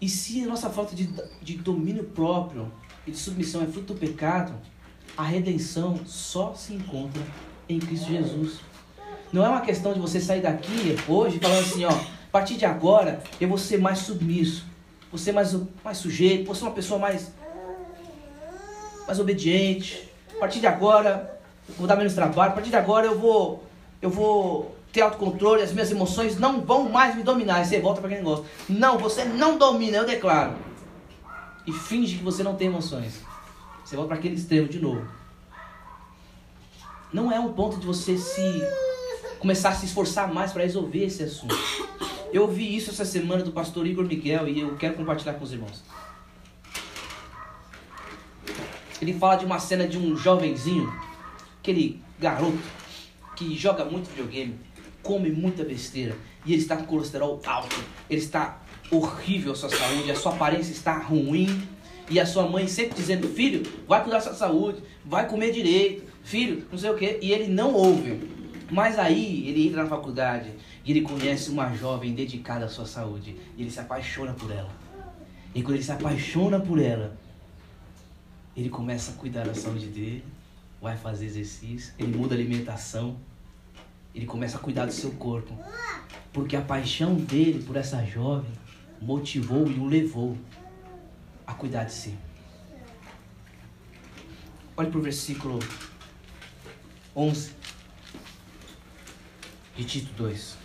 E 0.00 0.08
se 0.08 0.44
a 0.44 0.46
nossa 0.46 0.70
falta 0.70 0.94
de, 0.94 1.12
de 1.42 1.56
domínio 1.56 2.04
próprio 2.04 2.70
e 3.04 3.10
de 3.10 3.16
submissão 3.16 3.64
é 3.64 3.66
fruto 3.66 3.94
do 3.94 3.98
pecado, 3.98 4.54
a 5.16 5.24
redenção 5.24 5.98
só 6.06 6.54
se 6.54 6.72
encontra 6.72 7.20
em 7.68 7.80
Cristo 7.80 8.10
Jesus. 8.10 8.60
Não 9.32 9.44
é 9.44 9.48
uma 9.48 9.60
questão 9.60 9.92
de 9.92 9.98
você 9.98 10.20
sair 10.20 10.42
daqui 10.42 10.94
hoje 11.08 11.40
falando 11.40 11.64
assim, 11.64 11.84
ó, 11.84 11.90
a 11.90 12.30
partir 12.30 12.56
de 12.56 12.64
agora 12.64 13.24
eu 13.40 13.48
vou 13.48 13.58
ser 13.58 13.80
mais 13.80 13.98
submisso, 13.98 14.64
vou 15.10 15.18
ser 15.18 15.32
mais, 15.32 15.52
mais 15.82 15.98
sujeito, 15.98 16.46
vou 16.46 16.54
ser 16.54 16.62
uma 16.62 16.74
pessoa 16.74 17.00
mais, 17.00 17.32
mais 19.04 19.18
obediente. 19.18 20.08
A 20.36 20.38
partir 20.38 20.60
de 20.60 20.68
agora 20.68 21.35
vou 21.76 21.86
dar 21.86 21.96
menos 21.96 22.14
trabalho. 22.14 22.52
A 22.52 22.54
partir 22.54 22.70
de 22.70 22.76
agora 22.76 23.06
eu 23.06 23.18
vou, 23.18 23.64
eu 24.00 24.10
vou 24.10 24.76
ter 24.92 25.00
autocontrole, 25.02 25.62
as 25.62 25.72
minhas 25.72 25.90
emoções 25.90 26.38
não 26.38 26.60
vão 26.60 26.88
mais 26.88 27.14
me 27.14 27.22
dominar. 27.22 27.62
E 27.62 27.66
você 27.66 27.80
volta 27.80 28.00
para 28.00 28.10
quem 28.10 28.22
gosta. 28.22 28.46
Não, 28.68 28.98
você 28.98 29.24
não 29.24 29.58
domina, 29.58 29.98
eu 29.98 30.06
declaro. 30.06 30.54
E 31.66 31.72
finge 31.72 32.18
que 32.18 32.24
você 32.24 32.42
não 32.42 32.54
tem 32.54 32.68
emoções. 32.68 33.20
Você 33.84 33.96
volta 33.96 34.08
para 34.08 34.18
aquele 34.18 34.34
extremo 34.36 34.68
de 34.68 34.80
novo. 34.80 35.06
Não 37.12 37.30
é 37.30 37.38
um 37.38 37.52
ponto 37.52 37.78
de 37.78 37.86
você 37.86 38.16
se 38.16 38.62
começar 39.38 39.70
a 39.70 39.74
se 39.74 39.86
esforçar 39.86 40.32
mais 40.32 40.52
para 40.52 40.62
resolver 40.62 41.04
esse 41.04 41.22
assunto. 41.22 41.56
Eu 42.32 42.42
ouvi 42.42 42.76
isso 42.76 42.90
essa 42.90 43.04
semana 43.04 43.42
do 43.42 43.52
pastor 43.52 43.86
Igor 43.86 44.04
Miguel 44.04 44.48
e 44.48 44.60
eu 44.60 44.76
quero 44.76 44.94
compartilhar 44.94 45.34
com 45.34 45.44
os 45.44 45.52
irmãos. 45.52 45.82
Ele 49.00 49.12
fala 49.12 49.36
de 49.36 49.44
uma 49.44 49.58
cena 49.58 49.86
de 49.86 49.98
um 49.98 50.16
jovenzinho 50.16 50.92
aquele 51.66 52.00
garoto 52.20 52.58
que 53.34 53.56
joga 53.56 53.84
muito 53.84 54.08
videogame, 54.08 54.54
come 55.02 55.30
muita 55.30 55.64
besteira 55.64 56.16
e 56.44 56.52
ele 56.52 56.62
está 56.62 56.76
com 56.76 56.84
colesterol 56.84 57.40
alto, 57.44 57.76
ele 58.08 58.20
está 58.20 58.62
horrível 58.88 59.52
a 59.52 59.56
sua 59.56 59.68
saúde, 59.68 60.10
a 60.10 60.14
sua 60.14 60.32
aparência 60.32 60.70
está 60.70 60.96
ruim 60.96 61.66
e 62.08 62.20
a 62.20 62.24
sua 62.24 62.48
mãe 62.48 62.68
sempre 62.68 62.94
dizendo: 62.94 63.26
Filho, 63.28 63.64
vai 63.88 64.00
cuidar 64.00 64.18
da 64.18 64.22
sua 64.22 64.34
saúde, 64.34 64.80
vai 65.04 65.28
comer 65.28 65.50
direito, 65.50 66.04
filho, 66.22 66.64
não 66.70 66.78
sei 66.78 66.90
o 66.90 66.96
que, 66.96 67.18
e 67.20 67.32
ele 67.32 67.48
não 67.48 67.74
ouve. 67.74 68.36
Mas 68.70 68.98
aí 68.98 69.48
ele 69.48 69.66
entra 69.66 69.82
na 69.82 69.88
faculdade 69.88 70.52
e 70.84 70.90
ele 70.92 71.02
conhece 71.02 71.50
uma 71.50 71.72
jovem 71.74 72.14
dedicada 72.14 72.64
à 72.64 72.68
sua 72.68 72.86
saúde 72.86 73.36
e 73.56 73.62
ele 73.62 73.70
se 73.70 73.80
apaixona 73.80 74.32
por 74.34 74.50
ela. 74.52 74.70
E 75.54 75.62
quando 75.62 75.74
ele 75.74 75.84
se 75.84 75.92
apaixona 75.92 76.60
por 76.60 76.80
ela, 76.80 77.16
ele 78.56 78.68
começa 78.68 79.12
a 79.12 79.14
cuidar 79.14 79.46
da 79.46 79.54
saúde 79.54 79.86
dele, 79.86 80.24
vai 80.80 80.96
fazer 80.96 81.26
exercício, 81.26 81.94
ele 81.98 82.16
muda 82.16 82.34
a 82.34 82.38
alimentação, 82.38 83.16
ele 84.14 84.26
começa 84.26 84.56
a 84.56 84.60
cuidar 84.60 84.86
do 84.86 84.92
seu 84.92 85.10
corpo. 85.12 85.56
Porque 86.32 86.56
a 86.56 86.62
paixão 86.62 87.14
dele 87.14 87.62
por 87.62 87.76
essa 87.76 88.04
jovem 88.04 88.50
motivou 89.00 89.66
e 89.70 89.78
o 89.78 89.86
levou 89.86 90.36
a 91.46 91.54
cuidar 91.54 91.84
de 91.84 91.92
si. 91.92 92.14
Olhe 94.76 94.90
para 94.90 94.98
o 94.98 95.02
versículo 95.02 95.58
11 97.14 97.52
de 99.76 99.84
Tito 99.84 100.12
2. 100.14 100.56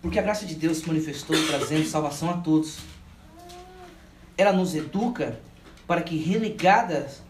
Porque 0.00 0.18
a 0.18 0.22
graça 0.22 0.46
de 0.46 0.54
Deus 0.54 0.78
se 0.78 0.86
manifestou 0.86 1.36
trazendo 1.46 1.86
salvação 1.86 2.30
a 2.30 2.38
todos. 2.38 2.78
Ela 4.36 4.52
nos 4.52 4.74
educa 4.74 5.38
para 5.90 6.02
que, 6.02 6.16
renegadas 6.16 7.20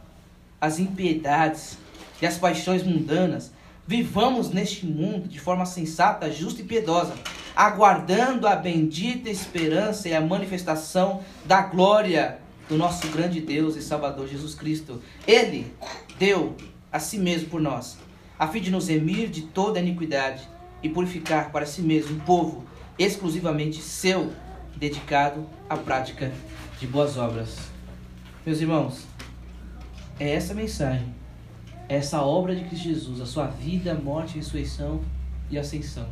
as 0.60 0.78
impiedades 0.78 1.78
e 2.20 2.26
as 2.26 2.36
paixões 2.36 2.82
mundanas, 2.82 3.50
vivamos 3.86 4.50
neste 4.50 4.84
mundo 4.84 5.26
de 5.26 5.40
forma 5.40 5.64
sensata, 5.64 6.30
justa 6.30 6.60
e 6.60 6.64
piedosa, 6.66 7.14
aguardando 7.56 8.46
a 8.46 8.54
bendita 8.54 9.30
esperança 9.30 10.10
e 10.10 10.14
a 10.14 10.20
manifestação 10.20 11.22
da 11.46 11.62
glória 11.62 12.38
do 12.68 12.76
nosso 12.76 13.08
grande 13.08 13.40
Deus 13.40 13.76
e 13.76 13.82
Salvador 13.82 14.28
Jesus 14.28 14.54
Cristo. 14.54 15.00
Ele 15.26 15.74
deu 16.18 16.54
a 16.92 16.98
si 16.98 17.16
mesmo 17.16 17.48
por 17.48 17.62
nós, 17.62 17.96
a 18.38 18.46
fim 18.46 18.60
de 18.60 18.70
nos 18.70 18.88
remir 18.88 19.30
de 19.30 19.40
toda 19.40 19.80
iniquidade 19.80 20.46
e 20.82 20.88
purificar 20.90 21.50
para 21.50 21.64
si 21.64 21.80
mesmo 21.80 22.16
um 22.16 22.20
povo 22.20 22.66
exclusivamente 22.98 23.80
seu, 23.80 24.30
dedicado 24.76 25.46
à 25.66 25.78
prática 25.78 26.30
de 26.78 26.86
boas 26.86 27.16
obras. 27.16 27.79
Meus 28.46 28.58
irmãos, 28.58 29.06
é 30.18 30.30
essa 30.30 30.54
mensagem, 30.54 31.08
é 31.86 31.96
essa 31.96 32.22
obra 32.22 32.56
de 32.56 32.64
Cristo 32.64 32.84
Jesus, 32.84 33.20
a 33.20 33.26
sua 33.26 33.46
vida, 33.46 33.94
morte, 33.94 34.36
ressurreição 34.36 35.02
e 35.50 35.58
ascensão. 35.58 36.06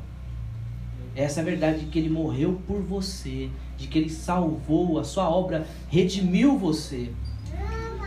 É 1.17 1.23
essa 1.23 1.43
verdade 1.43 1.81
de 1.81 1.87
que 1.87 1.99
ele 1.99 2.11
morreu 2.11 2.61
por 2.67 2.83
você, 2.83 3.49
de 3.79 3.87
que 3.87 3.99
ele 3.99 4.11
salvou, 4.11 4.99
a 4.99 5.05
sua 5.05 5.27
obra 5.27 5.67
redimiu 5.89 6.59
você. 6.59 7.11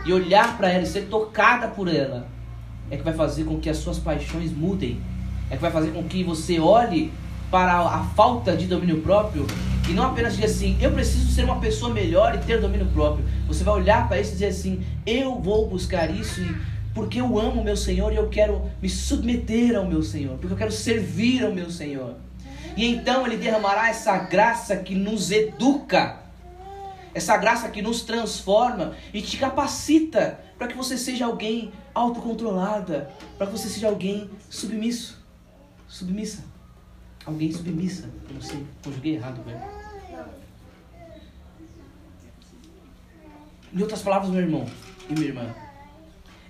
E 0.06 0.12
olhar 0.12 0.56
para 0.56 0.70
ela 0.70 0.84
e 0.84 0.86
ser 0.86 1.08
tocada 1.08 1.66
por 1.66 1.88
ela 1.88 2.28
é 2.92 2.96
que 2.96 3.02
vai 3.02 3.14
fazer 3.14 3.42
com 3.42 3.58
que 3.58 3.68
as 3.68 3.78
suas 3.78 3.98
paixões 3.98 4.52
mudem. 4.52 5.00
É 5.50 5.56
que 5.56 5.62
vai 5.62 5.72
fazer 5.72 5.90
com 5.90 6.04
que 6.04 6.22
você 6.22 6.60
olhe 6.60 7.12
para 7.50 7.76
a 7.76 8.04
falta 8.04 8.56
de 8.56 8.68
domínio 8.68 9.02
próprio 9.02 9.46
e 9.88 9.92
não 9.92 10.04
apenas 10.04 10.34
dizer 10.34 10.46
assim, 10.46 10.78
eu 10.80 10.92
preciso 10.92 11.30
ser 11.32 11.44
uma 11.44 11.60
pessoa 11.60 11.92
melhor 11.92 12.34
e 12.34 12.38
ter 12.38 12.60
domínio 12.60 12.86
próprio. 12.86 13.24
Você 13.48 13.64
vai 13.64 13.74
olhar 13.74 14.08
para 14.08 14.20
isso 14.20 14.30
e 14.30 14.34
dizer 14.34 14.46
assim, 14.46 14.84
eu 15.04 15.40
vou 15.40 15.68
buscar 15.68 16.10
isso 16.10 16.40
porque 16.94 17.20
eu 17.20 17.38
amo 17.38 17.60
o 17.60 17.64
meu 17.64 17.76
Senhor 17.76 18.12
e 18.12 18.16
eu 18.16 18.28
quero 18.28 18.70
me 18.80 18.88
submeter 18.88 19.76
ao 19.76 19.86
meu 19.86 20.02
Senhor, 20.02 20.36
porque 20.38 20.52
eu 20.52 20.58
quero 20.58 20.72
servir 20.72 21.44
ao 21.44 21.52
meu 21.52 21.70
Senhor. 21.70 22.16
E 22.76 22.86
então 22.86 23.26
ele 23.26 23.36
derramará 23.36 23.88
essa 23.88 24.16
graça 24.18 24.76
que 24.76 24.94
nos 24.94 25.30
educa, 25.30 26.20
essa 27.14 27.36
graça 27.36 27.68
que 27.68 27.82
nos 27.82 28.02
transforma 28.02 28.94
e 29.12 29.20
te 29.20 29.36
capacita 29.36 30.40
para 30.58 30.68
que 30.68 30.76
você 30.76 30.96
seja 30.96 31.26
alguém 31.26 31.72
autocontrolada, 31.94 33.10
para 33.36 33.46
que 33.46 33.52
você 33.52 33.68
seja 33.68 33.88
alguém 33.88 34.30
submisso, 34.48 35.18
submissa. 35.88 36.51
Alguém 37.24 37.52
submissa. 37.52 38.10
Não 38.32 38.40
sei, 38.40 38.66
conjuguei 38.82 39.14
errado, 39.14 39.42
velho. 39.44 39.60
Em 43.72 43.80
outras 43.80 44.02
palavras, 44.02 44.30
meu 44.30 44.40
irmão 44.40 44.66
e 45.08 45.12
minha 45.14 45.26
irmã, 45.28 45.54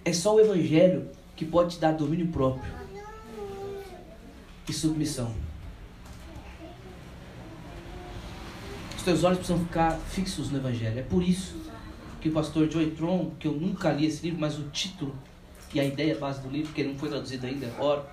é 0.04 0.12
só 0.12 0.34
o 0.34 0.40
Evangelho 0.40 1.08
que 1.36 1.44
pode 1.44 1.76
te 1.76 1.80
dar 1.80 1.92
domínio 1.92 2.28
próprio 2.28 2.72
e 4.68 4.72
submissão. 4.72 5.32
Os 8.96 9.02
teus 9.02 9.24
olhos 9.24 9.38
precisam 9.38 9.64
ficar 9.64 9.98
fixos 9.98 10.50
no 10.50 10.58
Evangelho. 10.58 10.98
É 10.98 11.02
por 11.02 11.22
isso 11.22 11.56
que 12.20 12.28
o 12.28 12.32
pastor 12.32 12.70
Joey 12.70 12.92
Tron, 12.92 13.32
que 13.38 13.46
eu 13.46 13.52
nunca 13.52 13.92
li 13.92 14.06
esse 14.06 14.22
livro, 14.22 14.40
mas 14.40 14.58
o 14.58 14.68
título 14.70 15.14
e 15.74 15.80
a 15.80 15.84
ideia 15.84 16.16
base 16.16 16.40
do 16.40 16.48
livro, 16.48 16.72
que 16.72 16.84
não 16.84 16.96
foi 16.96 17.08
traduzido 17.08 17.46
ainda, 17.46 17.72
ora, 17.78 18.04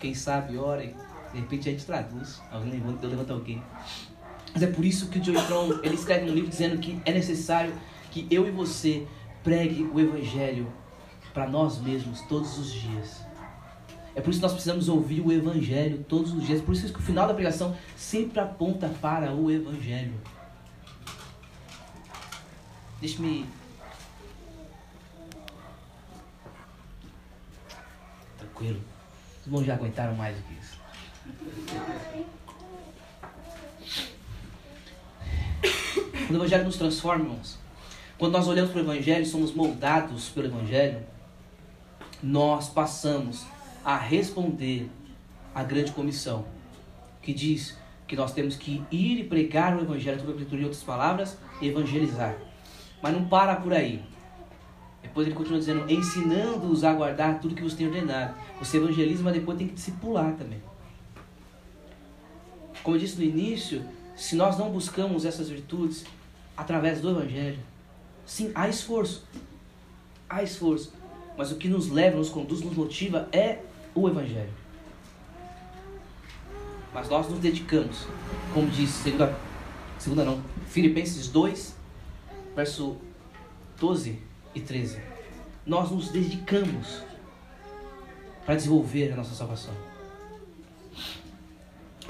quem 0.00 0.14
sabe, 0.14 0.56
orem 0.56 0.94
de 1.32 1.40
repente 1.40 1.68
a 1.68 1.72
gente 1.72 1.84
traduz, 1.84 2.40
alguém 2.50 2.72
levanta, 2.72 3.06
eu 3.06 3.10
levanto 3.10 3.32
alguém. 3.32 3.62
Mas 4.52 4.62
é 4.62 4.66
por 4.66 4.84
isso 4.84 5.08
que 5.08 5.18
o 5.18 5.24
Joey 5.24 5.42
Tron, 5.46 5.80
ele 5.82 5.94
escreve 5.94 6.30
um 6.30 6.34
livro 6.34 6.50
dizendo 6.50 6.78
que 6.78 7.00
é 7.04 7.12
necessário 7.12 7.72
que 8.10 8.26
eu 8.30 8.46
e 8.46 8.50
você 8.50 9.06
pregue 9.44 9.82
o 9.84 10.00
evangelho 10.00 10.72
para 11.32 11.48
nós 11.48 11.80
mesmos 11.80 12.22
todos 12.22 12.58
os 12.58 12.72
dias. 12.72 13.20
É 14.14 14.20
por 14.20 14.30
isso 14.30 14.40
que 14.40 14.42
nós 14.42 14.52
precisamos 14.52 14.88
ouvir 14.88 15.20
o 15.20 15.30
evangelho 15.30 16.04
todos 16.08 16.32
os 16.32 16.44
dias. 16.44 16.60
Por 16.60 16.74
isso 16.74 16.92
que 16.92 16.98
o 16.98 17.02
final 17.02 17.28
da 17.28 17.34
pregação 17.34 17.76
sempre 17.96 18.40
aponta 18.40 18.88
para 19.00 19.32
o 19.32 19.50
evangelho. 19.50 20.14
Deixe-me 23.00 23.46
Tranquilo. 28.58 28.80
Os 29.40 29.46
irmãos 29.46 29.64
já 29.64 29.74
aguentaram 29.74 30.14
mais 30.16 30.36
do 30.36 30.42
que 30.42 30.54
isso. 30.54 30.78
Quando 36.26 36.32
o 36.32 36.36
Evangelho 36.36 36.64
nos 36.64 36.76
transforma, 36.76 37.24
irmãos, 37.24 37.58
quando 38.18 38.32
nós 38.32 38.46
olhamos 38.46 38.70
para 38.70 38.80
o 38.80 38.84
Evangelho 38.84 39.24
somos 39.24 39.54
moldados 39.54 40.28
pelo 40.28 40.46
Evangelho, 40.46 41.00
nós 42.22 42.68
passamos 42.68 43.46
a 43.84 43.96
responder 43.96 44.90
à 45.54 45.62
grande 45.62 45.92
comissão, 45.92 46.44
que 47.22 47.32
diz 47.32 47.78
que 48.06 48.16
nós 48.16 48.32
temos 48.32 48.56
que 48.56 48.82
ir 48.90 49.20
e 49.20 49.24
pregar 49.24 49.76
o 49.76 49.80
Evangelho, 49.80 50.18
sobre 50.18 50.32
a 50.32 50.34
Escritura, 50.34 50.60
em 50.60 50.64
outras 50.64 50.82
palavras, 50.82 51.38
evangelizar. 51.62 52.36
Mas 53.02 53.12
não 53.12 53.28
para 53.28 53.56
por 53.56 53.72
aí. 53.72 54.02
Depois 55.02 55.26
ele 55.26 55.36
continua 55.36 55.58
dizendo, 55.58 55.90
ensinando-os 55.90 56.84
a 56.84 56.92
guardar 56.92 57.40
tudo 57.40 57.54
que 57.54 57.62
você 57.62 57.76
tem 57.76 57.86
ordenado. 57.86 58.34
Você 58.58 58.78
evangeliza, 58.78 59.22
mas 59.22 59.34
depois 59.34 59.56
tem 59.56 59.68
que 59.68 59.74
discipular 59.74 60.34
também. 60.34 60.60
Como 62.88 62.96
eu 62.96 63.00
disse 63.02 63.18
no 63.18 63.22
início, 63.22 63.84
se 64.16 64.34
nós 64.34 64.56
não 64.56 64.70
buscamos 64.70 65.26
essas 65.26 65.50
virtudes 65.50 66.06
através 66.56 67.02
do 67.02 67.10
Evangelho, 67.10 67.58
sim, 68.24 68.50
há 68.54 68.66
esforço. 68.66 69.26
Há 70.26 70.42
esforço. 70.42 70.94
Mas 71.36 71.52
o 71.52 71.56
que 71.56 71.68
nos 71.68 71.90
leva, 71.90 72.16
nos 72.16 72.30
conduz, 72.30 72.62
nos 72.62 72.74
motiva 72.74 73.28
é 73.30 73.58
o 73.94 74.08
Evangelho. 74.08 74.54
Mas 76.94 77.10
nós 77.10 77.28
nos 77.28 77.40
dedicamos, 77.40 78.06
como 78.54 78.70
diz 78.70 78.88
segunda, 78.88 79.38
segunda 79.98 80.24
não, 80.24 80.42
Filipenses 80.68 81.28
2, 81.28 81.76
verso 82.56 82.96
12 83.78 84.18
e 84.54 84.60
13. 84.62 84.98
Nós 85.66 85.90
nos 85.90 86.08
dedicamos 86.08 87.02
para 88.46 88.54
desenvolver 88.54 89.12
a 89.12 89.16
nossa 89.16 89.34
salvação. 89.34 89.87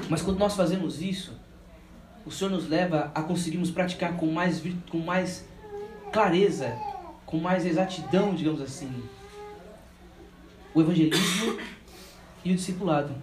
Mas 0.08 0.22
quando 0.22 0.38
nós 0.38 0.54
fazemos 0.54 1.02
isso, 1.02 1.32
o 2.24 2.30
Senhor 2.30 2.50
nos 2.50 2.68
leva 2.68 3.10
a 3.14 3.22
conseguirmos 3.22 3.70
praticar 3.70 4.16
com 4.16 4.26
mais, 4.26 4.62
com 4.90 4.98
mais 4.98 5.46
clareza, 6.12 6.76
com 7.24 7.38
mais 7.38 7.66
exatidão, 7.66 8.34
digamos 8.34 8.60
assim, 8.60 8.90
o 10.74 10.80
evangelismo 10.80 11.58
e 12.44 12.52
o 12.52 12.54
discipulado. 12.54 13.14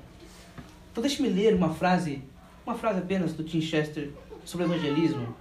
Então 0.91 1.01
deixe-me 1.01 1.29
ler 1.29 1.53
uma 1.53 1.73
frase, 1.73 2.23
uma 2.65 2.75
frase 2.75 2.99
apenas 2.99 3.33
do 3.33 3.43
Tim 3.43 3.61
Chester 3.61 4.11
sobre 4.43 4.65
o 4.65 4.73
evangelismo. 4.73 5.35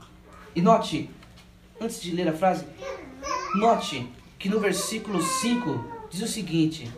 E 0.54 0.60
note, 0.60 1.10
antes 1.80 2.00
de 2.00 2.10
ler 2.12 2.28
a 2.28 2.32
frase, 2.32 2.66
note 3.54 4.08
que 4.38 4.48
no 4.48 4.60
versículo 4.60 5.22
5 5.22 6.06
diz 6.10 6.22
o 6.22 6.28
seguinte: 6.28 6.90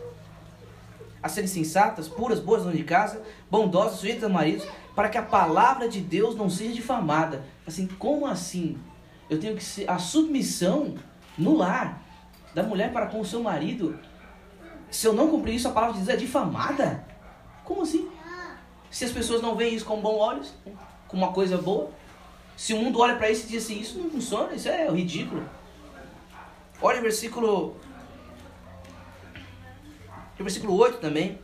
a 1.27 1.29
serem 1.29 1.47
sensatas, 1.47 2.07
puras, 2.07 2.39
boas, 2.39 2.63
donas 2.63 2.77
de 2.77 2.83
casa, 2.83 3.21
bondosas, 3.49 3.99
sujeitas 3.99 4.23
a 4.23 4.29
maridos, 4.29 4.65
para 4.95 5.09
que 5.09 5.17
a 5.17 5.21
palavra 5.21 5.87
de 5.87 6.01
Deus 6.01 6.35
não 6.35 6.49
seja 6.49 6.73
difamada. 6.73 7.43
Assim, 7.65 7.85
como 7.85 8.25
assim? 8.25 8.77
Eu 9.29 9.39
tenho 9.39 9.55
que 9.55 9.63
ser 9.63 9.89
a 9.89 9.99
submissão 9.99 10.95
no 11.37 11.55
lar 11.55 12.01
da 12.55 12.63
mulher 12.63 12.91
para 12.91 13.05
com 13.05 13.19
o 13.19 13.25
seu 13.25 13.43
marido. 13.43 13.99
Se 14.89 15.05
eu 15.05 15.13
não 15.13 15.27
cumprir 15.27 15.55
isso, 15.55 15.67
a 15.67 15.71
palavra 15.71 15.97
de 15.97 16.03
Deus 16.03 16.09
é 16.09 16.17
difamada? 16.17 17.05
Como 17.63 17.83
assim? 17.83 18.09
Se 18.89 19.05
as 19.05 19.11
pessoas 19.11 19.41
não 19.41 19.55
veem 19.55 19.75
isso 19.75 19.85
com 19.85 19.99
bons 19.99 20.17
olhos, 20.17 20.53
como 21.07 21.23
uma 21.23 21.33
coisa 21.33 21.57
boa, 21.57 21.91
se 22.55 22.73
o 22.73 22.77
mundo 22.77 22.99
olha 22.99 23.17
para 23.17 23.29
isso 23.29 23.45
e 23.45 23.49
diz 23.49 23.65
assim, 23.65 23.79
isso 23.79 23.99
não 23.99 24.09
funciona, 24.09 24.53
isso 24.53 24.69
é 24.69 24.89
ridículo. 24.89 25.43
Olha 26.81 26.99
o 26.99 27.01
versículo 27.03 27.75
e 30.37 30.41
o 30.41 30.45
versículo 30.45 30.75
8 30.75 30.99
também. 30.99 31.37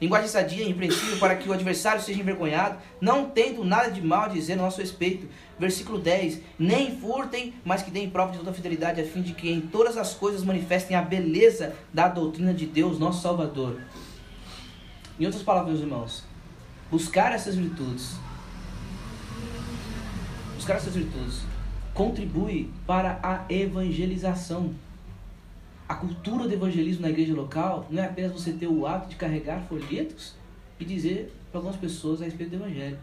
Linguagem 0.00 0.28
sadia 0.28 0.58
e 0.58 0.64
irrepreensível 0.64 1.18
para 1.18 1.36
que 1.36 1.48
o 1.48 1.52
adversário 1.52 2.02
seja 2.02 2.20
envergonhado, 2.20 2.78
não 3.00 3.30
tendo 3.30 3.64
nada 3.64 3.90
de 3.90 4.02
mal 4.02 4.24
a 4.24 4.28
dizer 4.28 4.56
no 4.56 4.62
nosso 4.62 4.80
respeito. 4.80 5.26
Versículo 5.58 5.98
10. 5.98 6.40
Nem 6.58 6.98
furtem, 6.98 7.54
mas 7.64 7.82
que 7.82 7.90
deem 7.90 8.10
prova 8.10 8.32
de 8.32 8.38
toda 8.38 8.52
fidelidade, 8.52 9.00
a 9.00 9.04
fim 9.04 9.22
de 9.22 9.32
que 9.32 9.50
em 9.50 9.60
todas 9.60 9.96
as 9.96 10.12
coisas 10.12 10.42
manifestem 10.42 10.96
a 10.96 11.00
beleza 11.00 11.74
da 11.92 12.08
doutrina 12.08 12.52
de 12.52 12.66
Deus, 12.66 12.98
nosso 12.98 13.22
Salvador. 13.22 13.80
Em 15.18 15.24
outras 15.24 15.44
palavras, 15.44 15.78
irmãos, 15.78 16.24
buscar 16.90 17.32
essas 17.32 17.54
virtudes, 17.54 18.16
buscar 20.56 20.74
essas 20.74 20.94
virtudes, 20.94 21.42
contribui 21.94 22.68
para 22.84 23.20
a 23.22 23.44
evangelização. 23.48 24.74
A 25.86 25.94
cultura 25.94 26.48
do 26.48 26.54
evangelismo 26.54 27.02
na 27.02 27.10
igreja 27.10 27.34
local 27.34 27.86
não 27.90 28.02
é 28.02 28.06
apenas 28.06 28.32
você 28.32 28.52
ter 28.52 28.66
o 28.66 28.86
hábito 28.86 29.10
de 29.10 29.16
carregar 29.16 29.62
folhetos 29.68 30.34
e 30.80 30.84
dizer 30.84 31.34
para 31.50 31.58
algumas 31.58 31.76
pessoas 31.76 32.22
a 32.22 32.24
respeito 32.24 32.50
do 32.50 32.56
evangelho. 32.56 32.98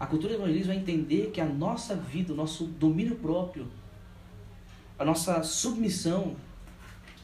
A 0.00 0.06
cultura 0.06 0.34
do 0.34 0.40
evangelismo 0.40 0.72
é 0.72 0.76
entender 0.76 1.30
que 1.30 1.40
a 1.40 1.44
nossa 1.44 1.94
vida, 1.94 2.32
o 2.32 2.36
nosso 2.36 2.64
domínio 2.64 3.16
próprio, 3.16 3.68
a 4.98 5.04
nossa 5.04 5.44
submissão 5.44 6.34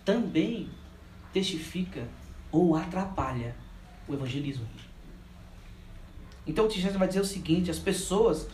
também 0.05 0.69
testifica 1.33 2.07
ou 2.53 2.77
atrapalha 2.77 3.57
o 4.07 4.15
evangelismo. 4.15 4.67
Então 6.47 6.67
o 6.67 6.69
T. 6.69 6.81
vai 6.91 7.09
dizer 7.09 7.21
o 7.21 7.25
seguinte: 7.25 7.71
as 7.71 7.81
pessoas 7.81 8.47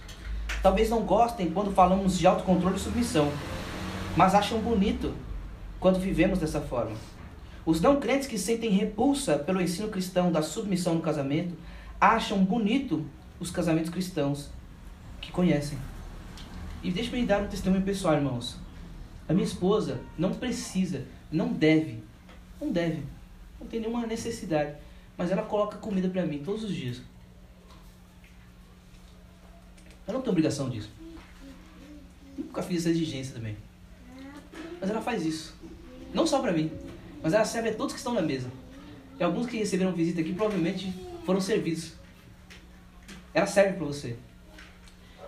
talvez 0.63 0.89
não 0.89 1.03
gostem 1.03 1.51
quando 1.51 1.71
falamos 1.71 2.19
de 2.19 2.27
autocontrole 2.27 2.77
e 2.77 2.81
submissão, 2.81 3.31
mas 4.17 4.35
acham 4.35 4.59
bonito 4.61 5.13
quando 5.81 5.99
vivemos 5.99 6.39
dessa 6.39 6.61
forma. 6.61 6.95
Os 7.65 7.81
não 7.81 7.99
crentes 7.99 8.29
que 8.29 8.39
sentem 8.39 8.71
repulsa 8.71 9.39
pelo 9.39 9.61
ensino 9.61 9.89
cristão 9.89 10.31
da 10.31 10.43
submissão 10.43 10.95
no 10.95 11.01
casamento 11.01 11.57
acham 12.01 12.45
bonito 12.45 13.05
os 13.41 13.51
casamentos 13.51 13.91
cristãos 13.91 14.51
que 15.21 15.33
conhecem. 15.33 15.79
E 16.83 16.91
deixe-me 16.91 17.27
dar 17.27 17.43
um 17.43 17.49
testemunho 17.49 17.83
pessoal, 17.83 18.15
irmãos. 18.15 18.57
A 19.29 19.33
minha 19.33 19.47
esposa 19.47 20.01
não 20.19 20.35
precisa, 20.35 21.05
não 21.31 21.53
deve, 21.53 22.03
não 22.61 22.71
deve, 22.71 23.03
não 23.61 23.67
tem 23.67 23.81
nenhuma 23.81 24.07
necessidade, 24.07 24.75
mas 25.17 25.31
ela 25.31 25.43
coloca 25.43 25.79
comida 25.79 26.09
para 26.09 26.27
mim 26.27 26.43
todos 26.43 26.65
os 26.65 26.75
dias. 26.75 27.01
Ela 30.07 30.17
não 30.17 30.23
tem 30.23 30.31
obrigação 30.31 30.69
disso. 30.69 30.91
Nunca 32.37 32.63
fiz 32.63 32.79
essa 32.79 32.91
exigência 32.91 33.35
também. 33.35 33.57
Mas 34.81 34.91
ela 34.91 35.01
faz 35.01 35.25
isso. 35.25 35.55
Não 36.13 36.27
só 36.27 36.41
para 36.41 36.53
mim, 36.53 36.73
mas 37.23 37.33
ela 37.33 37.45
serve 37.45 37.71
a 37.71 37.75
todos 37.75 37.93
que 37.93 37.99
estão 37.99 38.15
na 38.15 38.23
mesa. 38.23 38.51
E 39.19 39.23
alguns 39.23 39.47
que 39.47 39.59
receberam 39.59 39.93
visita 39.93 40.21
aqui 40.21 40.33
provavelmente 40.33 40.95
foram 41.25 41.41
servidos. 41.41 41.93
Ela 43.35 43.47
serve 43.47 43.75
para 43.75 43.87
você. 43.87 44.17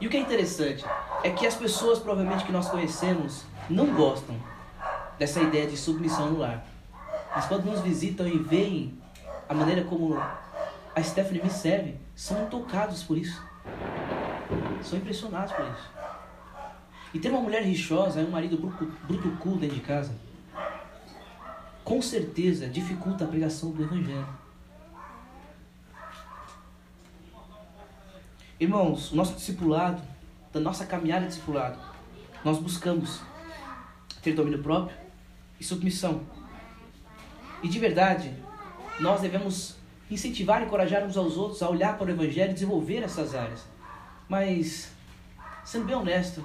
E 0.01 0.07
o 0.07 0.11
que 0.11 0.17
é 0.17 0.21
interessante 0.21 0.85
é 1.23 1.31
que 1.31 1.47
as 1.47 1.55
pessoas 1.55 1.99
provavelmente 1.99 2.45
que 2.45 2.53
nós 2.53 2.69
conhecemos 2.69 3.45
não 3.71 3.95
gostam 3.95 4.35
dessa 5.19 5.41
ideia 5.41 5.67
de 5.67 5.77
submissão 5.77 6.31
no 6.31 6.39
lar. 6.39 6.67
Mas 7.35 7.47
quando 7.47 7.67
nos 7.67 7.81
visitam 7.81 8.27
e 8.27 8.37
veem 8.39 8.99
a 9.49 9.55
maneira 9.55 9.85
como 9.85 10.17
a 10.17 11.03
Stephanie 11.03 11.43
me 11.43 11.51
serve, 11.51 11.97
são 12.17 12.47
tocados 12.47 13.03
por 13.03 13.17
isso. 13.17 13.41
São 14.83 14.99
impressionados 14.99 15.53
por 15.53 15.65
isso. 15.65 15.91
E 17.13 17.19
ter 17.19 17.31
uma 17.31 17.41
mulher 17.41 17.63
rixosa 17.63 18.21
e 18.21 18.25
um 18.25 18.31
marido 18.31 18.57
brutucu 19.07 19.57
dentro 19.57 19.77
de 19.77 19.83
casa, 19.83 20.15
com 21.85 22.01
certeza 22.01 22.69
dificulta 22.69 23.25
a 23.25 23.29
pregação 23.29 23.71
do 23.71 23.83
Evangelho. 23.83 24.43
Irmãos, 28.59 29.13
o 29.13 29.17
nosso 29.17 29.35
discipulado, 29.35 30.01
da 30.53 30.61
nossa 30.61 30.87
caminhada 30.87 31.23
de 31.23 31.33
discipulado, 31.33 31.79
nós 32.45 32.59
buscamos 32.59 33.21
ter 34.23 34.35
domínio 34.35 34.63
próprio 34.63 34.97
e 35.59 35.65
submissão. 35.65 36.23
E 37.63 37.69
de 37.69 37.79
verdade, 37.79 38.33
nós 39.01 39.21
devemos 39.21 39.77
incentivar 40.11 40.63
e 40.63 40.67
encorajar 40.67 41.05
uns 41.05 41.17
aos 41.17 41.37
outros 41.37 41.63
a 41.63 41.69
olhar 41.69 41.99
para 41.99 42.07
o 42.07 42.11
Evangelho 42.11 42.53
e 42.53 42.55
desenvolver 42.55 43.03
essas 43.03 43.35
áreas. 43.35 43.65
Mas, 44.29 44.93
sendo 45.65 45.87
bem 45.87 45.97
honesto, 45.97 46.45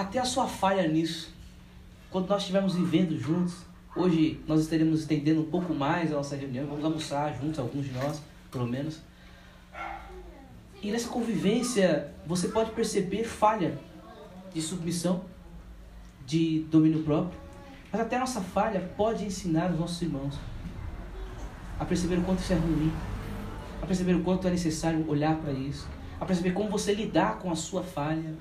até 0.00 0.18
a 0.18 0.24
sua 0.26 0.46
falha 0.46 0.86
nisso, 0.86 1.32
quando 2.10 2.28
nós 2.28 2.42
estivermos 2.42 2.74
vivendo 2.74 3.18
juntos, 3.18 3.64
hoje 3.96 4.38
nós 4.46 4.60
estaremos 4.60 5.00
estendendo 5.00 5.40
um 5.40 5.50
pouco 5.50 5.72
mais 5.72 6.12
a 6.12 6.16
nossa 6.16 6.36
reunião, 6.36 6.66
vamos 6.66 6.84
almoçar 6.84 7.34
juntos, 7.40 7.58
alguns 7.58 7.86
de 7.86 7.92
nós, 7.92 8.20
pelo 8.50 8.66
menos. 8.66 9.00
E 10.82 10.90
nessa 10.90 11.08
convivência, 11.08 12.12
você 12.26 12.48
pode 12.48 12.72
perceber 12.72 13.24
falha 13.24 13.78
de 14.52 14.60
submissão, 14.60 15.24
de 16.26 16.60
domínio 16.70 17.02
próprio, 17.02 17.40
mas 17.90 18.02
até 18.02 18.16
a 18.16 18.20
nossa 18.20 18.42
falha 18.42 18.80
pode 18.98 19.24
ensinar 19.24 19.70
os 19.72 19.80
nossos 19.80 20.02
irmãos 20.02 20.38
a 21.80 21.86
perceber 21.86 22.18
o 22.18 22.22
quanto 22.22 22.40
isso 22.40 22.52
é 22.52 22.56
ruim, 22.56 22.92
a 23.80 23.86
perceber 23.86 24.14
o 24.14 24.22
quanto 24.22 24.46
é 24.46 24.50
necessário 24.50 25.08
olhar 25.08 25.36
para 25.36 25.52
isso, 25.52 25.88
a 26.20 26.26
perceber 26.26 26.52
como 26.52 26.68
você 26.68 26.92
lidar 26.92 27.38
com 27.38 27.50
a 27.50 27.56
sua 27.56 27.82
falha. 27.82 28.34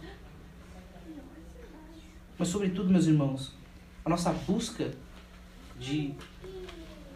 Mas, 2.38 2.50
sobretudo, 2.50 2.90
meus 2.90 3.06
irmãos, 3.06 3.54
a 4.04 4.10
nossa 4.10 4.32
busca 4.32 4.92
de 5.80 6.14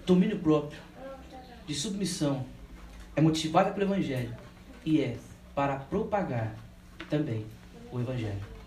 domínio 0.06 0.40
próprio, 0.40 0.80
de 1.68 1.76
submissão, 1.76 2.46
é 3.16 3.22
motivada 3.22 3.72
pelo 3.72 3.86
Evangelho 3.86 4.36
e 4.86 5.02
é 5.02 5.18
para 5.54 5.76
propagar 5.76 6.56
também 7.10 7.46
o 7.92 8.00
Evangelho. 8.00 8.59